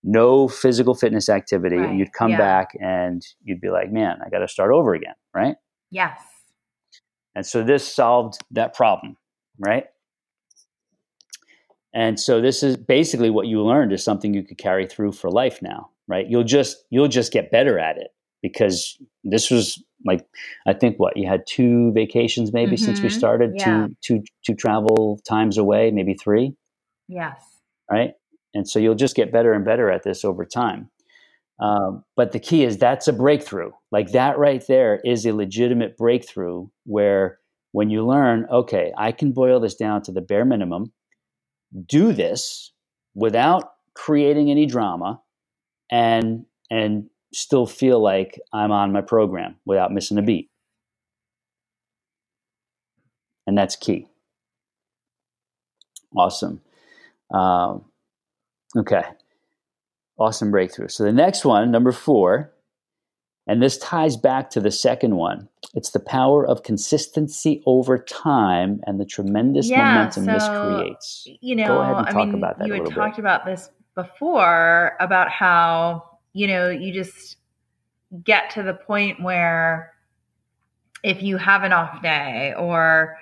No 0.05 0.47
physical 0.47 0.95
fitness 0.95 1.29
activity. 1.29 1.79
Right. 1.79 1.91
And 1.91 1.99
you'd 1.99 2.13
come 2.13 2.31
Yeah. 2.31 2.39
back 2.39 2.69
and 2.81 3.21
you'd 3.43 3.61
be 3.61 3.71
like, 3.71 3.91
man, 3.91 4.19
I 4.25 4.31
got 4.31 4.39
to 4.39 4.47
start 4.49 4.71
over 4.71 4.95
again, 4.95 5.15
right? 5.35 5.57
Yes. 5.91 6.21
And 7.35 7.45
so 7.45 7.65
this 7.65 7.93
solved 7.93 8.39
that 8.53 8.73
problem, 8.73 9.17
right? 9.59 9.87
And 11.95 12.19
so 12.19 12.41
this 12.41 12.63
is 12.63 12.77
basically 12.77 13.31
what 13.31 13.47
you 13.47 13.63
learned 13.63 13.93
is 13.93 14.03
something 14.03 14.35
you 14.35 14.43
could 14.43 14.59
carry 14.59 14.87
through 14.87 15.13
for 15.13 15.31
life 15.31 15.63
now, 15.63 15.91
right? 16.09 16.27
You'll 16.29 16.45
just 16.45 16.85
you'll 16.91 17.09
just 17.09 17.33
get 17.33 17.51
better 17.53 17.79
at 17.79 17.97
it 17.99 18.09
because 18.43 18.99
this 19.23 19.51
was 19.51 19.83
like 20.05 20.27
I 20.67 20.73
think 20.75 20.99
what 20.99 21.17
you 21.17 21.29
had 21.29 21.47
two 21.47 21.93
vacations 21.93 22.53
maybe 22.53 22.77
since 22.77 23.01
we 23.03 23.09
Mhm. 23.09 23.13
started, 23.13 23.55
Yeah. 23.57 23.87
two 23.87 23.97
two 24.19 24.25
two 24.45 24.55
travel 24.55 25.21
times 25.29 25.57
away, 25.57 25.91
maybe 25.93 26.15
three, 26.15 26.55
Yes. 27.09 27.61
right? 27.91 28.15
And 28.55 28.69
so 28.69 28.79
you'll 28.81 28.95
just 28.97 29.17
get 29.17 29.33
better 29.33 29.53
and 29.53 29.65
better 29.65 29.91
at 29.91 30.03
this 30.03 30.25
over 30.25 30.45
time. 30.45 30.91
Um, 31.61 32.05
but 32.17 32.33
the 32.33 32.41
key 32.41 32.65
is 32.65 32.77
that's 32.79 33.07
a 33.07 33.13
breakthrough. 33.13 33.71
Like 33.93 34.11
that 34.11 34.37
right 34.39 34.65
there 34.67 35.01
is 35.05 35.25
a 35.25 35.33
legitimate 35.33 35.97
breakthrough 35.97 36.67
where 36.85 37.39
when 37.73 37.91
you 37.91 38.05
learn, 38.05 38.47
okay, 38.51 38.93
I 38.97 39.13
can 39.13 39.31
boil 39.33 39.61
this 39.61 39.77
down 39.77 40.03
to 40.03 40.13
the 40.13 40.21
bare 40.21 40.45
minimum, 40.45 40.93
do 41.87 42.13
this 42.13 42.73
without 43.15 43.73
creating 43.95 44.51
any 44.51 44.67
drama, 44.67 45.21
and 45.91 46.47
and 46.71 47.09
still 47.33 47.67
feel 47.67 48.01
like 48.01 48.41
I'm 48.53 48.73
on 48.73 48.93
my 48.93 49.01
program 49.01 49.57
without 49.65 49.93
missing 49.93 50.19
a 50.19 50.23
beat. 50.23 50.51
And 53.47 53.59
that's 53.59 53.77
key. 53.77 54.07
Awesome. 56.17 56.61
Um, 57.33 57.85
okay. 58.77 59.03
Awesome 60.17 60.51
breakthrough. 60.51 60.89
So 60.89 61.03
the 61.03 61.13
next 61.13 61.45
one, 61.45 61.71
number 61.71 61.93
four, 61.93 62.54
and 63.47 63.63
this 63.63 63.77
ties 63.79 64.17
back 64.17 64.51
to 64.51 64.61
the 64.61 64.71
second 64.71 65.17
one. 65.17 65.49
It's 65.75 65.91
the 65.91 66.01
power 66.01 66.47
of 66.47 66.63
consistency 66.63 67.63
over 67.67 67.99
time 67.99 68.81
and 68.87 68.99
the 69.01 69.05
tremendous 69.05 69.69
Yeah, 69.69 69.85
momentum 69.85 70.27
this 70.27 70.49
creates. 70.49 71.27
You 71.41 71.57
know, 71.57 71.67
Go 71.67 71.81
ahead 71.83 71.97
and 71.97 72.07
I 72.07 72.13
talk 72.13 72.27
mean, 72.29 72.35
about 72.37 72.59
that 72.59 72.67
you 72.69 72.73
a 72.73 72.77
had 72.77 72.85
little 72.85 72.91
bit. 72.95 73.01
talked 73.01 73.19
about 73.19 73.45
this 73.45 73.71
before 73.95 74.97
about 75.01 75.29
how, 75.31 76.19
you 76.33 76.47
know, 76.47 76.71
you 76.71 76.93
just 76.93 77.37
get 78.23 78.51
to 78.51 78.63
the 78.63 78.75
point 78.75 79.23
where 79.23 79.93
if 81.03 81.23
you 81.23 81.37
have 81.37 81.65
an 81.65 81.73
off 81.73 82.01
day 82.03 82.55
or 82.57 83.19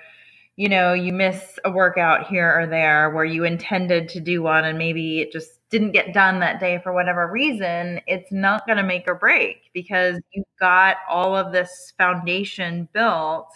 you 0.55 0.69
know 0.69 0.93
you 0.93 1.11
miss 1.11 1.57
a 1.65 1.71
workout 1.71 2.27
here 2.27 2.59
or 2.59 2.67
there 2.67 3.09
where 3.09 3.25
you 3.25 3.43
intended 3.43 4.07
to 4.09 4.19
do 4.19 4.43
one 4.43 4.63
and 4.63 4.77
maybe 4.77 5.19
it 5.19 5.31
just 5.31 5.49
didn't 5.73 5.91
get 5.91 6.13
done 6.13 6.39
that 6.39 6.59
day 6.59 6.79
for 6.83 6.93
whatever 6.93 7.27
reason 7.27 7.99
it's 8.05 8.31
not 8.31 8.63
going 8.67 8.77
to 8.77 8.83
make 8.83 9.07
or 9.07 9.15
break 9.15 9.71
because 9.73 10.19
you've 10.31 10.45
got 10.59 10.97
all 11.09 11.35
of 11.35 11.51
this 11.51 11.93
foundation 11.97 12.87
built 12.93 13.51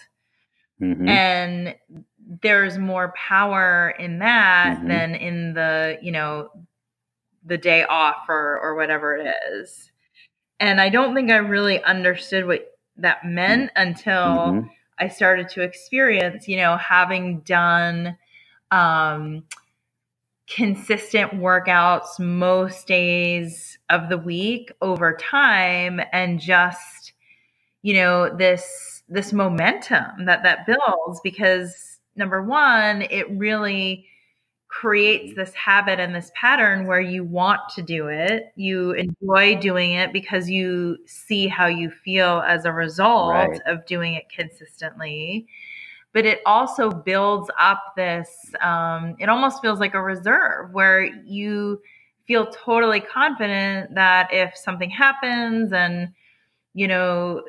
Mhm. 0.80 1.08
and 1.08 1.76
there's 2.42 2.76
more 2.76 3.12
power 3.16 3.94
in 4.00 4.18
that 4.18 4.80
Mhm. 4.80 4.88
than 4.88 5.14
in 5.14 5.54
the 5.54 5.96
you 6.02 6.10
know 6.10 6.50
the 7.44 7.56
day 7.56 7.84
off 7.84 8.28
or 8.28 8.58
or 8.58 8.74
whatever 8.74 9.16
it 9.16 9.32
is 9.52 9.92
and 10.58 10.80
i 10.80 10.88
don't 10.88 11.14
think 11.14 11.30
i 11.30 11.36
really 11.36 11.80
understood 11.84 12.46
what 12.46 12.76
that 12.96 13.24
meant 13.24 13.70
until 13.76 14.52
Mhm. 14.54 14.70
i 14.98 15.06
started 15.06 15.48
to 15.48 15.62
experience 15.62 16.48
you 16.48 16.56
know 16.56 16.76
having 16.78 17.38
done 17.42 18.18
um 18.72 19.44
consistent 20.48 21.32
workouts 21.32 22.18
most 22.18 22.86
days 22.86 23.78
of 23.90 24.08
the 24.08 24.16
week 24.18 24.72
over 24.80 25.14
time 25.16 26.00
and 26.12 26.40
just 26.40 27.12
you 27.82 27.94
know 27.94 28.34
this 28.34 29.02
this 29.08 29.32
momentum 29.32 30.24
that 30.24 30.42
that 30.42 30.66
builds 30.66 31.20
because 31.22 31.98
number 32.16 32.42
one 32.42 33.02
it 33.02 33.30
really 33.30 34.06
creates 34.68 35.34
this 35.34 35.52
habit 35.54 35.98
and 35.98 36.14
this 36.14 36.30
pattern 36.34 36.86
where 36.86 37.00
you 37.00 37.24
want 37.24 37.60
to 37.74 37.82
do 37.82 38.08
it 38.08 38.52
you 38.56 38.92
enjoy 38.92 39.54
doing 39.60 39.92
it 39.92 40.12
because 40.12 40.48
you 40.48 40.96
see 41.06 41.46
how 41.46 41.66
you 41.66 41.90
feel 41.90 42.42
as 42.46 42.64
a 42.64 42.72
result 42.72 43.32
Right. 43.32 43.60
of 43.66 43.84
doing 43.86 44.14
it 44.14 44.24
consistently 44.34 45.46
but 46.12 46.24
it 46.24 46.40
also 46.46 46.90
builds 46.90 47.50
up 47.58 47.92
this 47.96 48.30
um, 48.60 49.14
it 49.18 49.28
almost 49.28 49.60
feels 49.62 49.80
like 49.80 49.94
a 49.94 50.02
reserve 50.02 50.72
where 50.72 51.02
you 51.02 51.80
feel 52.26 52.46
totally 52.46 53.00
confident 53.00 53.94
that 53.94 54.28
if 54.32 54.56
something 54.56 54.90
happens 54.90 55.72
and 55.72 56.12
you 56.74 56.86
know 56.88 57.42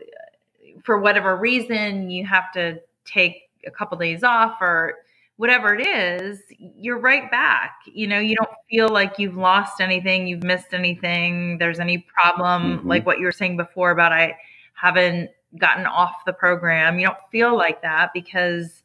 for 0.84 0.99
whatever 0.99 1.36
reason 1.36 2.10
you 2.10 2.26
have 2.26 2.51
to 2.53 2.80
take 3.05 3.49
a 3.66 3.72
couple 3.72 3.97
days 3.97 4.24
off 4.24 4.57
or 4.62 4.95
whatever 5.38 5.74
it 5.76 5.86
is 5.86 6.39
you're 6.57 6.99
right 6.99 7.30
back 7.32 7.80
you 7.86 8.07
know 8.07 8.20
you 8.20 8.36
don't 8.36 8.49
feel 8.70 8.89
like 8.89 9.18
you've 9.18 9.38
lost 9.38 9.82
anything 9.82 10.28
you've 10.28 10.43
missed 10.43 10.74
anything 10.74 11.57
there's 11.57 11.80
any 11.80 11.97
problem 12.14 12.80
Mhm. 12.80 12.86
like 12.86 13.05
what 13.05 13.20
you 13.20 13.26
were 13.26 13.32
saying 13.32 13.57
before 13.57 13.91
about 13.91 14.12
i 14.12 14.38
haven't 14.74 15.30
gotten 15.58 15.86
off 15.86 16.26
the 16.26 16.34
program 16.34 17.00
you 17.00 17.06
don't 17.06 17.18
feel 17.32 17.56
like 17.56 17.82
that 17.82 18.12
because 18.14 18.84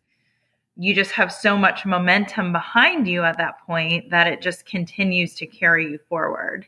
you 0.77 0.95
just 0.95 1.13
have 1.13 1.33
so 1.33 1.57
much 1.57 1.85
momentum 1.87 2.53
behind 2.53 3.07
you 3.07 3.23
at 3.23 3.37
that 3.39 3.59
point 3.67 4.11
that 4.11 4.27
it 4.27 4.41
just 4.41 4.65
continues 4.67 5.35
to 5.35 5.47
carry 5.47 5.91
you 5.91 5.99
forward 6.09 6.67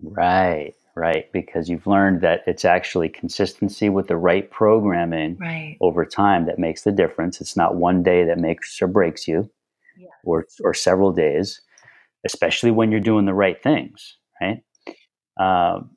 Right, 0.00 0.74
right. 0.94 1.30
Because 1.32 1.68
you've 1.68 1.86
learned 1.86 2.20
that 2.20 2.42
it's 2.46 2.64
actually 2.64 3.08
consistency 3.08 3.88
with 3.88 4.06
the 4.08 4.16
right 4.16 4.50
programming 4.50 5.36
right 5.38 5.76
over 5.80 6.04
time 6.04 6.46
that 6.46 6.58
makes 6.58 6.82
the 6.82 6.92
difference. 6.92 7.40
It's 7.40 7.56
not 7.56 7.76
one 7.76 8.02
day 8.02 8.24
that 8.24 8.38
makes 8.38 8.80
or 8.80 8.86
breaks 8.86 9.26
you, 9.26 9.50
Yeah. 9.96 10.08
or 10.24 10.46
or 10.62 10.74
several 10.74 11.12
days, 11.12 11.60
especially 12.24 12.70
when 12.70 12.90
you're 12.90 13.00
doing 13.00 13.24
the 13.26 13.34
right 13.34 13.60
things, 13.62 14.16
right? 14.40 14.62
Um, 15.38 15.90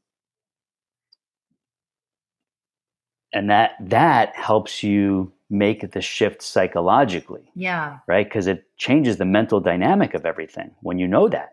and 3.33 3.49
that 3.49 3.73
that 3.81 4.35
helps 4.35 4.83
you 4.83 5.31
make 5.49 5.91
the 5.91 6.01
shift 6.01 6.41
psychologically, 6.41 7.51
yeah 7.55 7.99
right? 8.07 8.25
Because 8.27 8.47
it 8.47 8.65
changes 8.77 9.17
the 9.17 9.25
mental 9.25 9.59
dynamic 9.59 10.13
of 10.13 10.25
everything 10.25 10.71
when 10.81 10.99
you 10.99 11.07
know 11.07 11.27
that, 11.29 11.51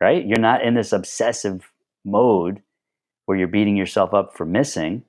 right? 0.00 0.24
You're 0.26 0.38
not 0.38 0.62
in 0.64 0.74
this 0.74 0.92
obsessive 0.92 1.70
mode 2.04 2.62
where 3.26 3.36
you're 3.38 3.48
beating 3.48 3.76
yourself 3.76 4.14
up 4.14 4.36
for 4.36 4.46
missing. 4.46 5.04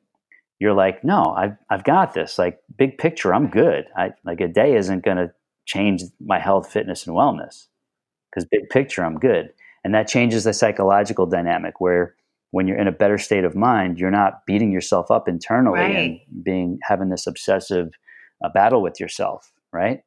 You're 0.59 0.73
like, 0.73 1.03
no, 1.03 1.33
I've, 1.37 1.57
I've 1.69 1.83
got 1.85 2.13
this. 2.13 2.37
Like, 2.37 2.59
big 2.77 2.97
picture, 2.97 3.33
I'm 3.33 3.49
good. 3.49 3.85
I, 3.95 4.11
like, 4.25 4.41
a 4.41 4.47
day 4.47 4.75
isn't 4.75 5.05
going 5.05 5.17
to 5.17 5.31
change 5.65 6.03
my 6.19 6.39
health, 6.39 6.71
fitness, 6.71 7.07
and 7.07 7.15
wellness 7.15 7.67
because 8.29 8.45
big 8.45 8.69
picture, 8.69 9.05
I'm 9.05 9.19
good. 9.19 9.53
And 9.83 9.93
that 9.93 10.07
changes 10.07 10.43
the 10.43 10.53
psychological 10.53 11.25
dynamic 11.25 11.79
where 11.79 12.15
when 12.51 12.67
you're 12.67 12.77
in 12.79 12.87
a 12.87 12.91
better 12.91 13.17
state 13.17 13.43
of 13.43 13.55
mind, 13.55 13.99
you're 13.99 14.11
not 14.11 14.45
beating 14.45 14.71
yourself 14.71 15.11
up 15.11 15.27
internally 15.27 15.79
Right. 15.79 15.95
and 15.95 16.43
being 16.43 16.79
having 16.83 17.09
this 17.09 17.27
obsessive 17.27 17.89
uh, 18.43 18.49
battle 18.53 18.81
with 18.81 18.99
yourself, 18.99 19.51
right? 19.71 20.01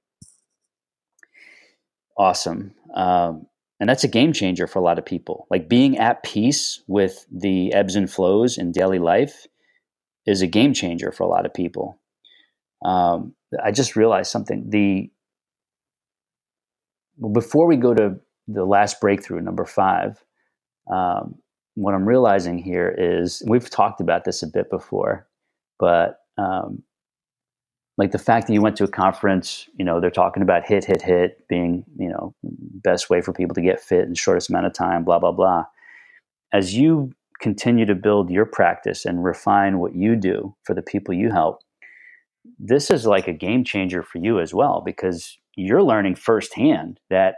Awesome. 2.19 2.75
Um, 2.95 3.47
and 3.81 3.89
that's 3.89 4.05
a 4.05 4.09
game 4.09 4.33
changer 4.33 4.67
for 4.67 4.79
a 4.79 4.83
lot 4.83 4.99
of 4.99 5.05
people. 5.07 5.47
Like 5.51 5.69
being 5.69 5.99
at 5.99 6.23
peace 6.23 6.83
with 6.87 7.27
the 7.33 7.73
ebbs 7.73 7.97
and 7.97 8.11
flows 8.11 8.59
in 8.59 8.71
daily 8.73 8.99
life 8.99 9.47
is 10.27 10.43
a 10.43 10.47
game 10.47 10.73
changer 10.75 11.11
for 11.11 11.25
a 11.25 11.29
lot 11.29 11.47
of 11.47 11.55
people. 11.55 11.99
Um, 12.85 13.35
I 13.63 13.73
just 13.73 13.97
realized 13.97 14.31
something. 14.31 14.67
The 14.71 15.11
well, 17.19 17.33
before 17.33 17.67
we 17.67 17.77
go 17.77 17.95
to 17.95 18.17
the 18.49 18.65
last 18.65 19.01
breakthrough, 19.01 19.41
number 19.41 19.65
five, 19.65 20.23
um, 20.91 21.37
what 21.75 21.95
I'm 21.95 22.07
realizing 22.07 22.59
here 22.59 22.95
is 22.97 23.43
we've 23.47 23.71
talked 23.71 24.01
about 24.01 24.25
this 24.25 24.43
a 24.43 24.47
bit 24.47 24.69
before, 24.71 25.27
but 25.79 26.19
um, 26.39 26.83
like 27.97 28.11
the 28.11 28.19
fact 28.19 28.47
that 28.47 28.53
you 28.53 28.61
went 28.61 28.77
to 28.77 28.85
a 28.85 28.89
conference, 28.89 29.69
you 29.75 29.85
know, 29.85 30.01
they're 30.01 30.11
talking 30.11 30.43
about 30.43 30.65
HIIT, 30.65 30.87
HIIT, 30.87 31.03
HIIT 31.03 31.31
being, 31.49 31.85
you 31.99 32.09
know, 32.09 32.35
best 32.43 33.11
way 33.11 33.21
for 33.21 33.33
people 33.33 33.55
to 33.55 33.63
get 33.63 33.81
fit 33.81 34.05
in 34.05 34.15
shortest 34.15 34.51
amount 34.51 34.67
of 34.67 34.73
time, 34.73 35.05
blah, 35.05 35.19
blah, 35.19 35.33
blah. 35.33 35.65
As 36.53 36.75
you 36.75 37.13
continue 37.41 37.87
to 37.87 37.95
build 37.95 38.31
your 38.31 38.47
practice 38.47 39.05
and 39.05 39.25
refine 39.25 39.79
what 39.79 39.95
you 39.95 40.17
do 40.17 40.55
for 40.65 40.75
the 40.75 40.83
people 40.83 41.15
you 41.15 41.31
help, 41.31 41.61
this 42.59 42.91
is 42.91 43.07
like 43.07 43.29
a 43.29 43.33
game 43.33 43.65
changer 43.65 44.03
for 44.03 44.19
you 44.19 44.41
as 44.41 44.53
well 44.55 44.83
because 44.85 45.39
you're 45.57 45.83
learning 45.83 46.15
firsthand 46.15 46.99
that 47.11 47.37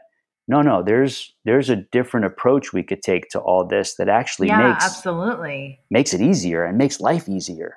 no 0.49 0.62
no 0.62 0.82
there's 0.82 1.34
there's 1.45 1.70
a 1.70 1.76
different 1.76 2.26
approach 2.26 2.72
we 2.72 2.82
could 2.82 3.03
take 3.03 3.28
to 3.30 3.38
all 3.40 3.66
this 3.66 3.95
that 3.97 4.09
actually 4.09 4.49
yeah, 4.49 4.59
makes 4.59 4.84
absolutely. 4.84 5.80
makes 5.90 6.12
it 6.14 6.20
easier 6.20 6.64
and 6.64 6.78
makes 6.78 7.01
life 7.01 7.28
easier 7.28 7.76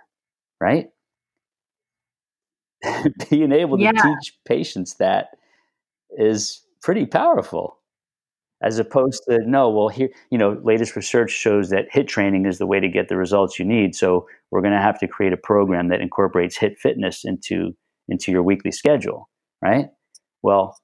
right? 0.60 0.88
Being 3.30 3.52
able 3.52 3.78
to 3.78 3.84
Yeah. 3.84 3.92
teach 3.92 4.34
patients 4.46 4.96
that 4.96 5.30
is 6.18 6.64
pretty 6.82 7.06
powerful 7.06 7.78
as 8.64 8.80
opposed 8.80 9.22
to 9.30 9.40
no 9.46 9.70
well 9.70 9.90
here 9.90 10.10
you 10.32 10.38
know 10.38 10.60
latest 10.64 10.96
research 10.96 11.32
shows 11.32 11.70
that 11.70 11.86
HIIT 11.94 12.08
training 12.08 12.46
is 12.46 12.58
the 12.58 12.66
way 12.66 12.80
to 12.80 12.88
get 12.90 13.08
the 13.08 13.18
results 13.18 13.60
you 13.60 13.66
need 13.66 13.94
so 13.96 14.28
we're 14.52 14.62
going 14.62 14.74
to 14.74 14.80
have 14.82 15.00
to 15.00 15.08
create 15.08 15.34
a 15.34 15.38
program 15.38 15.90
that 15.90 16.02
incorporates 16.02 16.58
HIIT 16.58 16.78
fitness 16.78 17.24
into 17.26 17.76
into 18.10 18.32
your 18.32 18.42
weekly 18.44 18.72
schedule 18.72 19.30
right? 19.62 19.90
Well 20.44 20.78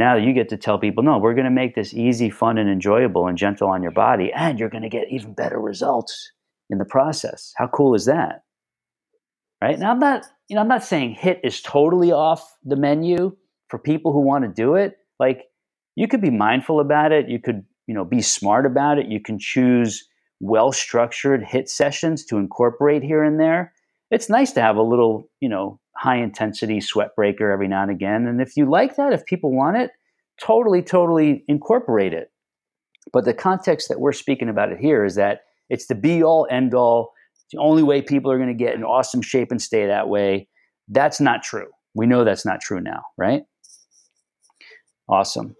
now 0.00 0.16
you 0.16 0.32
get 0.32 0.48
to 0.48 0.56
tell 0.56 0.78
people 0.78 1.04
no 1.04 1.18
we're 1.18 1.34
going 1.34 1.44
to 1.44 1.50
make 1.50 1.74
this 1.76 1.94
easy 1.94 2.30
fun 2.30 2.58
and 2.58 2.70
enjoyable 2.70 3.28
and 3.28 3.38
gentle 3.38 3.68
on 3.68 3.82
your 3.82 3.92
body 3.92 4.32
and 4.32 4.58
you're 4.58 4.70
going 4.70 4.82
to 4.82 4.88
get 4.88 5.10
even 5.10 5.34
better 5.34 5.60
results 5.60 6.32
in 6.70 6.78
the 6.78 6.84
process. 6.84 7.52
How 7.56 7.68
cool 7.68 7.94
is 7.94 8.06
that? 8.06 8.44
Right? 9.62 9.78
Now 9.78 9.90
i'm 9.90 9.98
not 9.98 10.26
you 10.48 10.56
know 10.56 10.62
i'm 10.62 10.68
not 10.68 10.84
saying 10.84 11.16
HIIT 11.20 11.40
is 11.44 11.60
totally 11.60 12.12
off 12.12 12.56
the 12.64 12.76
menu 12.76 13.36
for 13.68 13.78
people 13.78 14.12
who 14.12 14.22
want 14.22 14.44
to 14.44 14.50
do 14.50 14.74
it. 14.74 14.96
Like 15.20 15.44
you 15.96 16.08
could 16.08 16.22
be 16.22 16.30
mindful 16.30 16.80
about 16.80 17.12
it. 17.12 17.28
You 17.28 17.38
could 17.38 17.64
you 17.86 17.94
know 17.94 18.04
be 18.04 18.22
smart 18.22 18.66
about 18.66 18.98
it. 18.98 19.06
You 19.06 19.20
can 19.20 19.38
choose 19.38 20.08
well 20.40 20.72
structured 20.72 21.44
HIIT 21.44 21.68
sessions 21.68 22.24
to 22.26 22.38
incorporate 22.38 23.02
here 23.02 23.22
and 23.22 23.38
there. 23.38 23.74
It's 24.10 24.30
nice 24.30 24.52
to 24.52 24.62
have 24.62 24.76
a 24.76 24.82
little 24.82 25.28
you 25.40 25.48
know 25.50 25.78
high 26.00 26.16
intensity 26.16 26.80
sweat 26.80 27.14
breaker 27.14 27.50
every 27.50 27.68
now 27.68 27.82
and 27.82 27.90
again. 27.90 28.26
And 28.26 28.40
if 28.40 28.56
you 28.56 28.68
like 28.68 28.96
that 28.96 29.12
if 29.12 29.24
people 29.26 29.54
want 29.54 29.76
it 29.76 29.90
totally 30.42 30.82
totally 30.82 31.44
incorporate 31.46 32.14
it. 32.14 32.32
But 33.12 33.26
the 33.26 33.34
context 33.34 33.88
that 33.88 34.00
we're 34.00 34.12
speaking 34.12 34.48
about 34.48 34.72
it 34.72 34.78
here 34.78 35.04
is 35.04 35.16
that 35.16 35.40
it's 35.68 35.86
the 35.86 35.94
be 35.94 36.22
all 36.22 36.46
end 36.50 36.72
all 36.74 37.12
it's 37.34 37.52
the 37.52 37.60
only 37.60 37.82
way 37.82 38.00
people 38.00 38.32
are 38.32 38.38
going 38.38 38.48
to 38.48 38.64
get 38.64 38.74
in 38.74 38.82
awesome 38.82 39.20
shape 39.20 39.50
and 39.50 39.60
stay 39.60 39.86
that 39.86 40.08
way. 40.08 40.48
That's 40.88 41.20
not 41.20 41.42
true. 41.42 41.68
We 41.94 42.06
know 42.06 42.24
that's 42.24 42.46
not 42.46 42.60
true 42.62 42.80
now 42.80 43.02
right? 43.18 43.42
Awesome. 45.08 45.54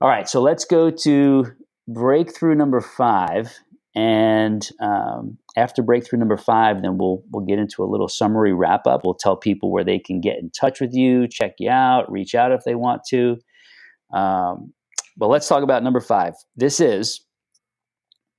All 0.00 0.08
right 0.08 0.28
so 0.28 0.42
let's 0.42 0.64
go 0.64 0.90
to 0.90 1.52
breakthrough 1.86 2.56
number 2.56 2.80
five 2.80 3.56
and 3.94 4.70
um, 4.80 5.38
after 5.56 5.82
breakthrough 5.82 6.18
number 6.18 6.36
five 6.36 6.82
then 6.82 6.98
we'll 6.98 7.22
we'll 7.30 7.44
get 7.44 7.58
into 7.58 7.82
a 7.82 7.86
little 7.86 8.08
summary 8.08 8.52
wrap 8.52 8.86
up 8.86 9.02
we'll 9.04 9.14
tell 9.14 9.36
people 9.36 9.70
where 9.70 9.84
they 9.84 9.98
can 9.98 10.20
get 10.20 10.38
in 10.38 10.50
touch 10.50 10.80
with 10.80 10.92
you 10.92 11.28
check 11.28 11.54
you 11.58 11.70
out 11.70 12.10
reach 12.10 12.34
out 12.34 12.52
if 12.52 12.64
they 12.64 12.74
want 12.74 13.02
to. 13.08 13.36
Um, 14.12 14.72
but 15.16 15.28
let's 15.28 15.48
talk 15.48 15.62
about 15.62 15.82
number 15.82 16.00
five. 16.00 16.34
This 16.56 16.80
is 16.80 17.24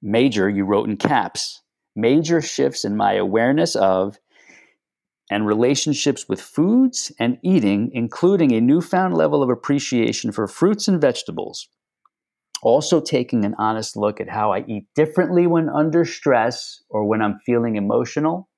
major 0.02 0.50
you 0.50 0.66
wrote 0.66 0.90
in 0.90 0.98
caps 0.98 1.62
major 1.96 2.42
shifts 2.42 2.84
in 2.84 2.96
my 2.98 3.14
awareness 3.14 3.76
of 3.76 4.18
and 5.32 5.48
relationships 5.48 6.30
with 6.30 6.40
foods 6.40 7.12
and 7.20 7.40
eating, 7.42 7.90
including 7.94 8.52
a 8.52 8.62
newfound 8.62 9.16
level 9.16 9.42
of 9.42 9.50
appreciation 9.50 10.32
for 10.32 10.48
fruits 10.48 10.88
and 10.88 11.02
vegetables. 11.02 11.68
Also, 12.66 13.00
taking 13.00 13.46
an 13.46 13.54
honest 13.60 13.96
look 13.96 14.20
at 14.20 14.28
how 14.28 14.52
I 14.52 14.66
eat 14.68 14.88
differently 14.96 15.46
when 15.46 15.70
under 15.70 16.04
stress 16.04 16.82
or 16.90 17.06
when 17.06 17.22
I'm 17.22 17.38
feeling 17.46 17.76
emotional, 17.76 18.50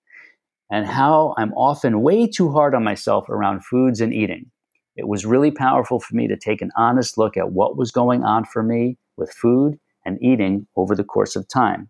and 0.71 0.87
how 0.87 1.35
I'm 1.37 1.51
often 1.55 2.01
way 2.01 2.25
too 2.25 2.49
hard 2.49 2.73
on 2.73 2.85
myself 2.85 3.27
around 3.27 3.65
foods 3.65 3.99
and 3.99 4.13
eating. 4.13 4.49
It 4.95 5.09
was 5.09 5.25
really 5.25 5.51
powerful 5.51 5.99
for 5.99 6.15
me 6.15 6.25
to 6.29 6.37
take 6.37 6.61
an 6.61 6.71
honest 6.77 7.17
look 7.17 7.35
at 7.35 7.51
what 7.51 7.75
was 7.75 7.91
going 7.91 8.23
on 8.23 8.45
for 8.45 8.63
me 8.63 8.97
with 9.17 9.33
food 9.33 9.77
and 10.05 10.17
eating 10.23 10.67
over 10.77 10.95
the 10.95 11.03
course 11.03 11.35
of 11.35 11.45
time. 11.49 11.89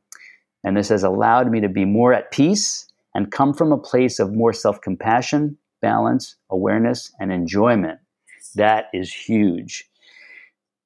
And 0.63 0.75
this 0.75 0.89
has 0.89 1.03
allowed 1.03 1.51
me 1.51 1.61
to 1.61 1.69
be 1.69 1.85
more 1.85 2.13
at 2.13 2.31
peace 2.31 2.87
and 3.13 3.31
come 3.31 3.53
from 3.53 3.71
a 3.71 3.77
place 3.77 4.17
of 4.17 4.33
more 4.33 4.53
self 4.53 4.81
compassion, 4.81 5.55
balance, 5.83 6.35
awareness, 6.49 7.11
and 7.19 7.31
enjoyment. 7.31 7.99
That 8.55 8.85
is 8.91 9.13
huge. 9.13 9.87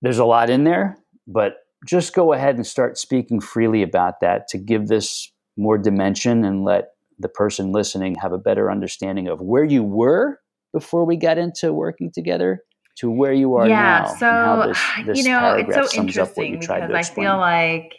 There's 0.01 0.19
a 0.19 0.25
lot 0.25 0.49
in 0.49 0.65
there, 0.65 0.97
but 1.27 1.57
just 1.85 2.13
go 2.13 2.33
ahead 2.33 2.55
and 2.55 2.65
start 2.65 2.97
speaking 2.97 3.39
freely 3.41 3.81
about 3.81 4.19
that 4.21 4.47
to 4.49 4.57
give 4.57 4.87
this 4.87 5.31
more 5.57 5.77
dimension 5.77 6.43
and 6.45 6.63
let 6.63 6.93
the 7.19 7.29
person 7.29 7.71
listening 7.71 8.15
have 8.15 8.33
a 8.33 8.37
better 8.37 8.71
understanding 8.71 9.27
of 9.27 9.41
where 9.41 9.63
you 9.63 9.83
were 9.83 10.39
before 10.73 11.05
we 11.05 11.15
got 11.15 11.37
into 11.37 11.73
working 11.73 12.11
together 12.11 12.63
to 12.95 13.09
where 13.09 13.33
you 13.33 13.55
are 13.55 13.67
yeah 13.67 14.05
now. 14.05 14.13
so 14.15 14.67
this, 14.67 15.05
this 15.05 15.17
you 15.17 15.31
know 15.31 15.53
it's 15.55 15.73
so 15.73 15.85
sums 15.85 16.17
up 16.17 16.35
what 16.35 16.47
you 16.47 16.55
interesting 16.55 16.89
because 16.89 16.89
to 16.89 16.95
i 16.95 17.03
feel 17.03 17.37
like 17.37 17.95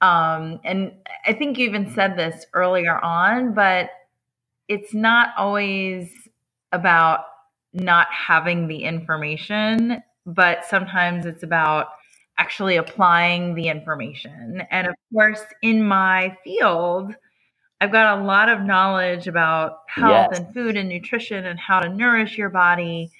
um 0.00 0.60
and 0.64 0.92
i 1.24 1.32
think 1.32 1.58
you 1.58 1.66
even 1.66 1.92
said 1.94 2.16
this 2.16 2.44
earlier 2.52 2.98
on 2.98 3.54
but 3.54 3.90
it's 4.68 4.92
not 4.92 5.30
always 5.38 6.10
about 6.72 7.20
not 7.72 8.08
having 8.10 8.68
the 8.68 8.84
information 8.84 10.02
but 10.26 10.64
sometimes 10.64 11.24
it's 11.24 11.42
about 11.42 11.88
actually 12.38 12.76
applying 12.76 13.54
the 13.54 13.68
information 13.68 14.62
and 14.70 14.86
of 14.88 14.94
course 15.12 15.42
in 15.62 15.82
my 15.82 16.36
field 16.44 17.14
i've 17.80 17.92
got 17.92 18.18
a 18.18 18.22
lot 18.24 18.48
of 18.48 18.62
knowledge 18.62 19.26
about 19.28 19.80
health 19.88 20.28
Yes. 20.28 20.30
and 20.32 20.52
food 20.54 20.76
and 20.76 20.88
nutrition 20.88 21.46
and 21.46 21.58
how 21.58 21.80
to 21.80 21.88
nourish 21.88 22.38
your 22.38 22.50
body 22.50 23.10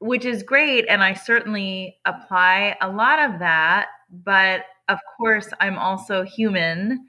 which 0.00 0.24
is 0.24 0.42
great 0.42 0.86
and 0.88 1.02
i 1.02 1.12
certainly 1.12 1.98
apply 2.04 2.76
a 2.80 2.88
lot 2.90 3.18
of 3.30 3.38
that 3.40 3.88
but 4.24 4.64
of 4.88 4.98
course 5.16 5.48
i'm 5.60 5.78
also 5.78 6.22
human 6.22 7.06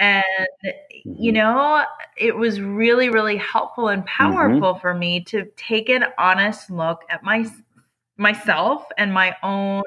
and 0.00 0.24
you 1.04 1.32
Mhm. 1.32 1.34
know 1.34 1.84
it 2.16 2.36
was 2.36 2.60
really 2.60 3.08
really 3.10 3.36
helpful 3.36 3.88
and 3.88 4.06
Mm-hmm. 4.20 4.60
powerful 4.60 4.74
for 4.76 4.94
me 4.94 5.20
to 5.24 5.46
take 5.56 5.88
an 5.88 6.04
honest 6.18 6.70
look 6.70 7.02
at 7.10 7.22
my 7.22 7.46
myself 8.16 8.84
and 8.98 9.12
my 9.12 9.36
own 9.42 9.84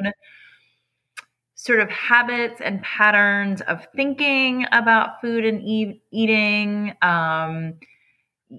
sort 1.62 1.80
of 1.82 1.89
habits 1.89 2.62
and 2.62 2.82
patterns 2.84 3.62
of 3.62 3.88
thinking 3.95 4.66
about 4.72 5.22
food 5.22 5.45
and 5.45 5.62
eat, 5.64 6.01
eating 6.12 6.93
um 7.03 7.76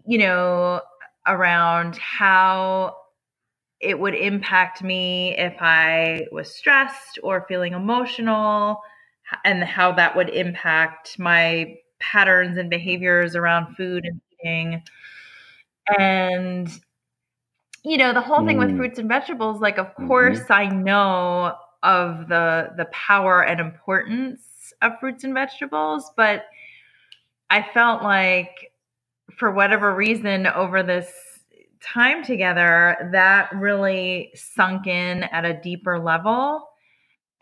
you 0.07 0.19
know 0.19 0.81
around 1.27 1.97
how 1.99 2.97
it 3.81 3.99
would 4.01 4.15
impact 4.15 4.83
me 4.83 5.37
if 5.39 5.55
I 5.61 6.27
was 6.33 6.55
stressed 6.55 7.19
or 7.23 7.47
feeling 7.49 7.75
emotional, 7.75 8.81
and 9.45 9.65
how 9.65 9.93
that 9.93 10.17
would 10.17 10.31
impact 10.31 11.19
my 11.19 11.77
patterns 12.01 12.59
and 12.59 12.71
behaviors 12.71 13.37
around 13.37 13.77
food 13.77 14.05
and 14.07 14.21
eating. 14.45 14.83
And, 15.99 16.69
you 17.85 17.97
know, 17.99 18.13
the 18.13 18.21
whole 18.21 18.45
thing 18.45 18.59
with 18.59 18.71
Mm. 18.71 18.77
fruits 18.77 18.99
and 18.99 19.09
vegetables, 19.09 19.61
like, 19.61 19.79
of 19.79 19.95
Mhm. 19.99 20.07
course, 20.07 20.51
I 20.51 20.67
know 20.67 21.57
of 21.83 22.29
the 22.29 22.71
the 22.77 22.87
power 22.87 23.43
and 23.45 23.61
importance 23.61 24.73
of 24.83 24.99
fruits 25.01 25.25
and 25.25 25.35
vegetables, 25.35 26.11
but 26.17 26.47
I 27.51 27.63
felt 27.75 28.03
like 28.03 28.73
for 29.37 29.51
whatever 29.53 29.95
reason 29.95 30.47
over 30.47 30.83
this 30.83 31.13
time 31.83 32.23
together 32.25 33.11
that 33.13 33.51
really 33.55 34.31
sunk 34.35 34.87
in 34.87 35.25
at 35.25 35.45
a 35.45 35.55
deeper 35.61 35.99
level 35.99 36.69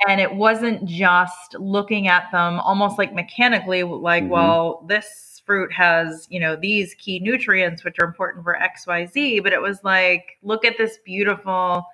and 0.09 0.21
it 0.21 0.35
wasn't 0.35 0.85
just 0.87 1.55
looking 1.59 2.09
at 2.09 2.31
them 2.33 2.59
almost 2.61 2.99
like 2.99 3.13
mechanically 3.15 3.83
like 3.83 4.25
Mhm. 4.25 4.29
well 4.29 4.85
this 4.89 5.43
fruit 5.45 5.73
has 5.73 6.27
you 6.31 6.41
know 6.41 6.57
these 6.57 6.95
key 6.95 7.19
nutrients 7.21 7.85
which 7.85 7.97
are 8.01 8.07
important 8.07 8.45
for 8.45 8.57
xyz 8.59 9.43
but 9.43 9.53
it 9.53 9.61
was 9.61 9.85
like 9.85 10.39
look 10.43 10.65
at 10.65 10.79
this 10.79 10.99
beautiful 11.05 11.85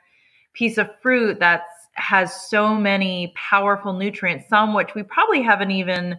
piece 0.53 0.79
of 0.79 0.89
fruit 1.01 1.41
that 1.41 1.63
has 1.97 2.49
so 2.49 2.75
many 2.75 3.33
powerful 3.37 3.93
nutrients 3.93 4.49
some 4.49 4.75
which 4.75 4.95
we 4.95 5.03
probably 5.03 5.43
haven't 5.43 5.71
even 5.71 6.19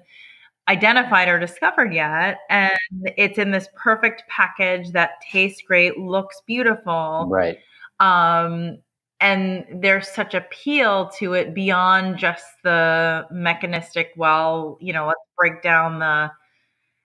identified 0.68 1.30
or 1.30 1.40
discovered 1.40 1.94
yet 1.94 2.40
and 2.50 2.78
it's 3.16 3.38
in 3.38 3.52
this 3.52 3.70
perfect 3.76 4.24
package 4.28 4.92
that 4.92 5.12
tastes 5.32 5.62
great 5.66 5.98
looks 5.98 6.42
beautiful 6.46 7.28
Right. 7.30 7.58
um 8.00 8.78
and 9.20 9.66
there's 9.82 10.08
such 10.08 10.34
appeal 10.36 11.10
to 11.18 11.34
it 11.34 11.54
beyond 11.54 12.18
just 12.18 12.46
the 12.64 13.26
mechanistic 13.32 14.12
well 14.18 14.78
you 14.82 14.94
know 14.94 15.08
let's 15.08 15.20
break 15.38 15.62
down 15.62 16.00
the 16.00 16.32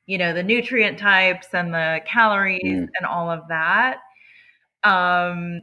you 0.06 0.18
know 0.18 0.32
the 0.32 0.42
nutrient 0.42 0.98
types 0.98 1.48
and 1.52 1.72
the 1.72 2.00
calories 2.06 2.62
mm. 2.64 2.88
and 2.98 3.06
all 3.08 3.30
of 3.30 3.40
that 3.48 3.98
um 4.84 5.60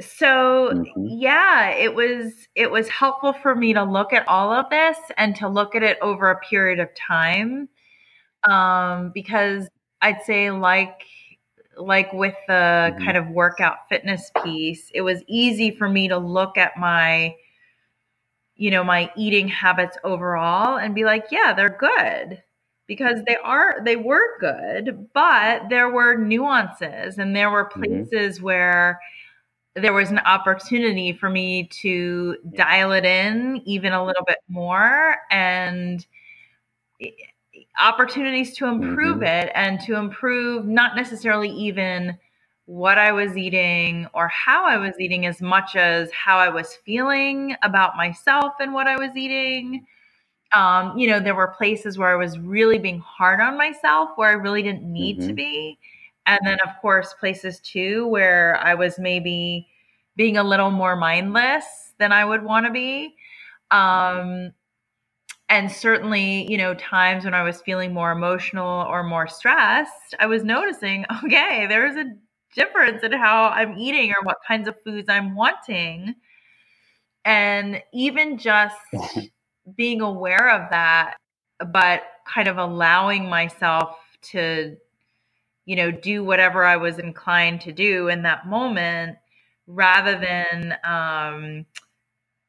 so 0.00 0.70
mm-hmm. 0.72 1.06
yeah 1.06 1.70
it 1.70 1.94
was 1.94 2.32
it 2.54 2.70
was 2.70 2.88
helpful 2.88 3.32
for 3.32 3.54
me 3.54 3.72
to 3.72 3.82
look 3.82 4.12
at 4.12 4.26
all 4.28 4.52
of 4.52 4.70
this 4.70 4.96
and 5.16 5.34
to 5.34 5.48
look 5.48 5.74
at 5.74 5.82
it 5.82 5.98
over 6.00 6.30
a 6.30 6.38
period 6.38 6.78
of 6.78 6.88
time 6.94 7.68
um 8.48 9.10
because 9.12 9.68
i'd 10.00 10.22
say 10.22 10.50
like 10.50 11.02
like 11.78 12.12
with 12.12 12.34
the 12.46 12.52
mm-hmm. 12.52 13.04
kind 13.04 13.16
of 13.16 13.28
workout 13.28 13.88
fitness 13.88 14.30
piece, 14.42 14.90
it 14.94 15.02
was 15.02 15.22
easy 15.26 15.70
for 15.70 15.88
me 15.88 16.08
to 16.08 16.18
look 16.18 16.58
at 16.58 16.76
my, 16.76 17.34
you 18.56 18.70
know, 18.70 18.84
my 18.84 19.10
eating 19.16 19.48
habits 19.48 19.96
overall 20.04 20.76
and 20.76 20.94
be 20.94 21.04
like, 21.04 21.26
yeah, 21.30 21.54
they're 21.54 21.76
good 21.78 22.42
because 22.86 23.22
they 23.26 23.36
are, 23.36 23.76
they 23.84 23.96
were 23.96 24.38
good, 24.40 25.08
but 25.12 25.68
there 25.68 25.90
were 25.90 26.16
nuances 26.16 27.18
and 27.18 27.34
there 27.34 27.50
were 27.50 27.68
mm-hmm. 27.68 27.82
places 27.82 28.36
mm-hmm. 28.36 28.44
where 28.44 29.00
there 29.74 29.92
was 29.92 30.10
an 30.10 30.18
opportunity 30.20 31.12
for 31.12 31.30
me 31.30 31.64
to 31.64 32.36
dial 32.54 32.92
it 32.92 33.04
in 33.04 33.62
even 33.64 33.92
a 33.92 34.04
little 34.04 34.24
bit 34.24 34.38
more 34.48 35.18
and 35.30 36.06
opportunities 37.78 38.56
to 38.56 38.66
improve 38.66 39.18
mm-hmm. 39.18 39.46
it 39.46 39.52
and 39.54 39.80
to 39.80 39.94
improve 39.96 40.66
not 40.66 40.96
necessarily 40.96 41.50
even 41.50 42.18
what 42.66 42.98
I 42.98 43.12
was 43.12 43.36
eating 43.36 44.06
or 44.12 44.28
how 44.28 44.66
I 44.66 44.76
was 44.76 44.94
eating 45.00 45.24
as 45.24 45.40
much 45.40 45.74
as 45.74 46.10
how 46.12 46.38
I 46.38 46.50
was 46.50 46.74
feeling 46.84 47.56
about 47.62 47.96
myself 47.96 48.52
and 48.60 48.74
what 48.74 48.86
I 48.86 48.96
was 48.96 49.16
eating. 49.16 49.86
Um, 50.52 50.96
you 50.98 51.08
know, 51.08 51.20
there 51.20 51.34
were 51.34 51.54
places 51.56 51.96
where 51.96 52.10
I 52.10 52.16
was 52.16 52.38
really 52.38 52.78
being 52.78 53.00
hard 53.00 53.40
on 53.40 53.56
myself 53.56 54.10
where 54.16 54.28
I 54.28 54.32
really 54.32 54.62
didn't 54.62 54.82
need 54.82 55.18
mm-hmm. 55.18 55.28
to 55.28 55.34
be. 55.34 55.78
And 56.28 56.40
then, 56.44 56.58
of 56.64 56.80
course, 56.80 57.14
places 57.18 57.58
too 57.60 58.06
where 58.06 58.56
I 58.62 58.74
was 58.74 59.00
maybe 59.00 59.66
being 60.16 60.36
a 60.36 60.44
little 60.44 60.70
more 60.70 60.94
mindless 60.94 61.64
than 61.98 62.12
I 62.12 62.24
would 62.24 62.44
want 62.44 62.66
to 62.66 62.72
be. 62.72 63.16
Um, 63.72 64.52
and 65.48 65.70
certainly 65.70 66.50
you 66.50 66.58
know 66.58 66.74
times 66.74 67.24
when 67.24 67.34
i 67.34 67.42
was 67.42 67.60
feeling 67.62 67.92
more 67.92 68.12
emotional 68.12 68.86
or 68.88 69.02
more 69.02 69.26
stressed 69.26 70.14
i 70.18 70.26
was 70.26 70.44
noticing 70.44 71.04
okay 71.24 71.66
there's 71.68 71.96
a 71.96 72.04
difference 72.54 73.02
in 73.02 73.12
how 73.12 73.44
i'm 73.48 73.76
eating 73.78 74.10
or 74.10 74.24
what 74.24 74.36
kinds 74.46 74.68
of 74.68 74.74
foods 74.84 75.08
i'm 75.08 75.34
wanting 75.34 76.14
and 77.24 77.82
even 77.92 78.38
just 78.38 78.76
being 79.76 80.00
aware 80.00 80.50
of 80.50 80.70
that 80.70 81.16
but 81.72 82.02
kind 82.26 82.48
of 82.48 82.58
allowing 82.58 83.28
myself 83.28 83.96
to 84.22 84.76
you 85.68 85.76
know 85.76 85.92
do 85.92 86.24
whatever 86.24 86.64
i 86.64 86.76
was 86.76 86.98
inclined 86.98 87.62
to 87.62 87.72
do 87.72 88.08
in 88.08 88.24
that 88.24 88.48
moment 88.48 89.18
rather 89.68 90.18
than 90.18 90.74
um, 90.84 91.66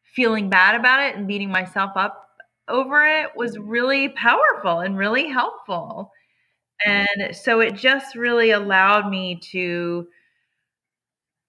feeling 0.04 0.50
bad 0.50 0.76
about 0.76 1.02
it 1.02 1.16
and 1.16 1.28
beating 1.28 1.50
myself 1.52 1.92
up 1.96 2.28
over 2.68 3.06
it 3.06 3.30
was 3.36 3.58
really 3.58 4.10
powerful 4.10 4.80
and 4.80 4.98
really 4.98 5.28
helpful. 5.28 6.12
And 6.86 7.36
so 7.36 7.62
it 7.62 7.76
just 7.76 8.16
really 8.16 8.52
allowed 8.52 9.10
me 9.10 9.40
to 9.52 10.08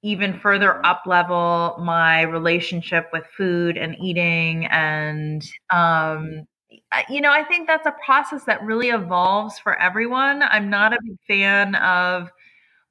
even 0.03 0.39
further 0.41 0.85
up 0.85 1.03
level 1.07 1.77
my 1.81 2.23
relationship 2.23 3.09
with 3.13 3.25
food 3.37 3.77
and 3.77 3.97
eating 4.03 4.67
and 4.67 5.43
um, 5.73 6.47
you 7.09 7.21
know 7.21 7.31
i 7.31 7.45
think 7.45 7.67
that's 7.67 7.87
a 7.87 7.95
process 8.05 8.45
that 8.45 8.63
really 8.63 8.89
evolves 8.89 9.59
for 9.59 9.79
everyone 9.79 10.43
i'm 10.45 10.69
not 10.69 10.93
a 10.93 10.99
big 11.05 11.19
fan 11.27 11.75
of 11.77 12.31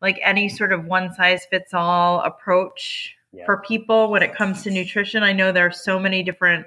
like 0.02 0.20
any 0.24 0.48
sort 0.48 0.72
of 0.72 0.86
one 0.86 1.14
size 1.14 1.46
fits 1.50 1.74
all 1.74 2.22
approach 2.22 3.16
yeah. 3.34 3.46
for 3.46 3.58
people 3.58 4.10
when 4.10 4.24
it 4.24 4.34
comes 4.34 4.64
to 4.64 4.72
nutrition 4.72 5.24
i 5.24 5.34
know 5.34 5.52
there 5.52 5.66
are 5.66 5.72
so 5.72 6.00
many 6.00 6.24
different 6.24 6.66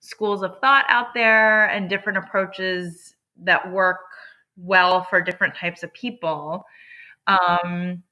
schools 0.00 0.42
of 0.42 0.58
thought 0.60 0.86
out 0.88 1.14
there 1.14 1.66
and 1.66 1.88
different 1.88 2.18
approaches 2.18 3.14
that 3.36 3.70
work 3.70 4.00
well 4.56 5.04
for 5.04 5.20
different 5.22 5.54
types 5.54 5.82
of 5.82 5.92
people. 5.92 6.64
Um, 7.26 8.02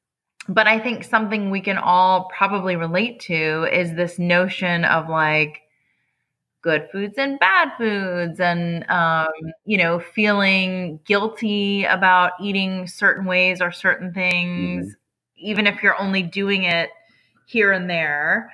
but 0.49 0.66
I 0.66 0.78
think 0.78 1.05
something 1.05 1.51
we 1.51 1.61
can 1.61 1.76
all 1.78 2.30
probably 2.36 2.76
relate 2.76 3.20
to 3.20 3.66
is 3.72 3.94
this 3.94 4.18
notion 4.18 4.84
of 4.84 5.09
like 5.09 5.62
good 6.62 6.88
foods 6.90 7.14
and 7.18 7.38
bad 7.38 7.72
foods, 7.78 8.40
and 8.40 8.88
um, 8.90 9.28
you 9.64 9.78
know, 9.78 10.00
feeling 10.00 11.00
guilty 11.04 11.84
about 11.84 12.32
eating 12.40 12.86
certain 12.86 13.24
ways 13.24 13.61
or 13.61 13.70
certain 13.72 14.12
things, 14.12 14.86
mm-hmm. 14.86 15.46
even 15.46 15.66
if 15.66 15.82
you're 15.82 16.00
only 16.00 16.22
doing 16.22 16.64
it 16.64 16.90
here 17.46 17.72
and 17.72 17.88
there. 17.88 18.52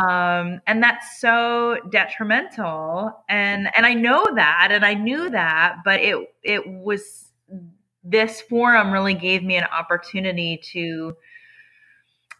Um, 0.00 0.62
and 0.66 0.82
that's 0.82 1.20
so 1.20 1.78
detrimental. 1.90 3.12
And 3.28 3.68
and 3.76 3.84
i 3.84 3.94
know 3.94 4.24
that 4.34 4.68
and 4.72 4.84
i 4.84 4.94
knew 4.94 5.28
that 5.30 5.76
but 5.84 6.00
it 6.00 6.16
it 6.42 6.66
was 6.66 7.30
this 8.04 8.40
forum 8.40 8.92
really 8.92 9.14
gave 9.14 9.42
me 9.42 9.56
an 9.56 9.64
opportunity 9.64 10.60
to 10.72 11.14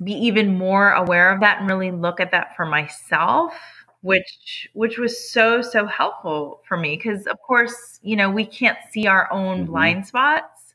be 0.02 0.12
even 0.12 0.56
more 0.56 0.92
aware 0.92 1.32
of 1.32 1.40
that 1.40 1.60
and 1.60 1.68
really 1.68 1.92
look 1.92 2.18
at 2.20 2.32
that 2.32 2.56
for 2.56 2.66
myself 2.66 3.54
which 4.02 4.68
which 4.74 4.98
was 4.98 5.30
so 5.30 5.62
so 5.62 5.86
helpful 5.86 6.60
for 6.66 6.76
me 6.76 6.96
because 6.96 7.26
of 7.26 7.40
course 7.40 7.98
you 8.02 8.16
know 8.16 8.30
we 8.30 8.44
can't 8.44 8.78
see 8.90 9.06
our 9.06 9.32
own 9.32 9.58
mm-hmm. 9.58 9.66
blind 9.72 10.06
spots 10.06 10.74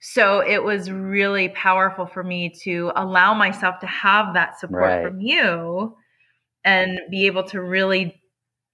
so 0.00 0.40
it 0.40 0.62
was 0.62 0.90
really 0.90 1.48
powerful 1.50 2.06
for 2.06 2.22
me 2.22 2.50
to 2.50 2.92
allow 2.96 3.34
myself 3.34 3.78
to 3.80 3.86
have 3.86 4.34
that 4.34 4.58
support 4.58 4.82
right. 4.82 5.04
from 5.04 5.20
you 5.20 5.96
and 6.64 7.00
be 7.10 7.26
able 7.26 7.44
to 7.44 7.60
really 7.60 8.20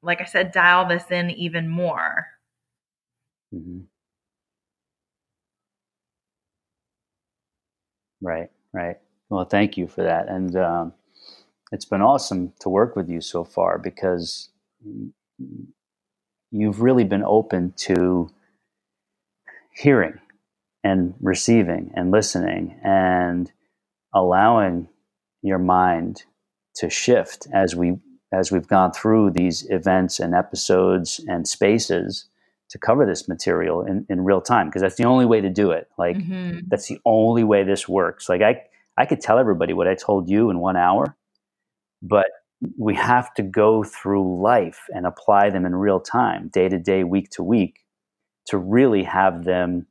like 0.03 0.21
i 0.23 0.25
said 0.25 0.51
dial 0.51 0.89
this 0.89 1.11
in 1.11 1.31
even 1.31 1.69
more 1.69 2.27
mm-hmm. 3.55 3.81
right 8.23 8.49
right 8.73 8.97
well 9.29 9.45
thank 9.45 9.77
you 9.77 9.87
for 9.87 10.03
that 10.03 10.29
and 10.29 10.57
um, 10.57 10.95
it's 11.73 11.85
been 11.85 12.03
awesome 12.03 12.53
to 12.61 12.69
work 12.69 12.97
with 12.97 13.09
you 13.09 13.21
so 13.21 13.45
far 13.45 13.79
because 13.79 14.51
you've 16.51 16.81
really 16.81 17.05
been 17.05 17.25
open 17.25 17.73
to 17.77 18.31
hearing 19.73 20.19
and 20.85 21.15
receiving 21.21 21.91
and 21.95 22.11
listening 22.11 22.79
and 22.85 23.51
allowing 24.15 24.89
your 25.43 25.59
mind 25.59 26.25
to 26.77 26.89
shift 26.91 27.47
as 27.53 27.75
we 27.75 27.97
as 28.33 28.51
we've 28.51 28.67
gone 28.67 28.93
through 28.93 29.31
these 29.31 29.65
events 29.71 30.19
and 30.19 30.35
episodes 30.35 31.25
and 31.29 31.47
spaces 31.47 32.27
to 32.69 32.79
cover 32.79 33.07
this 33.07 33.29
material 33.29 33.83
in, 33.83 34.05
in 34.09 34.25
real 34.25 34.41
time 34.41 34.67
because 34.67 34.83
that's 34.83 34.97
the 34.97 35.05
only 35.05 35.25
way 35.25 35.41
to 35.41 35.49
do 35.49 35.71
it. 35.71 35.89
Like 35.97 36.17
mm-hmm. 36.17 36.61
that's 36.67 36.89
the 36.89 36.99
only 37.05 37.45
way 37.45 37.63
this 37.63 37.89
works. 37.89 38.29
Like 38.29 38.43
i 38.43 38.63
i 38.97 39.07
could 39.07 39.21
tell 39.21 39.39
everybody 39.39 39.73
what 39.73 39.89
i 39.89 39.95
told 39.95 40.29
you 40.29 40.51
in 40.51 40.59
one 40.59 40.77
hour 40.77 41.17
but 42.03 42.27
we 42.79 42.95
have 42.95 43.35
to 43.35 43.43
go 43.43 43.85
through 43.85 44.43
life 44.43 44.81
and 44.95 45.07
apply 45.07 45.51
them 45.51 45.67
in 45.67 45.75
real 45.75 46.01
time 46.01 46.49
day 46.49 46.69
to 46.69 46.79
day 46.79 47.05
week 47.05 47.31
to 47.31 47.43
week 47.43 47.81
to 48.47 48.59
really 48.59 49.03
have 49.03 49.45
them 49.45 49.87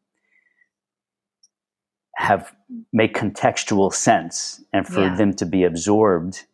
have 2.15 2.55
make 2.93 3.15
contextual 3.15 3.93
sense 3.93 4.63
and 4.73 4.87
for 4.87 5.01
yeah. 5.01 5.15
them 5.15 5.33
to 5.33 5.45
be 5.45 5.63
absorbed 5.63 6.45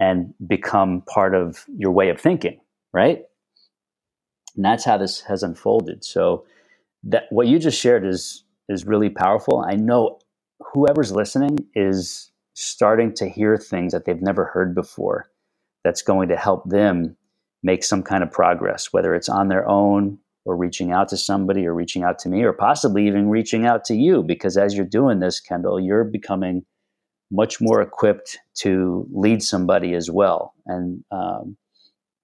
and 0.00 0.34
become 0.46 1.02
part 1.02 1.34
of 1.34 1.64
your 1.76 1.92
way 1.92 2.08
of 2.10 2.20
thinking 2.20 2.60
right? 2.94 3.24
And 4.56 4.64
that's 4.64 4.84
how 4.84 4.96
this 4.96 5.20
has 5.22 5.42
unfolded. 5.42 6.04
So 6.04 6.46
that 7.04 7.24
what 7.30 7.48
you 7.48 7.58
just 7.58 7.78
shared 7.78 8.06
is 8.06 8.44
is 8.70 8.86
really 8.86 9.10
powerful. 9.10 9.62
I 9.68 9.74
know 9.74 10.20
whoever's 10.72 11.12
listening 11.12 11.66
is 11.74 12.30
starting 12.54 13.12
to 13.14 13.28
hear 13.28 13.56
things 13.56 13.92
that 13.92 14.04
they've 14.04 14.22
never 14.22 14.46
heard 14.46 14.74
before 14.74 15.26
that's 15.82 16.02
going 16.02 16.28
to 16.28 16.36
help 16.36 16.68
them 16.68 17.16
make 17.62 17.82
some 17.84 18.02
kind 18.02 18.22
of 18.22 18.30
progress 18.30 18.92
whether 18.92 19.14
it's 19.14 19.28
on 19.28 19.48
their 19.48 19.68
own 19.68 20.18
or 20.44 20.56
reaching 20.56 20.92
out 20.92 21.08
to 21.08 21.16
somebody 21.16 21.66
or 21.66 21.74
reaching 21.74 22.02
out 22.02 22.18
to 22.18 22.28
me 22.28 22.42
or 22.42 22.52
possibly 22.52 23.06
even 23.06 23.30
reaching 23.30 23.64
out 23.64 23.84
to 23.84 23.94
you. 23.94 24.22
Because 24.22 24.56
as 24.56 24.74
you're 24.74 24.84
doing 24.86 25.20
this 25.20 25.40
kendall 25.40 25.80
you're 25.80 26.04
becoming 26.04 26.64
much 27.30 27.60
more 27.60 27.80
equipped 27.82 28.38
to 28.54 29.06
lead 29.12 29.42
somebody 29.42 29.94
as 29.94 30.10
well. 30.10 30.54
And 30.66 31.02
um, 31.10 31.56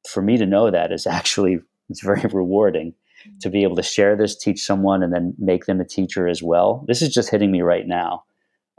for 0.08 0.22
me 0.22 0.36
to 0.36 0.46
know 0.46 0.70
that 0.70 0.92
is 0.92 1.06
actually 1.06 1.60
it's 1.88 2.02
very 2.02 2.22
rewarding 2.32 2.94
to 3.40 3.50
be 3.50 3.62
able 3.64 3.76
to 3.76 3.82
share 3.82 4.16
this 4.16 4.36
teach 4.36 4.60
someone 4.60 5.02
and 5.02 5.12
then 5.12 5.34
make 5.38 5.66
them 5.66 5.80
a 5.80 5.84
teacher 5.84 6.28
as 6.28 6.42
well. 6.42 6.84
This 6.86 7.02
is 7.02 7.12
just 7.12 7.30
hitting 7.30 7.50
me 7.50 7.60
right 7.60 7.86
now. 7.86 8.24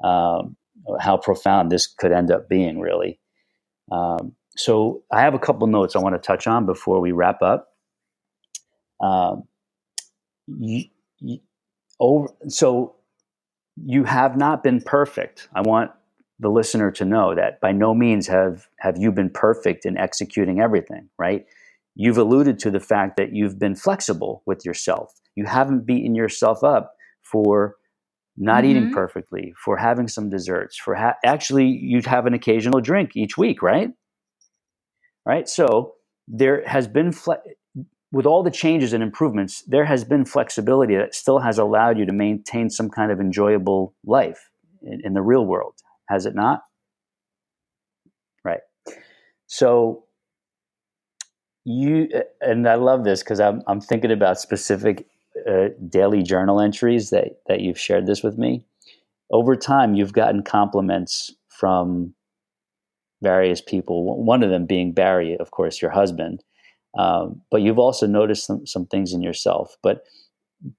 Um, 0.04 0.56
how 1.00 1.18
profound 1.18 1.72
this 1.72 1.88
could 1.88 2.12
end 2.12 2.32
up 2.32 2.50
being, 2.50 2.80
really. 2.80 3.20
Um, 3.92 4.36
so 4.56 5.04
I 5.12 5.22
have 5.22 5.34
a 5.34 5.40
couple 5.40 5.68
notes 5.68 5.96
I 5.96 6.00
want 6.00 6.16
to 6.16 6.20
touch 6.20 6.48
on 6.48 6.66
before 6.66 7.00
we 7.00 7.12
wrap 7.12 7.42
up. 7.42 7.70
Um, 9.00 9.44
you, 10.48 10.86
you, 11.20 11.40
over, 12.00 12.28
so 12.48 12.96
you 13.76 14.04
have 14.04 14.38
not 14.38 14.64
been 14.64 14.82
perfect. 14.82 15.48
I 15.54 15.62
want 15.62 15.92
the 16.40 16.50
listener 16.50 16.92
to 16.92 17.06
know 17.06 17.36
that 17.36 17.62
by 17.62 17.72
no 17.72 17.94
means 17.94 18.28
have 18.28 18.68
have 18.80 18.98
you 18.98 19.12
been 19.12 19.30
perfect 19.30 19.86
in 19.86 19.98
executing 19.98 20.60
everything, 20.60 21.10
right? 21.18 21.46
You've 21.96 22.18
alluded 22.18 22.58
to 22.60 22.72
the 22.72 22.80
fact 22.80 23.18
that 23.18 23.34
you've 23.34 23.60
been 23.60 23.76
flexible 23.76 24.44
with 24.46 24.66
yourself. 24.66 25.14
You 25.36 25.46
haven't 25.46 25.86
beaten 25.86 26.16
yourself 26.16 26.64
up 26.64 26.96
for 27.22 27.76
not 28.38 28.64
mm-hmm. 28.64 28.72
eating 28.72 28.92
perfectly, 28.94 29.54
for 29.64 29.78
having 29.78 30.08
some 30.08 30.30
desserts, 30.30 30.78
for 30.78 30.96
ha- 30.96 31.16
actually 31.26 31.68
you'd 31.68 32.06
have 32.06 32.26
an 32.26 32.34
occasional 32.34 32.82
drink 32.82 33.12
each 33.16 33.38
week, 33.38 33.62
right? 33.62 33.90
Right? 35.26 35.48
So 35.48 35.96
there 36.28 36.64
has 36.66 36.88
been 36.88 37.12
fle- 37.12 37.44
with 38.12 38.26
all 38.26 38.44
the 38.44 38.52
changes 38.52 38.94
and 38.94 39.02
improvements, 39.02 39.64
there 39.68 39.86
has 39.86 40.04
been 40.04 40.26
flexibility 40.26 40.96
that 40.96 41.16
still 41.16 41.40
has 41.40 41.58
allowed 41.58 41.98
you 41.98 42.06
to 42.06 42.14
maintain 42.14 42.70
some 42.70 42.90
kind 42.90 43.12
of 43.12 43.20
enjoyable 43.20 43.94
life 44.06 44.50
in, 44.82 45.02
in 45.04 45.14
the 45.14 45.22
real 45.22 45.46
world, 45.46 45.76
has 46.10 46.26
it 46.26 46.36
not? 46.36 46.62
Right. 48.44 48.62
So 49.48 50.06
you 51.64 52.10
and 52.42 52.68
I 52.68 52.76
love 52.76 53.04
this 53.04 53.22
because 53.22 53.40
I'm 53.40 53.62
I'm 53.68 53.82
thinking 53.82 54.12
about 54.12 54.40
specific 54.40 55.08
uh, 55.50 55.70
daily 55.90 56.24
journal 56.24 56.62
entries 56.62 57.10
that 57.10 57.42
that 57.48 57.62
you've 57.62 57.80
shared 57.80 58.06
this 58.06 58.24
with 58.24 58.38
me. 58.38 58.64
Over 59.32 59.56
time, 59.56 59.96
you've 59.96 60.14
gotten 60.14 60.44
compliments 60.44 61.34
from 61.50 62.14
various 63.22 63.62
people. 63.62 64.24
One 64.24 64.44
of 64.44 64.50
them 64.50 64.66
being 64.66 64.94
Barry, 64.94 65.38
of 65.40 65.52
course, 65.52 65.82
your 65.82 65.92
husband, 65.92 66.44
um, 66.98 67.42
but 67.50 67.62
you've 67.62 67.80
also 67.80 68.08
noticed 68.08 68.46
some, 68.46 68.66
some 68.66 68.86
things 68.88 69.14
in 69.14 69.22
yourself. 69.22 69.78
But 69.84 70.04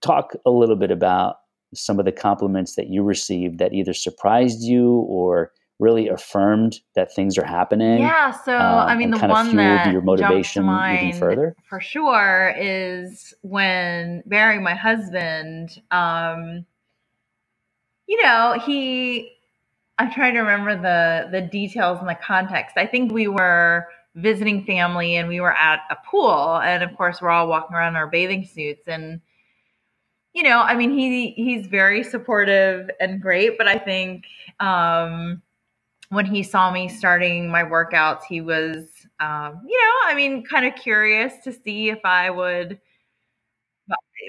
talk 0.03 0.33
a 0.45 0.51
little 0.51 0.77
bit 0.77 0.91
about 0.91 1.37
some 1.75 1.99
of 1.99 2.05
the 2.05 2.13
compliments 2.13 2.75
that 2.77 2.89
you 2.89 3.03
received 3.03 3.59
that 3.59 3.73
either 3.73 3.95
surprised 3.95 4.63
you 4.63 5.07
or 5.09 5.53
really 5.83 6.09
affirmed 6.09 6.81
that 6.95 7.15
things 7.15 7.37
are 7.37 7.45
happening. 7.45 7.99
Yeah. 7.99 8.31
So 8.31 8.57
um, 8.57 8.89
I 8.89 8.95
mean, 8.97 9.11
the 9.11 9.19
one 9.19 9.57
that 9.57 9.93
your 9.93 10.01
motivation 10.03 10.63
even 10.65 11.19
further 11.19 11.57
for 11.69 11.81
sure 11.81 12.55
is 12.57 13.35
when 13.43 14.23
Barry, 14.27 14.61
my 14.61 14.75
husband, 14.75 15.81
um, 15.91 16.65
you 18.07 18.23
know, 18.23 18.59
he. 18.65 19.31
I'm 19.99 20.11
trying 20.11 20.35
to 20.35 20.41
remember 20.41 20.75
the 20.77 21.31
the 21.31 21.43
details 21.43 22.01
and 22.01 22.09
the 22.09 22.15
context. 22.17 22.77
I 22.77 22.87
think 22.87 23.13
we 23.13 23.29
were 23.29 23.87
visiting 24.15 24.65
family 24.65 25.17
and 25.17 25.29
we 25.29 25.41
were 25.41 25.55
at 25.55 25.81
a 25.91 25.97
pool 26.11 26.59
and 26.59 26.83
of 26.83 26.95
course 26.97 27.23
we're 27.23 27.31
all 27.31 27.49
walking 27.49 27.75
around 27.75 27.95
in 27.95 27.97
our 27.97 28.07
bathing 28.07 28.45
suits 28.45 28.87
and 28.87 29.21
you 30.35 30.43
know 30.43 30.61
i 30.61 30.75
mean 30.77 30.93
he 30.93 31.31
he's 31.31 31.67
very 31.67 32.03
supportive 32.03 32.91
and 33.01 33.23
great 33.23 33.57
but 33.57 33.67
i 33.67 33.79
think 33.79 34.25
um 34.61 35.41
when 36.13 36.27
he 36.27 36.43
saw 36.43 36.71
me 36.71 36.89
starting 36.89 37.51
my 37.51 37.63
workouts 37.63 38.23
he 38.29 38.41
was 38.41 38.87
um 39.21 39.61
you 39.67 39.79
know 39.79 40.11
i 40.11 40.15
mean 40.15 40.45
kind 40.45 40.67
of 40.67 40.75
curious 40.75 41.33
to 41.43 41.53
see 41.53 41.89
if 41.89 42.01
i 42.05 42.29
would 42.31 42.79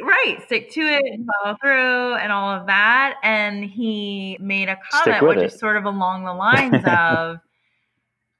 right 0.01 0.41
stick 0.45 0.71
to 0.71 0.81
it 0.81 1.03
and 1.05 1.27
follow 1.27 1.55
through 1.61 2.15
and 2.15 2.31
all 2.31 2.49
of 2.49 2.65
that 2.67 3.15
and 3.23 3.63
he 3.63 4.37
made 4.39 4.69
a 4.69 4.77
comment 4.91 5.27
which 5.27 5.37
it. 5.37 5.45
is 5.45 5.59
sort 5.59 5.77
of 5.77 5.85
along 5.85 6.23
the 6.25 6.33
lines 6.33 6.83
of 6.87 7.39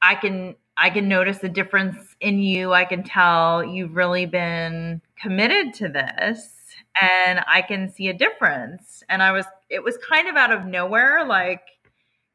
i 0.01 0.15
can 0.15 0.55
I 0.75 0.89
can 0.89 1.07
notice 1.07 1.43
a 1.43 1.49
difference 1.49 2.15
in 2.19 2.39
you. 2.39 2.73
I 2.73 2.85
can 2.85 3.03
tell 3.03 3.63
you've 3.63 3.95
really 3.95 4.25
been 4.25 5.01
committed 5.15 5.73
to 5.75 5.87
this 5.87 6.49
and 6.99 7.41
I 7.47 7.61
can 7.61 7.91
see 7.91 8.07
a 8.07 8.13
difference. 8.13 9.03
And 9.09 9.21
I 9.21 9.31
was, 9.31 9.45
it 9.69 9.83
was 9.83 9.97
kind 9.97 10.27
of 10.27 10.35
out 10.35 10.51
of 10.51 10.65
nowhere. 10.65 11.25
Like, 11.25 11.61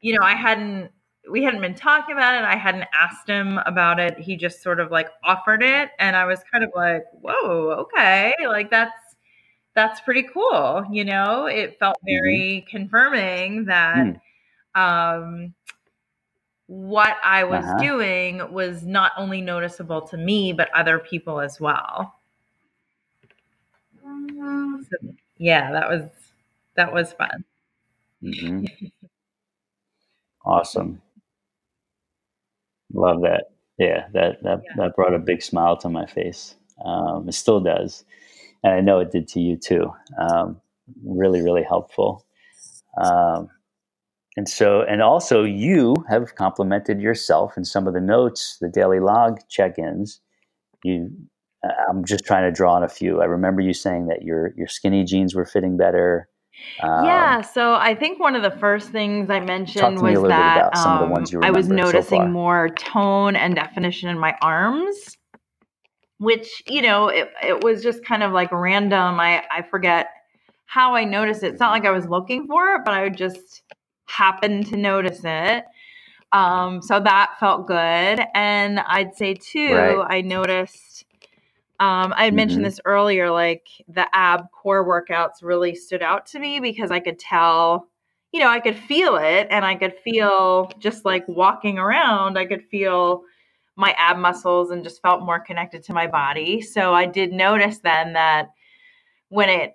you 0.01 0.17
know, 0.17 0.25
I 0.25 0.35
hadn't, 0.35 0.91
we 1.29 1.43
hadn't 1.43 1.61
been 1.61 1.75
talking 1.75 2.13
about 2.13 2.35
it. 2.35 2.43
I 2.43 2.55
hadn't 2.55 2.85
asked 2.93 3.27
him 3.27 3.59
about 3.65 3.99
it. 3.99 4.17
He 4.19 4.35
just 4.35 4.61
sort 4.61 4.79
of 4.79 4.91
like 4.91 5.07
offered 5.23 5.63
it. 5.63 5.91
And 5.99 6.15
I 6.15 6.25
was 6.25 6.39
kind 6.51 6.63
of 6.63 6.71
like, 6.75 7.03
whoa, 7.21 7.71
okay. 7.81 8.33
Like, 8.45 8.69
that's, 8.69 8.93
that's 9.75 10.01
pretty 10.01 10.23
cool. 10.23 10.85
You 10.91 11.05
know, 11.05 11.45
it 11.45 11.77
felt 11.79 11.97
mm-hmm. 11.97 12.23
very 12.23 12.65
mm-hmm. 12.65 12.77
confirming 12.77 13.65
that, 13.65 14.19
mm. 14.75 14.79
um, 14.79 15.53
what 16.69 17.17
I 17.23 17.45
was 17.45 17.65
uh-huh. 17.65 17.79
doing 17.79 18.53
was 18.53 18.85
not 18.85 19.11
only 19.17 19.41
noticeable 19.41 20.01
to 20.09 20.17
me, 20.17 20.53
but 20.53 20.69
other 20.75 20.99
people 20.99 21.39
as 21.39 21.59
well. 21.59 22.13
So, 24.03 24.97
yeah, 25.39 25.71
that 25.71 25.89
was 25.89 26.03
that 26.75 26.93
was 26.93 27.11
fun. 27.13 27.43
Mm-hmm. 28.23 28.65
awesome. 30.45 31.01
Love 32.93 33.21
that. 33.21 33.45
Yeah, 33.77 34.07
that 34.13 34.43
that 34.43 34.61
yeah. 34.65 34.73
that 34.77 34.95
brought 34.95 35.13
a 35.13 35.19
big 35.19 35.41
smile 35.41 35.77
to 35.77 35.89
my 35.89 36.05
face. 36.05 36.55
Um, 36.83 37.27
it 37.29 37.33
still 37.33 37.59
does, 37.59 38.03
and 38.63 38.73
I 38.73 38.81
know 38.81 38.99
it 38.99 39.11
did 39.11 39.27
to 39.29 39.39
you 39.39 39.57
too. 39.57 39.91
Um, 40.19 40.61
really, 41.05 41.41
really 41.41 41.63
helpful. 41.63 42.25
Um, 43.01 43.49
and 44.37 44.47
so, 44.49 44.83
and 44.83 45.01
also, 45.01 45.43
you 45.43 45.95
have 46.09 46.35
complimented 46.35 47.01
yourself 47.01 47.57
in 47.57 47.65
some 47.65 47.87
of 47.87 47.93
the 47.93 48.01
notes, 48.01 48.57
the 48.61 48.69
daily 48.69 48.99
log 48.99 49.39
check-ins. 49.49 50.21
You, 50.83 51.11
I'm 51.89 52.05
just 52.05 52.25
trying 52.25 52.43
to 52.43 52.51
draw 52.51 52.75
on 52.75 52.83
a 52.83 52.89
few. 52.89 53.21
I 53.21 53.25
remember 53.25 53.61
you 53.61 53.73
saying 53.73 54.07
that 54.07 54.23
your 54.23 54.53
your 54.57 54.67
skinny 54.67 55.03
jeans 55.03 55.35
were 55.35 55.45
fitting 55.45 55.77
better. 55.77 56.29
Um, 56.81 57.05
yeah, 57.05 57.41
so 57.41 57.73
I 57.73 57.95
think 57.95 58.19
one 58.19 58.35
of 58.35 58.41
the 58.41 58.57
first 58.57 58.89
things 58.89 59.29
I 59.29 59.39
mentioned 59.39 60.01
was 60.01 60.21
that 60.23 60.75
um, 60.77 61.13
I 61.41 61.51
was 61.51 61.67
noticing 61.67 62.21
so 62.21 62.27
more 62.27 62.69
tone 62.69 63.35
and 63.35 63.55
definition 63.55 64.09
in 64.09 64.17
my 64.17 64.35
arms, 64.41 65.17
which 66.19 66.63
you 66.67 66.81
know 66.81 67.09
it, 67.09 67.29
it 67.43 67.63
was 67.63 67.83
just 67.83 68.03
kind 68.05 68.23
of 68.23 68.31
like 68.31 68.51
random. 68.51 69.19
I 69.19 69.43
I 69.51 69.61
forget 69.61 70.07
how 70.65 70.95
I 70.95 71.03
noticed 71.03 71.43
it. 71.43 71.47
It's 71.47 71.59
not 71.59 71.71
like 71.71 71.85
I 71.85 71.91
was 71.91 72.07
looking 72.07 72.47
for 72.47 72.75
it, 72.75 72.81
but 72.85 72.93
I 72.93 73.09
just 73.09 73.63
happened 74.05 74.67
to 74.67 74.77
notice 74.77 75.21
it. 75.23 75.65
Um, 76.31 76.81
so 76.81 76.99
that 76.99 77.39
felt 77.39 77.67
good. 77.67 78.21
And 78.33 78.79
I'd 78.79 79.15
say 79.15 79.33
too, 79.33 79.73
right. 79.73 80.05
I 80.07 80.21
noticed 80.21 81.05
um, 81.79 82.13
I 82.15 82.25
had 82.25 82.33
mentioned 82.33 82.59
mm-hmm. 82.59 82.65
this 82.65 82.81
earlier, 82.83 83.31
like 83.31 83.67
the 83.87 84.05
ab 84.13 84.51
core 84.51 84.85
workouts 84.85 85.41
really 85.41 85.75
stood 85.75 86.01
out 86.01 86.25
to 86.27 86.39
me 86.39 86.59
because 86.59 86.91
I 86.91 86.99
could 86.99 87.17
tell, 87.17 87.87
you 88.33 88.41
know, 88.41 88.49
I 88.49 88.59
could 88.59 88.75
feel 88.75 89.15
it 89.15 89.47
and 89.49 89.63
I 89.63 89.75
could 89.75 89.95
feel 90.03 90.69
just 90.79 91.05
like 91.05 91.25
walking 91.27 91.77
around, 91.77 92.37
I 92.37 92.45
could 92.45 92.63
feel 92.65 93.23
my 93.77 93.95
ab 93.97 94.17
muscles 94.17 94.71
and 94.71 94.83
just 94.83 95.01
felt 95.01 95.23
more 95.23 95.39
connected 95.39 95.81
to 95.83 95.93
my 95.93 96.05
body. 96.05 96.61
So 96.61 96.93
I 96.93 97.05
did 97.05 97.31
notice 97.31 97.79
then 97.79 98.11
that 98.13 98.49
when 99.29 99.47
it 99.47 99.73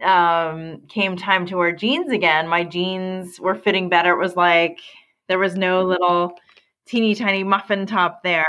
um, 0.00 0.82
came 0.88 1.16
time 1.16 1.44
to 1.46 1.56
wear 1.56 1.72
jeans 1.72 2.12
again, 2.12 2.46
my 2.46 2.62
jeans 2.62 3.40
were 3.40 3.56
fitting 3.56 3.88
better. 3.88 4.12
It 4.12 4.18
was 4.18 4.36
like 4.36 4.78
there 5.26 5.40
was 5.40 5.56
no 5.56 5.82
little 5.82 6.34
teeny 6.86 7.16
tiny 7.16 7.42
muffin 7.42 7.84
top 7.84 8.22
there. 8.22 8.46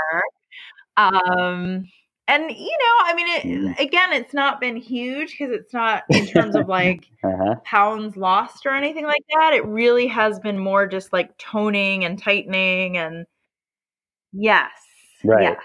Um, 0.96 1.88
and 2.26 2.50
you 2.50 2.56
know, 2.78 3.04
I 3.04 3.14
mean, 3.14 3.26
it, 3.28 3.80
again, 3.80 4.12
it's 4.12 4.32
not 4.32 4.60
been 4.60 4.76
huge 4.76 5.32
because 5.32 5.52
it's 5.52 5.74
not 5.74 6.04
in 6.08 6.26
terms 6.26 6.56
of 6.56 6.68
like 6.68 7.06
uh-huh. 7.24 7.56
pounds 7.64 8.16
lost 8.16 8.64
or 8.64 8.74
anything 8.74 9.04
like 9.04 9.24
that. 9.34 9.52
It 9.52 9.66
really 9.66 10.06
has 10.06 10.40
been 10.40 10.58
more 10.58 10.86
just 10.86 11.12
like 11.12 11.36
toning 11.36 12.04
and 12.04 12.18
tightening 12.18 12.96
and 12.96 13.26
yes, 14.32 14.70
right. 15.22 15.42
yes. 15.42 15.60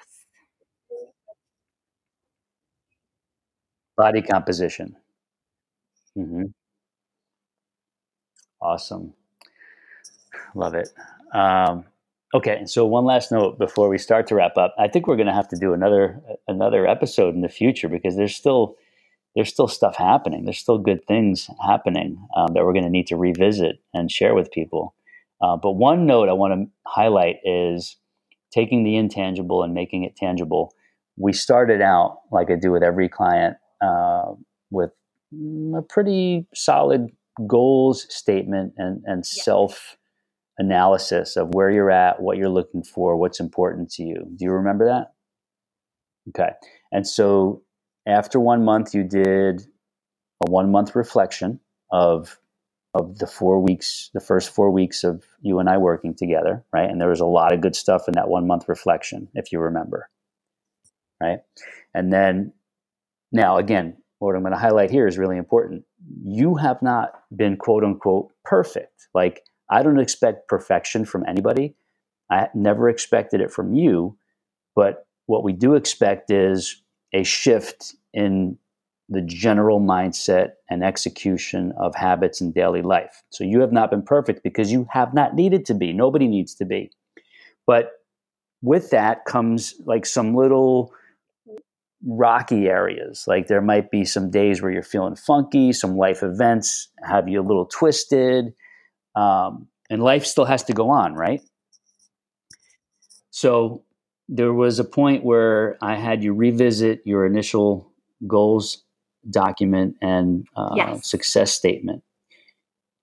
Body 3.95 4.22
composition. 4.22 4.95
Mm-hmm. 6.18 6.43
Awesome. 8.62 9.14
Love 10.55 10.76
it. 10.76 10.89
Um, 11.34 11.86
okay, 12.34 12.66
so 12.66 12.86
one 12.86 13.06
last 13.06 13.32
note 13.32 13.58
before 13.58 13.90
we 13.90 13.98
start 13.98 14.28
to 14.28 14.36
wrap 14.36 14.58
up. 14.58 14.76
I 14.78 14.88
think 14.88 15.08
we're 15.08 15.16
going 15.16 15.28
to 15.28 15.34
have 15.34 15.48
to 15.50 15.58
do 15.58 15.74
another 15.74 16.22
another 16.48 16.88
episode 16.88 17.36
in 17.36 17.42
the 17.42 17.50
future 17.50 17.90
because 17.90 18.16
there's 18.16 18.36
still 18.36 18.76
there's 19.36 19.50
still 19.50 19.68
stuff 19.68 19.96
happening. 19.96 20.46
There's 20.46 20.60
still 20.60 20.78
good 20.78 21.06
things 21.06 21.50
happening 21.66 22.18
um, 22.36 22.54
that 22.54 22.64
we're 22.66 22.74
going 22.74 22.86
to 22.86 22.90
need 22.90 23.08
to 23.08 23.16
revisit 23.16 23.80
and 23.94 24.12
share 24.12 24.34
with 24.34 24.52
people. 24.52 24.96
Uh, 25.42 25.56
but 25.56 25.74
one 25.74 26.06
note 26.06 26.30
I 26.30 26.34
want 26.34 26.54
to 26.54 26.68
highlight 26.86 27.38
is 27.46 27.96
taking 28.52 28.84
the 28.84 28.96
intangible 28.96 29.64
and 29.64 29.74
making 29.74 30.04
it 30.04 30.16
tangible. 30.16 30.74
We 31.18 31.34
started 31.34 31.82
out 31.82 32.20
like 32.32 32.50
I 32.50 32.56
do 32.56 32.72
with 32.72 32.84
every 32.84 33.08
client 33.08 33.58
uh, 33.82 34.34
with 34.72 34.92
a 35.76 35.82
pretty 35.82 36.48
solid 36.54 37.08
goals 37.48 38.06
statement 38.10 38.74
and, 38.78 39.04
and 39.06 39.24
yeah. 39.32 39.44
self 39.44 39.98
analysis 40.60 41.38
of 41.38 41.53
where 41.55 41.72
you're 41.72 41.89
at, 41.89 42.22
what 42.22 42.38
you're 42.38 42.49
looking 42.49 42.84
for, 42.84 43.16
what's 43.16 43.39
important 43.39 43.89
to 43.91 44.03
you. 44.03 44.28
Do 44.36 44.45
you 44.45 44.51
remember 44.51 44.86
that? 44.86 45.14
Okay. 46.30 46.51
And 46.91 47.07
so 47.07 47.64
after 48.05 48.39
one 48.39 48.64
month, 48.64 48.93
you 48.93 49.03
did 49.03 49.62
a 50.45 50.51
one 50.51 50.72
month 50.72 50.95
reflection 50.95 51.60
of 51.91 52.38
of 52.95 53.20
the 53.20 53.28
four 53.28 53.60
weeks, 53.60 54.10
the 54.14 54.20
first 54.20 54.49
four 54.49 54.72
weeks 54.72 55.03
of 55.03 55.24
you 55.41 55.60
and 55.60 55.70
I 55.70 55.78
working 55.78 56.16
together, 56.16 56.64
right? 56.74 56.89
And 56.89 56.99
there 56.99 57.10
was 57.10 57.20
a 57.20 57.26
lot 57.26 57.53
of 57.53 57.62
good 57.62 57.76
stuff 57.76 58.07
in 58.07 58.16
that 58.16 58.30
one 58.30 58.47
month 58.47 58.68
reflection, 58.68 59.28
if 59.36 59.51
you 59.51 59.60
remember, 59.60 60.10
right? 61.22 61.39
And 61.93 62.12
then 62.12 62.51
now, 63.32 63.57
again, 63.57 63.97
what 64.18 64.36
I'm 64.36 64.41
going 64.41 64.53
to 64.53 64.60
highlight 64.60 64.89
here 64.89 65.07
is 65.07 65.20
really 65.20 65.38
important. 65.38 65.84
You 66.24 66.55
have 66.55 66.82
not 66.82 67.12
been 67.36 67.57
quote 67.57 67.84
unquote 67.84 68.32
perfect. 68.43 69.07
Like, 69.14 69.43
I 69.70 69.84
don't 69.84 69.99
expect 69.99 70.47
perfection 70.47 71.05
from 71.05 71.26
anybody. 71.28 71.76
I 72.30 72.47
never 72.53 72.89
expected 72.89 73.41
it 73.41 73.51
from 73.51 73.74
you. 73.74 74.17
But 74.76 75.05
what 75.26 75.43
we 75.43 75.53
do 75.53 75.76
expect 75.76 76.32
is 76.32 76.82
a 77.13 77.24
shift 77.24 77.95
in 78.13 78.57
the 79.09 79.22
general 79.22 79.80
mindset 79.80 80.51
and 80.70 80.84
execution 80.84 81.74
of 81.78 81.95
habits 81.95 82.41
in 82.41 82.51
daily 82.51 82.84
life. 82.84 83.24
So 83.32 83.43
you 83.43 83.59
have 83.61 83.72
not 83.72 83.89
been 83.89 84.03
perfect 84.03 84.43
because 84.43 84.72
you 84.72 84.88
have 84.91 85.13
not 85.13 85.34
needed 85.34 85.65
to 85.65 85.74
be. 85.74 85.93
Nobody 85.93 86.28
needs 86.28 86.53
to 86.55 86.65
be. 86.65 86.91
But 87.65 87.91
with 88.61 88.91
that 88.91 89.26
comes 89.26 89.74
like 89.86 90.05
some 90.05 90.36
little 90.36 90.93
rocky 92.05 92.67
areas. 92.67 93.26
Like 93.28 93.47
there 93.47 93.61
might 93.61 93.91
be 93.91 94.05
some 94.05 94.30
days 94.30 94.61
where 94.61 94.72
you're 94.72 94.84
feeling 94.84 95.15
funky, 95.15 95.74
some 95.74 95.97
life 95.97 96.24
events 96.24 96.89
have 97.03 97.28
you 97.28 97.41
a 97.41 97.45
little 97.45 97.65
twisted, 97.65 98.53
um, 99.16 99.68
and 99.89 100.03
life 100.03 100.26
still 100.26 100.45
has 100.45 100.64
to 100.66 100.74
go 100.74 100.89
on, 100.89 101.14
right? 101.16 101.41
So 103.32 103.84
there 104.28 104.53
was 104.53 104.80
a 104.80 104.84
point 104.84 105.24
where 105.24 105.78
I 105.82 105.95
had 105.95 106.24
you 106.24 106.34
revisit 106.34 107.01
your 107.05 107.26
initial 107.26 107.91
goals 108.28 108.84
document 109.30 109.95
and 110.01 110.47
uh, 110.55 110.74
yes. 110.76 111.10
success 111.10 111.51
statement. 111.51 112.03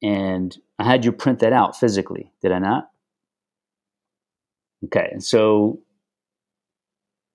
And 0.02 0.56
I 0.78 0.84
had 0.84 1.04
you 1.04 1.12
print 1.12 1.40
that 1.40 1.52
out 1.52 1.76
physically, 1.76 2.32
did 2.42 2.52
I 2.52 2.58
not? 2.58 2.90
Okay, 4.84 5.08
and 5.10 5.24
so 5.24 5.80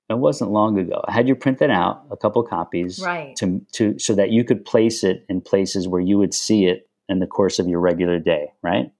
it 0.09 0.19
wasn't 0.19 0.51
long 0.51 0.77
ago. 0.77 1.03
I 1.07 1.11
had 1.11 1.27
you 1.27 1.35
print 1.35 1.57
that 1.59 1.71
out, 1.71 2.05
a 2.11 2.17
couple 2.17 2.43
copies, 2.43 2.99
right? 2.99 3.35
To 3.37 3.61
to 3.73 3.97
so 3.97 4.13
that 4.13 4.29
you 4.29 4.43
could 4.43 4.63
place 4.63 5.03
it 5.03 5.25
in 5.27 5.41
places 5.41 5.87
where 5.87 6.01
you 6.01 6.17
would 6.19 6.33
see 6.33 6.65
it 6.65 6.87
in 7.11 7.19
the 7.19 7.27
course 7.27 7.59
of 7.59 7.67
your 7.67 7.79
regular 7.79 8.19
day, 8.19 8.51
right? 8.63 8.91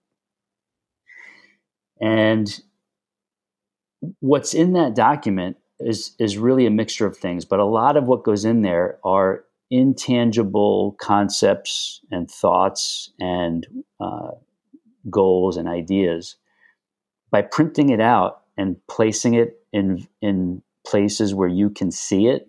And 2.01 2.61
what's 4.19 4.53
in 4.53 4.73
that 4.73 4.95
document 4.95 5.57
is 5.79 6.15
is 6.19 6.37
really 6.37 6.65
a 6.65 6.71
mixture 6.71 7.05
of 7.05 7.17
things, 7.17 7.45
but 7.45 7.59
a 7.59 7.65
lot 7.65 7.97
of 7.97 8.05
what 8.05 8.23
goes 8.23 8.45
in 8.45 8.61
there 8.61 8.99
are 9.03 9.45
intangible 9.69 10.95
concepts 10.99 12.01
and 12.11 12.29
thoughts 12.29 13.11
and 13.19 13.65
uh, 13.99 14.31
goals 15.09 15.55
and 15.55 15.67
ideas 15.67 16.35
by 17.31 17.41
printing 17.41 17.89
it 17.89 18.01
out 18.01 18.41
and 18.57 18.75
placing 18.87 19.33
it 19.35 19.59
in 19.71 20.07
in 20.21 20.61
places 20.85 21.33
where 21.33 21.47
you 21.47 21.69
can 21.69 21.91
see 21.91 22.27
it 22.27 22.47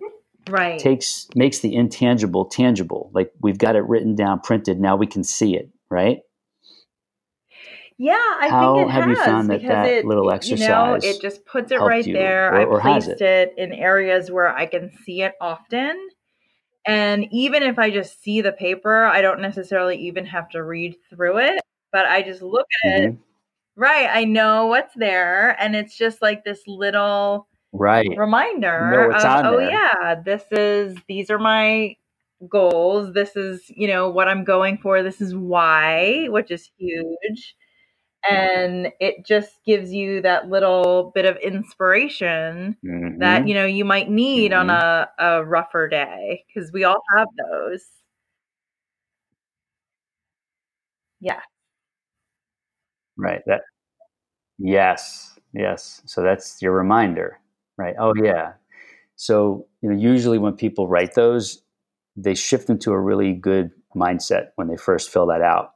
right 0.49 0.79
takes 0.79 1.29
makes 1.35 1.61
the 1.61 1.75
intangible 1.75 2.45
tangible 2.45 3.11
like 3.15 3.31
we've 3.41 3.59
got 3.59 3.77
it 3.77 3.85
written 3.89 4.15
down 4.15 4.41
printed 4.41 4.81
now 4.81 4.97
we 4.97 5.07
can 5.07 5.23
see 5.23 5.57
it 5.57 5.71
right 5.89 6.21
yeah, 7.99 8.15
I 8.17 8.49
How 8.49 8.75
think 8.75 8.89
it 8.89 8.91
have 8.91 9.05
has, 9.05 9.11
you 9.11 9.25
found 9.25 9.51
that 9.51 9.63
that 9.63 9.87
it, 9.87 10.05
little 10.05 10.33
exercise? 10.33 10.61
You 10.61 10.69
know, 10.69 10.95
it 10.95 11.21
just 11.21 11.47
puts 11.47 11.71
it 11.71 11.77
right 11.77 12.05
there. 12.05 12.53
Or, 12.53 12.67
or 12.67 12.81
I 12.81 12.99
placed 12.99 13.21
it? 13.21 13.21
it 13.21 13.55
in 13.57 13.73
areas 13.73 14.29
where 14.29 14.53
I 14.53 14.67
can 14.67 14.91
see 15.05 15.23
it 15.23 15.35
often. 15.41 16.09
And 16.85 17.27
even 17.31 17.63
if 17.63 17.79
I 17.79 17.91
just 17.91 18.21
see 18.21 18.41
the 18.41 18.51
paper, 18.51 19.05
I 19.05 19.21
don't 19.21 19.41
necessarily 19.41 19.97
even 19.99 20.27
have 20.27 20.49
to 20.51 20.65
read 20.65 20.97
through 21.11 21.39
it, 21.39 21.61
but 21.93 22.07
I 22.07 22.23
just 22.23 22.43
look 22.43 22.67
at 22.85 22.91
mm-hmm. 22.91 23.13
it. 23.13 23.19
Right. 23.77 24.09
I 24.11 24.25
know 24.25 24.67
what's 24.67 24.95
there. 24.97 25.57
And 25.63 25.77
it's 25.77 25.97
just 25.97 26.21
like 26.21 26.45
this 26.45 26.63
little 26.67 27.47
right 27.73 28.09
reminder 28.17 29.11
of, 29.11 29.25
oh, 29.47 29.59
yeah, 29.59 30.17
this 30.25 30.45
is, 30.51 30.97
these 31.09 31.31
are 31.31 31.39
my 31.39 31.97
goals. 32.49 33.15
This 33.15 33.37
is, 33.37 33.63
you 33.69 33.89
know, 33.89 34.11
what 34.11 34.29
I'm 34.29 34.45
going 34.45 34.79
for. 34.79 35.03
This 35.03 35.21
is 35.21 35.35
why, 35.35 36.27
which 36.29 36.51
is 36.51 36.71
huge 36.79 37.57
and 38.29 38.89
it 39.01 39.27
just 39.27 39.53
gives 39.67 39.93
you 39.93 40.23
that 40.23 40.49
little 40.49 41.11
bit 41.15 41.25
of 41.25 41.37
inspiration 41.39 42.77
mm-hmm. 42.85 43.19
that 43.19 43.49
you 43.49 43.55
know 43.55 43.65
you 43.65 43.85
might 43.85 44.09
need 44.09 44.53
mm-hmm. 44.53 44.71
on 44.71 44.71
a, 44.71 45.09
a 45.19 45.45
rougher 45.45 45.89
day 45.89 46.45
because 46.47 46.73
we 46.73 46.85
all 46.85 47.03
have 47.17 47.29
those 47.51 47.85
yeah 51.21 51.41
right 53.17 53.43
that 53.47 53.63
yes 54.59 55.39
yes 55.53 56.03
so 56.05 56.23
that's 56.23 56.61
your 56.63 56.73
reminder 56.73 57.39
right 57.79 57.95
oh 57.99 58.13
yeah 58.23 58.53
so 59.17 59.67
you 59.81 59.91
know 59.91 59.97
usually 59.97 60.39
when 60.39 60.55
people 60.55 60.89
write 60.89 61.15
those 61.15 61.63
they 62.17 62.35
shift 62.35 62.69
into 62.69 62.93
a 62.93 63.01
really 63.01 63.33
good 63.33 63.71
mindset 63.97 64.49
when 64.57 64.69
they 64.69 64.77
first 64.77 65.11
fill 65.11 65.27
that 65.27 65.43
out 65.43 65.73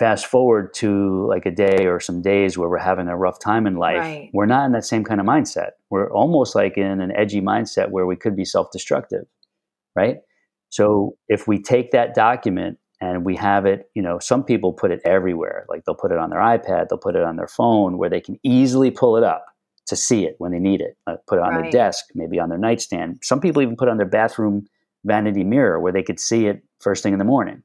fast 0.00 0.24
forward 0.24 0.72
to 0.72 1.26
like 1.28 1.44
a 1.44 1.50
day 1.50 1.86
or 1.86 2.00
some 2.00 2.22
days 2.22 2.56
where 2.56 2.70
we're 2.70 2.78
having 2.78 3.06
a 3.06 3.14
rough 3.14 3.38
time 3.38 3.66
in 3.66 3.76
life, 3.76 3.98
right. 3.98 4.30
we're 4.32 4.46
not 4.46 4.64
in 4.64 4.72
that 4.72 4.86
same 4.86 5.04
kind 5.04 5.20
of 5.20 5.26
mindset. 5.26 5.72
We're 5.90 6.10
almost 6.10 6.54
like 6.54 6.78
in 6.78 7.02
an 7.02 7.12
edgy 7.14 7.42
mindset 7.42 7.90
where 7.90 8.06
we 8.06 8.16
could 8.16 8.34
be 8.34 8.46
self 8.46 8.70
destructive, 8.72 9.26
right? 9.94 10.16
So 10.70 11.18
if 11.28 11.46
we 11.46 11.60
take 11.60 11.90
that 11.90 12.14
document 12.14 12.78
and 13.02 13.26
we 13.26 13.36
have 13.36 13.66
it, 13.66 13.90
you 13.94 14.00
know, 14.00 14.18
some 14.18 14.42
people 14.42 14.72
put 14.72 14.90
it 14.90 15.02
everywhere. 15.04 15.66
Like 15.68 15.84
they'll 15.84 15.94
put 15.94 16.12
it 16.12 16.18
on 16.18 16.30
their 16.30 16.40
iPad, 16.40 16.88
they'll 16.88 16.98
put 16.98 17.14
it 17.14 17.22
on 17.22 17.36
their 17.36 17.48
phone 17.48 17.98
where 17.98 18.08
they 18.08 18.22
can 18.22 18.38
easily 18.42 18.90
pull 18.90 19.18
it 19.18 19.22
up 19.22 19.44
to 19.86 19.96
see 19.96 20.24
it 20.24 20.36
when 20.38 20.52
they 20.52 20.58
need 20.58 20.80
it. 20.80 20.96
Uh, 21.06 21.16
put 21.26 21.38
it 21.38 21.42
on 21.42 21.54
right. 21.54 21.62
their 21.62 21.70
desk, 21.70 22.06
maybe 22.14 22.38
on 22.38 22.48
their 22.48 22.58
nightstand. 22.58 23.18
Some 23.22 23.40
people 23.40 23.62
even 23.62 23.76
put 23.76 23.88
it 23.88 23.90
on 23.90 23.96
their 23.96 24.06
bathroom 24.06 24.66
vanity 25.04 25.44
mirror 25.44 25.80
where 25.80 25.92
they 25.92 26.02
could 26.02 26.20
see 26.20 26.46
it 26.46 26.62
first 26.78 27.02
thing 27.02 27.12
in 27.12 27.18
the 27.18 27.24
morning 27.24 27.62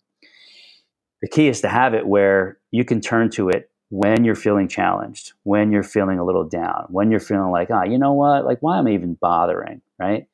the 1.25 1.29
key 1.29 1.47
is 1.47 1.61
to 1.61 1.69
have 1.69 1.95
it 1.95 2.05
where 2.05 2.59
you 2.69 2.85
can 2.85 3.01
turn 3.01 3.31
to 3.31 3.49
it 3.49 3.71
when 3.89 4.23
you're 4.23 4.35
feeling 4.35 4.67
challenged, 4.67 5.33
when 5.41 5.71
you're 5.71 5.81
feeling 5.81 6.19
a 6.19 6.23
little 6.23 6.43
down, 6.43 6.85
when 6.89 7.09
you're 7.09 7.19
feeling 7.19 7.49
like, 7.49 7.69
ah, 7.71 7.81
oh, 7.83 7.89
you 7.89 7.97
know 7.97 8.13
what? 8.13 8.45
Like, 8.45 8.59
why 8.61 8.77
am 8.77 8.85
I 8.85 8.91
even 8.91 9.15
bothering? 9.15 9.81
Right? 9.97 10.27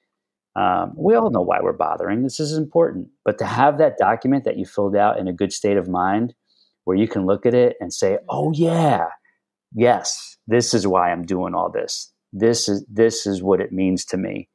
Um, 0.57 0.93
we 0.97 1.15
all 1.15 1.29
know 1.29 1.41
why 1.41 1.59
we're 1.61 1.71
bothering. 1.71 2.23
This 2.23 2.41
is 2.41 2.57
important. 2.57 3.07
But 3.23 3.37
to 3.37 3.45
have 3.45 3.77
that 3.77 3.97
document 3.97 4.43
that 4.43 4.57
you 4.57 4.65
filled 4.65 4.97
out 4.97 5.17
in 5.17 5.29
a 5.29 5.33
good 5.33 5.53
state 5.53 5.77
of 5.77 5.87
mind 5.87 6.33
where 6.83 6.97
you 6.97 7.07
can 7.07 7.25
look 7.25 7.45
at 7.45 7.53
it 7.53 7.77
and 7.79 7.93
say, 7.93 8.17
oh, 8.27 8.51
yeah, 8.51 9.05
yes, 9.73 10.30
this 10.51 10.73
is 10.73 10.85
why 10.85 11.11
I'm 11.11 11.23
doing 11.23 11.55
all 11.55 11.71
this. 11.71 12.11
This 12.33 12.67
is 12.67 12.85
this 12.89 13.25
is 13.25 13.41
what 13.41 13.61
it 13.61 13.71
means 13.71 14.03
to 14.05 14.17
me. 14.17 14.49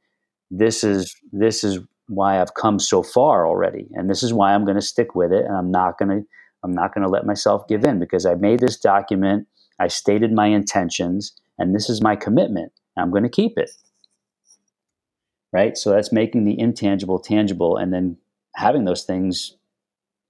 This 0.51 0.85
is 0.85 1.15
this 1.33 1.65
is 1.65 1.79
why 2.09 2.41
I've 2.41 2.55
come 2.55 2.79
so 2.79 3.03
far 3.03 3.47
already, 3.47 3.89
and 3.95 4.09
this 4.09 4.23
is 4.23 4.33
why 4.33 4.53
I'm 4.53 4.65
going 4.65 4.77
to 4.77 4.83
stick 4.83 5.15
with 5.15 5.33
it, 5.33 5.47
and 5.47 5.57
I'm 5.57 5.71
not 5.71 5.99
going 5.99 6.11
to 6.11 6.27
I'm 6.63 6.73
not 6.73 6.95
going 6.95 7.05
to 7.05 7.11
let 7.11 7.25
myself 7.25 7.67
give 7.67 7.85
in 7.85 7.99
because 7.99 8.27
I 8.27 8.35
made 8.35 8.61
this 8.61 8.79
document, 8.79 9.47
I 9.79 9.89
stated 9.89 10.33
my 10.33 10.49
intentions, 10.49 11.33
and 11.59 11.75
this 11.75 11.89
is 11.89 12.03
my 12.03 12.15
commitment. 12.15 12.73
I'm 12.99 13.11
going 13.11 13.23
to 13.23 13.29
keep 13.29 13.53
it. 13.57 13.71
Right? 15.53 15.77
So 15.79 15.93
that's 15.93 16.13
making 16.13 16.45
the 16.45 16.59
intangible 16.59 17.19
tangible 17.19 17.77
and 17.77 17.93
then 17.93 18.19
having 18.57 18.85
those 18.85 19.05
things 19.05 19.57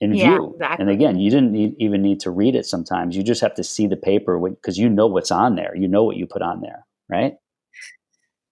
in 0.00 0.14
yeah, 0.14 0.30
view. 0.30 0.52
Exactly. 0.54 0.82
And 0.82 0.90
again, 0.90 1.18
you 1.18 1.30
didn't 1.30 1.52
need, 1.52 1.74
even 1.78 2.02
need 2.02 2.20
to 2.20 2.30
read 2.30 2.54
it 2.54 2.66
sometimes. 2.66 3.16
You 3.16 3.22
just 3.22 3.40
have 3.40 3.54
to 3.54 3.64
see 3.64 3.86
the 3.86 3.96
paper 3.96 4.38
because 4.38 4.78
you 4.78 4.88
know 4.88 5.06
what's 5.06 5.30
on 5.30 5.56
there. 5.56 5.74
You 5.76 5.88
know 5.88 6.04
what 6.04 6.16
you 6.16 6.26
put 6.26 6.42
on 6.42 6.60
there, 6.60 6.86
right? 7.08 7.34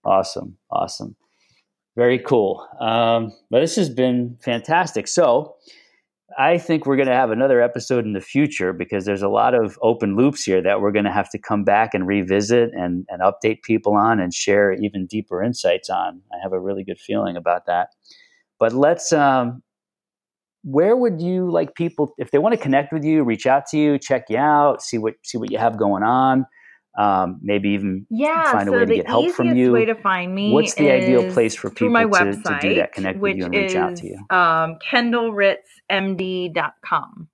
Awesome. 0.05 0.57
Awesome. 0.71 1.17
Very 1.97 2.19
cool. 2.19 2.67
Um, 2.81 3.33
but 3.51 3.61
this 3.61 3.77
has 3.77 3.89
been 3.89 4.37
fantastic. 4.43 5.07
So 5.07 5.55
I 6.37 6.59
think 6.59 6.87
we're 6.87 6.97
going 6.97 7.09
to 7.09 7.15
have 7.15 7.31
another 7.31 7.63
episode 7.63 8.05
in 8.05 8.13
the 8.13 8.21
future 8.21 8.73
because 8.73 9.05
there's 9.05 9.23
a 9.23 9.29
lot 9.29 9.55
of 9.55 9.79
open 9.83 10.17
loops 10.17 10.43
here 10.43 10.61
that 10.63 10.81
we're 10.81 10.91
going 10.91 11.05
to 11.05 11.13
have 11.13 11.31
to 11.31 11.39
come 11.39 11.63
back 11.63 11.95
and 11.95 12.07
revisit 12.07 12.73
and, 12.73 13.07
and 13.09 13.23
update 13.23 13.63
people 13.63 13.95
on 13.95 14.19
and 14.19 14.35
share 14.35 14.73
even 14.73 15.07
deeper 15.07 15.43
insights 15.43 15.89
on. 15.89 16.21
I 16.33 16.37
have 16.43 16.53
a 16.53 16.59
really 16.59 16.83
good 16.83 16.99
feeling 16.99 17.37
about 17.37 17.67
that. 17.67 17.91
But 18.59 18.73
let's, 18.73 19.13
um, 19.13 19.63
where 20.65 20.97
would 20.97 21.21
you 21.21 21.51
like 21.51 21.75
people 21.75 22.15
if 22.17 22.31
they 22.31 22.39
want 22.39 22.55
to 22.55 22.61
connect 22.61 22.91
with 22.93 23.05
you 23.05 23.23
reach 23.23 23.47
out 23.47 23.67
to 23.67 23.77
you 23.77 23.99
check 23.99 24.25
you 24.31 24.39
out 24.39 24.81
see 24.83 24.99
what 24.99 25.15
see 25.23 25.39
what 25.39 25.51
you 25.51 25.59
have 25.59 25.79
going 25.79 26.03
on 26.03 26.47
um, 26.97 27.41
maybe 27.43 27.71
even 27.71 28.07
yeah, 28.09 28.53
find 28.53 28.69
so 28.69 28.75
a 28.75 28.79
way 28.79 28.87
to 28.87 28.95
get 28.95 29.09
help 29.09 29.33
from 29.33 29.57
you? 29.57 29.73
way 29.73 29.85
to 29.85 29.97
find 29.97 30.33
me 30.33 30.53
what's 30.53 30.75
the 30.75 30.89
ideal 30.91 31.29
place 31.33 31.53
for 31.55 31.69
people 31.69 31.91
my 31.91 32.05
website, 32.05 32.45
to, 32.45 32.55
to 32.55 32.59
do 32.61 32.75
that 32.75 32.93
connect 32.93 33.19
with 33.19 33.37
you 33.37 33.45
and 33.45 33.55
reach 33.55 33.71
is, 33.71 33.77
out 33.77 33.97
to 33.97 34.07
you? 34.07 34.17
um, 34.31 34.79
kendallritzmd.com 34.91 37.29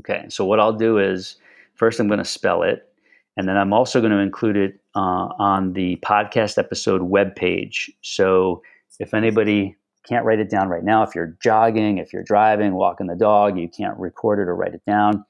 okay 0.00 0.26
so 0.28 0.44
what 0.44 0.60
i'll 0.60 0.74
do 0.74 0.98
is 0.98 1.36
first 1.74 1.98
i'm 1.98 2.06
going 2.06 2.18
to 2.18 2.24
spell 2.24 2.62
it 2.62 2.93
and 3.36 3.48
then 3.48 3.56
I'm 3.56 3.72
also 3.72 4.00
going 4.00 4.12
to 4.12 4.18
include 4.18 4.56
it 4.56 4.80
uh, 4.94 5.28
on 5.38 5.72
the 5.72 5.96
podcast 6.04 6.56
episode 6.56 7.00
webpage. 7.02 7.90
So 8.02 8.62
if 9.00 9.12
anybody 9.12 9.76
can't 10.08 10.24
write 10.24 10.38
it 10.38 10.50
down 10.50 10.68
right 10.68 10.84
now, 10.84 11.02
if 11.02 11.14
you're 11.14 11.36
jogging, 11.42 11.98
if 11.98 12.12
you're 12.12 12.22
driving, 12.22 12.74
walking 12.74 13.08
the 13.08 13.16
dog, 13.16 13.58
you 13.58 13.68
can't 13.68 13.98
record 13.98 14.38
it 14.38 14.48
or 14.48 14.54
write 14.54 14.74
it 14.74 14.84
down, 14.86 15.24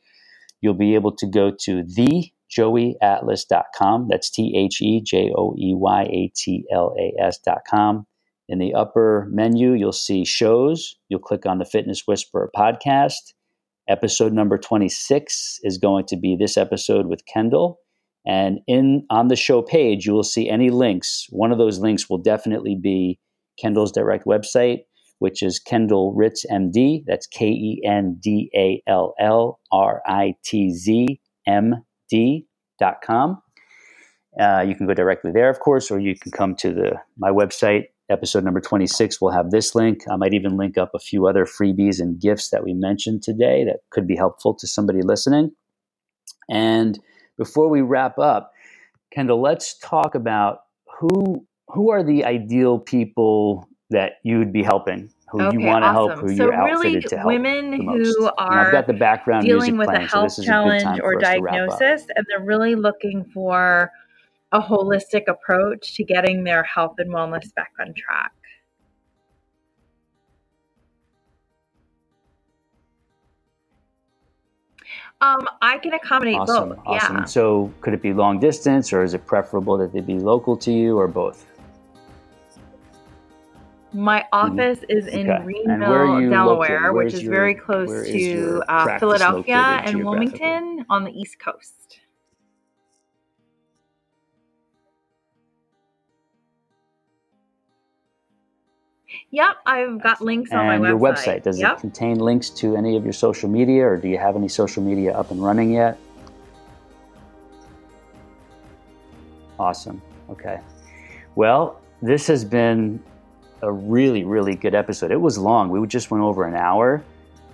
you'll 0.61 0.75
be 0.75 0.95
able 0.95 1.13
to 1.17 1.27
go 1.27 1.51
to 1.61 1.83
thejoeyatlas.com. 2.57 4.09
That's 4.11 4.29
T 4.31 4.55
H 4.57 4.83
E 4.83 5.01
J 5.01 5.33
O 5.37 5.55
E 5.59 5.75
Y 5.75 6.03
A 6.03 6.31
T 6.37 6.67
L 6.73 6.95
A 6.99 7.15
S.com. 7.23 8.07
In 8.47 8.59
the 8.59 8.75
upper 8.75 9.27
menu, 9.31 9.73
you'll 9.73 9.93
see 9.93 10.27
shows. 10.27 10.97
You'll 11.09 11.21
click 11.21 11.47
on 11.47 11.57
the 11.59 11.65
Fitness 11.65 12.03
Whisperer 12.07 12.51
podcast. 12.55 13.33
Episode 13.89 14.35
number 14.35 14.59
26 14.59 15.61
is 15.63 15.79
going 15.79 16.05
to 16.07 16.17
be 16.17 16.37
this 16.37 16.59
episode 16.59 17.07
with 17.07 17.25
Kendall. 17.27 17.81
And 18.27 18.61
in 18.67 19.05
on 19.11 19.29
the 19.29 19.37
show 19.37 19.63
page, 19.63 20.07
you 20.07 20.13
will 20.13 20.23
see 20.23 20.49
any 20.49 20.71
links. 20.71 21.27
One 21.31 21.53
of 21.53 21.59
those 21.59 21.79
links 21.79 22.09
will 22.09 22.19
definitely 22.19 22.75
be 22.75 23.19
Kendall's 23.61 23.93
direct 23.93 24.27
website, 24.27 24.81
which 25.19 25.43
is 25.43 25.59
Kendall 25.59 26.15
Ritz 26.15 26.45
MD. 26.51 27.05
That's 27.07 27.27
K 27.27 27.47
E 27.47 27.83
N 27.87 28.19
D 28.21 28.51
A 28.57 28.83
L 28.89 29.15
L 29.21 29.61
R 29.73 30.03
I 30.07 30.35
T 30.45 30.73
Z 30.73 31.21
M 31.47 31.75
D 32.09 32.47
dot 32.79 32.97
com. 33.03 33.43
Uh, 34.41 34.65
you 34.67 34.75
can 34.75 34.87
go 34.87 34.95
directly 34.95 35.31
there, 35.31 35.49
of 35.49 35.61
course, 35.61 35.91
or 35.91 36.01
you 36.01 36.19
can 36.19 36.33
come 36.33 36.55
to 36.57 36.73
the 36.73 36.93
my 37.19 37.31
website. 37.31 37.85
Episode 38.11 38.45
number 38.45 38.61
26 38.61 39.19
will 39.21 39.31
have 39.31 39.51
this 39.51 39.75
link. 39.75 40.03
I 40.11 40.17
might 40.17 40.35
even 40.35 40.59
link 40.59 40.77
up 40.77 40.91
a 40.95 40.99
few 40.99 41.27
other 41.27 41.47
freebies 41.47 42.01
and 42.01 42.21
gifts 42.21 42.51
that 42.51 42.63
we 42.63 42.75
mentioned 42.75 43.23
today 43.23 43.65
that 43.65 43.81
could 43.91 44.07
be 44.07 44.15
helpful 44.15 44.55
to 44.57 44.67
somebody 44.67 45.01
listening. 45.01 45.53
And 46.51 46.99
before 47.37 47.69
we 47.69 47.81
wrap 47.81 48.19
up, 48.19 48.53
Kendall, 49.11 49.41
let's 49.41 49.79
talk 49.79 50.15
about 50.15 50.63
who 50.99 51.47
who 51.69 51.91
are 51.91 52.03
the 52.03 52.25
ideal 52.25 52.79
people 52.79 53.69
that 53.91 54.15
you 54.23 54.39
would 54.39 54.53
be 54.53 54.63
helping, 54.63 55.11
who 55.31 55.43
Okay, 55.43 55.59
you 55.59 55.67
want 55.67 55.85
to 55.85 55.91
help, 55.91 56.19
who 56.19 56.29
So 56.29 56.45
you're 56.45 56.65
really, 56.65 56.97
outfitted 56.97 57.07
to 57.09 57.17
help. 57.17 57.27
women 57.27 57.71
the 57.73 57.79
who 57.79 58.31
are 58.39 58.67
I've 58.67 58.73
got 58.73 58.87
the 58.87 58.93
background 58.93 59.47
dealing 59.47 59.77
music 59.77 59.89
with 59.89 59.97
a 59.97 60.09
so 60.09 60.17
health 60.19 60.39
is 60.39 60.39
a 60.39 60.43
good 60.43 60.47
time 60.47 60.81
challenge 60.83 61.01
for 61.01 61.15
or 61.15 61.17
us 61.19 61.35
to 61.35 61.41
wrap 61.41 61.55
up. 61.55 61.79
diagnosis, 61.79 62.07
and 62.15 62.27
they're 62.29 62.45
really 62.45 62.75
looking 62.75 63.25
for 63.25 63.91
a 64.53 64.61
holistic 64.61 65.27
approach 65.27 65.95
to 65.97 66.05
getting 66.05 66.45
their 66.45 66.63
health 66.63 66.95
and 66.99 67.13
wellness 67.13 67.53
back 67.55 67.73
on 67.81 67.93
track. 67.95 68.33
Um, 75.25 75.49
I 75.63 75.79
can 75.79 75.95
accommodate 75.95 76.37
Awesome, 76.37 76.71
both. 76.71 76.79
awesome. 76.85 77.17
Yeah. 77.19 77.25
So, 77.25 77.73
could 77.81 77.95
it 77.95 78.03
be 78.03 78.13
long 78.13 78.39
distance, 78.41 78.93
or 78.93 79.03
is 79.03 79.15
it 79.15 79.25
preferable 79.27 79.79
that 79.79 79.93
they 79.93 80.01
be 80.01 80.19
local 80.19 80.55
to 80.59 80.71
you, 80.73 80.99
or 80.99 81.09
both? 81.09 81.47
My 83.95 84.25
office 84.33 84.81
is 84.89 85.07
in 85.07 85.31
Okay. 85.31 85.45
Greenville, 85.45 86.29
Delaware, 86.29 86.93
which 86.93 87.15
is 87.15 87.23
your- 87.23 87.33
very 87.33 87.55
close 87.55 88.07
to 88.09 88.63
uh, 88.69 88.99
Philadelphia 88.99 89.57
and? 89.85 90.05
Wilmington 90.05 90.85
on 90.91 91.05
the 91.05 91.13
East 91.19 91.39
Coast. 91.39 92.01
Yep, 99.35 99.57
I've 99.67 100.01
got 100.01 100.21
links 100.21 100.53
on 100.53 100.65
my 100.65 100.77
and 100.77 100.85
website. 100.85 100.89
your 100.89 100.99
website 101.01 101.43
does 101.43 101.59
yep. 101.59 101.79
it 101.79 101.81
contain 101.81 102.21
links 102.21 102.51
to 102.51 102.77
any 102.77 102.97
of 102.97 103.03
your 103.03 103.13
social 103.13 103.49
media, 103.49 103.85
or 103.85 103.97
do 103.97 104.07
you 104.07 104.17
have 104.17 104.37
any 104.37 104.47
social 104.47 104.81
media 104.81 105.13
up 105.13 105.33
and 105.33 105.43
running 105.43 105.73
yet? 105.73 105.99
Awesome. 109.59 110.01
Okay. 110.31 110.61
Well, 111.35 111.81
this 112.01 112.29
has 112.29 112.45
been 112.45 113.03
a 113.63 113.73
really, 113.73 114.23
really 114.23 114.55
good 114.55 114.73
episode. 114.73 115.11
It 115.11 115.21
was 115.21 115.37
long. 115.37 115.69
We 115.69 115.85
just 115.89 116.13
went 116.13 116.23
over 116.23 116.45
an 116.45 116.55
hour, 116.55 117.03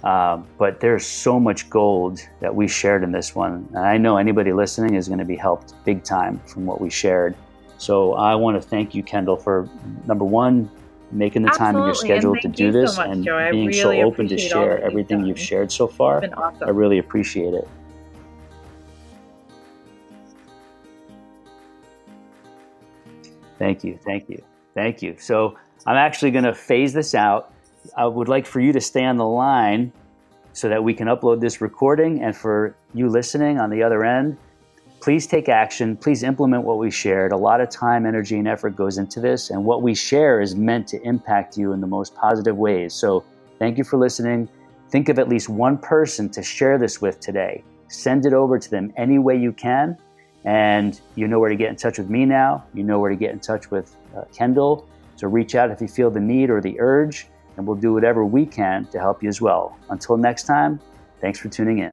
uh, 0.05 0.37
but 0.59 0.81
there's 0.81 1.07
so 1.07 1.41
much 1.41 1.71
gold 1.71 2.21
that 2.41 2.55
we 2.55 2.69
shared 2.69 3.03
in 3.03 3.11
this 3.11 3.35
one. 3.35 3.67
And 3.71 3.87
I 3.87 3.97
know 3.97 4.19
anybody 4.19 4.53
listening 4.53 4.97
is 4.97 5.09
going 5.09 5.19
to 5.19 5.25
be 5.25 5.37
helped 5.37 5.73
big 5.87 6.05
time 6.05 6.41
from 6.41 6.67
what 6.67 6.79
we 6.79 6.91
shared. 6.91 7.35
So 7.79 8.13
I 8.17 8.35
want 8.35 8.61
to 8.61 8.69
thank 8.69 8.95
you, 8.95 9.03
Kendall, 9.03 9.39
for 9.39 9.67
number 10.07 10.27
one, 10.27 10.71
making 11.11 11.43
the 11.43 11.51
time 11.51 11.77
in 11.77 11.85
your 11.85 11.95
schedule 11.95 12.37
to 12.37 12.49
do 12.49 12.67
you 12.67 12.73
so 12.73 12.81
this 12.81 12.97
much, 12.97 13.09
and 13.09 13.25
Joe. 13.25 13.49
Being 13.51 13.73
so 13.73 13.91
open 13.91 14.29
to 14.29 14.39
share 14.39 14.69
that 14.69 14.77
you've 14.77 14.91
everything 14.91 15.27
you've 15.27 15.39
shared 15.39 15.73
so 15.73 15.87
far. 15.87 16.23
Awesome. 16.37 16.67
I 16.67 16.71
really 16.71 16.99
appreciate 16.99 17.55
it. 17.55 17.69
Thank 23.59 23.85
you, 23.85 23.99
thank 24.05 24.29
you, 24.29 24.43
thank 24.75 25.03
you. 25.03 25.17
So 25.19 25.59
I'm 25.87 25.97
actually 25.97 26.31
going 26.31 26.45
to 26.45 26.55
phase 26.55 26.93
this 26.93 27.15
out. 27.15 27.53
I 27.97 28.07
would 28.07 28.29
like 28.29 28.47
for 28.47 28.61
you 28.61 28.73
to 28.73 28.81
stay 28.81 29.05
on 29.05 29.17
the 29.17 29.27
line 29.27 29.93
so 30.53 30.69
that 30.69 30.83
we 30.83 30.95
can 30.95 31.09
upload 31.09 31.41
this 31.41 31.61
recording, 31.61 32.23
and 32.23 32.37
for 32.37 32.75
you 32.95 33.09
listening 33.09 33.59
on 33.59 33.71
the 33.71 33.83
other 33.83 34.05
end, 34.05 34.37
please 35.01 35.27
take 35.27 35.49
action. 35.49 35.97
Please 35.97 36.23
implement 36.23 36.65
what 36.65 36.79
we 36.79 36.91
shared. 36.91 37.33
A 37.33 37.37
lot 37.37 37.61
of 37.61 37.71
time, 37.71 38.07
energy, 38.07 38.39
and 38.39 38.47
effort 38.47 38.77
goes 38.77 38.99
into 38.99 39.21
this, 39.21 39.51
and 39.51 39.65
what 39.65 39.83
we 39.83 39.95
share 39.95 40.41
is 40.41 40.55
meant 40.55 40.87
to 40.89 41.03
impact 41.03 41.57
you 41.57 41.73
in 41.73 41.81
the 41.81 41.87
most 41.87 42.15
positive 42.15 42.57
ways. 42.57 42.93
So 42.95 43.25
thank 43.59 43.79
you 43.79 43.85
for 43.85 43.97
listening. 43.97 44.49
Think 44.91 45.09
of 45.09 45.19
at 45.19 45.29
least 45.29 45.49
one 45.49 45.79
person 45.79 46.29
to 46.31 46.43
share 46.43 46.77
this 46.77 47.01
with 47.01 47.21
today. 47.21 47.65
Send 47.89 48.27
it 48.27 48.33
over 48.33 48.59
to 48.59 48.71
them 48.71 48.93
any 48.97 49.19
way 49.19 49.37
you 49.37 49.53
can. 49.53 49.97
And 50.45 51.01
you 51.17 51.29
know 51.29 51.39
where 51.39 51.51
to 51.51 51.57
get 51.57 51.71
in 51.71 51.77
touch 51.77 51.99
with 51.99 52.09
me 52.09 52.25
now. 52.25 52.65
You 52.75 52.83
know 52.83 52.99
where 52.99 53.11
to 53.11 53.17
get 53.17 53.33
in 53.33 53.41
touch 53.41 53.71
with 53.71 53.97
uh, 54.17 54.23
Kendall. 54.35 54.89
So 55.17 55.29
reach 55.29 55.55
out 55.55 55.71
if 55.71 55.81
you 55.81 55.89
feel 55.89 56.11
the 56.11 56.21
need 56.21 56.51
or 56.51 56.61
the 56.61 56.81
urge, 56.81 57.27
and 57.57 57.67
we'll 57.67 57.77
do 57.77 57.93
whatever 57.93 58.25
we 58.25 58.47
can 58.47 58.87
to 58.87 58.99
help 58.99 59.23
you 59.23 59.29
as 59.29 59.41
well. 59.41 59.77
Until 59.91 60.17
next 60.17 60.45
time, 60.45 60.81
thanks 61.21 61.39
for 61.39 61.49
tuning 61.49 61.79
in. 61.79 61.89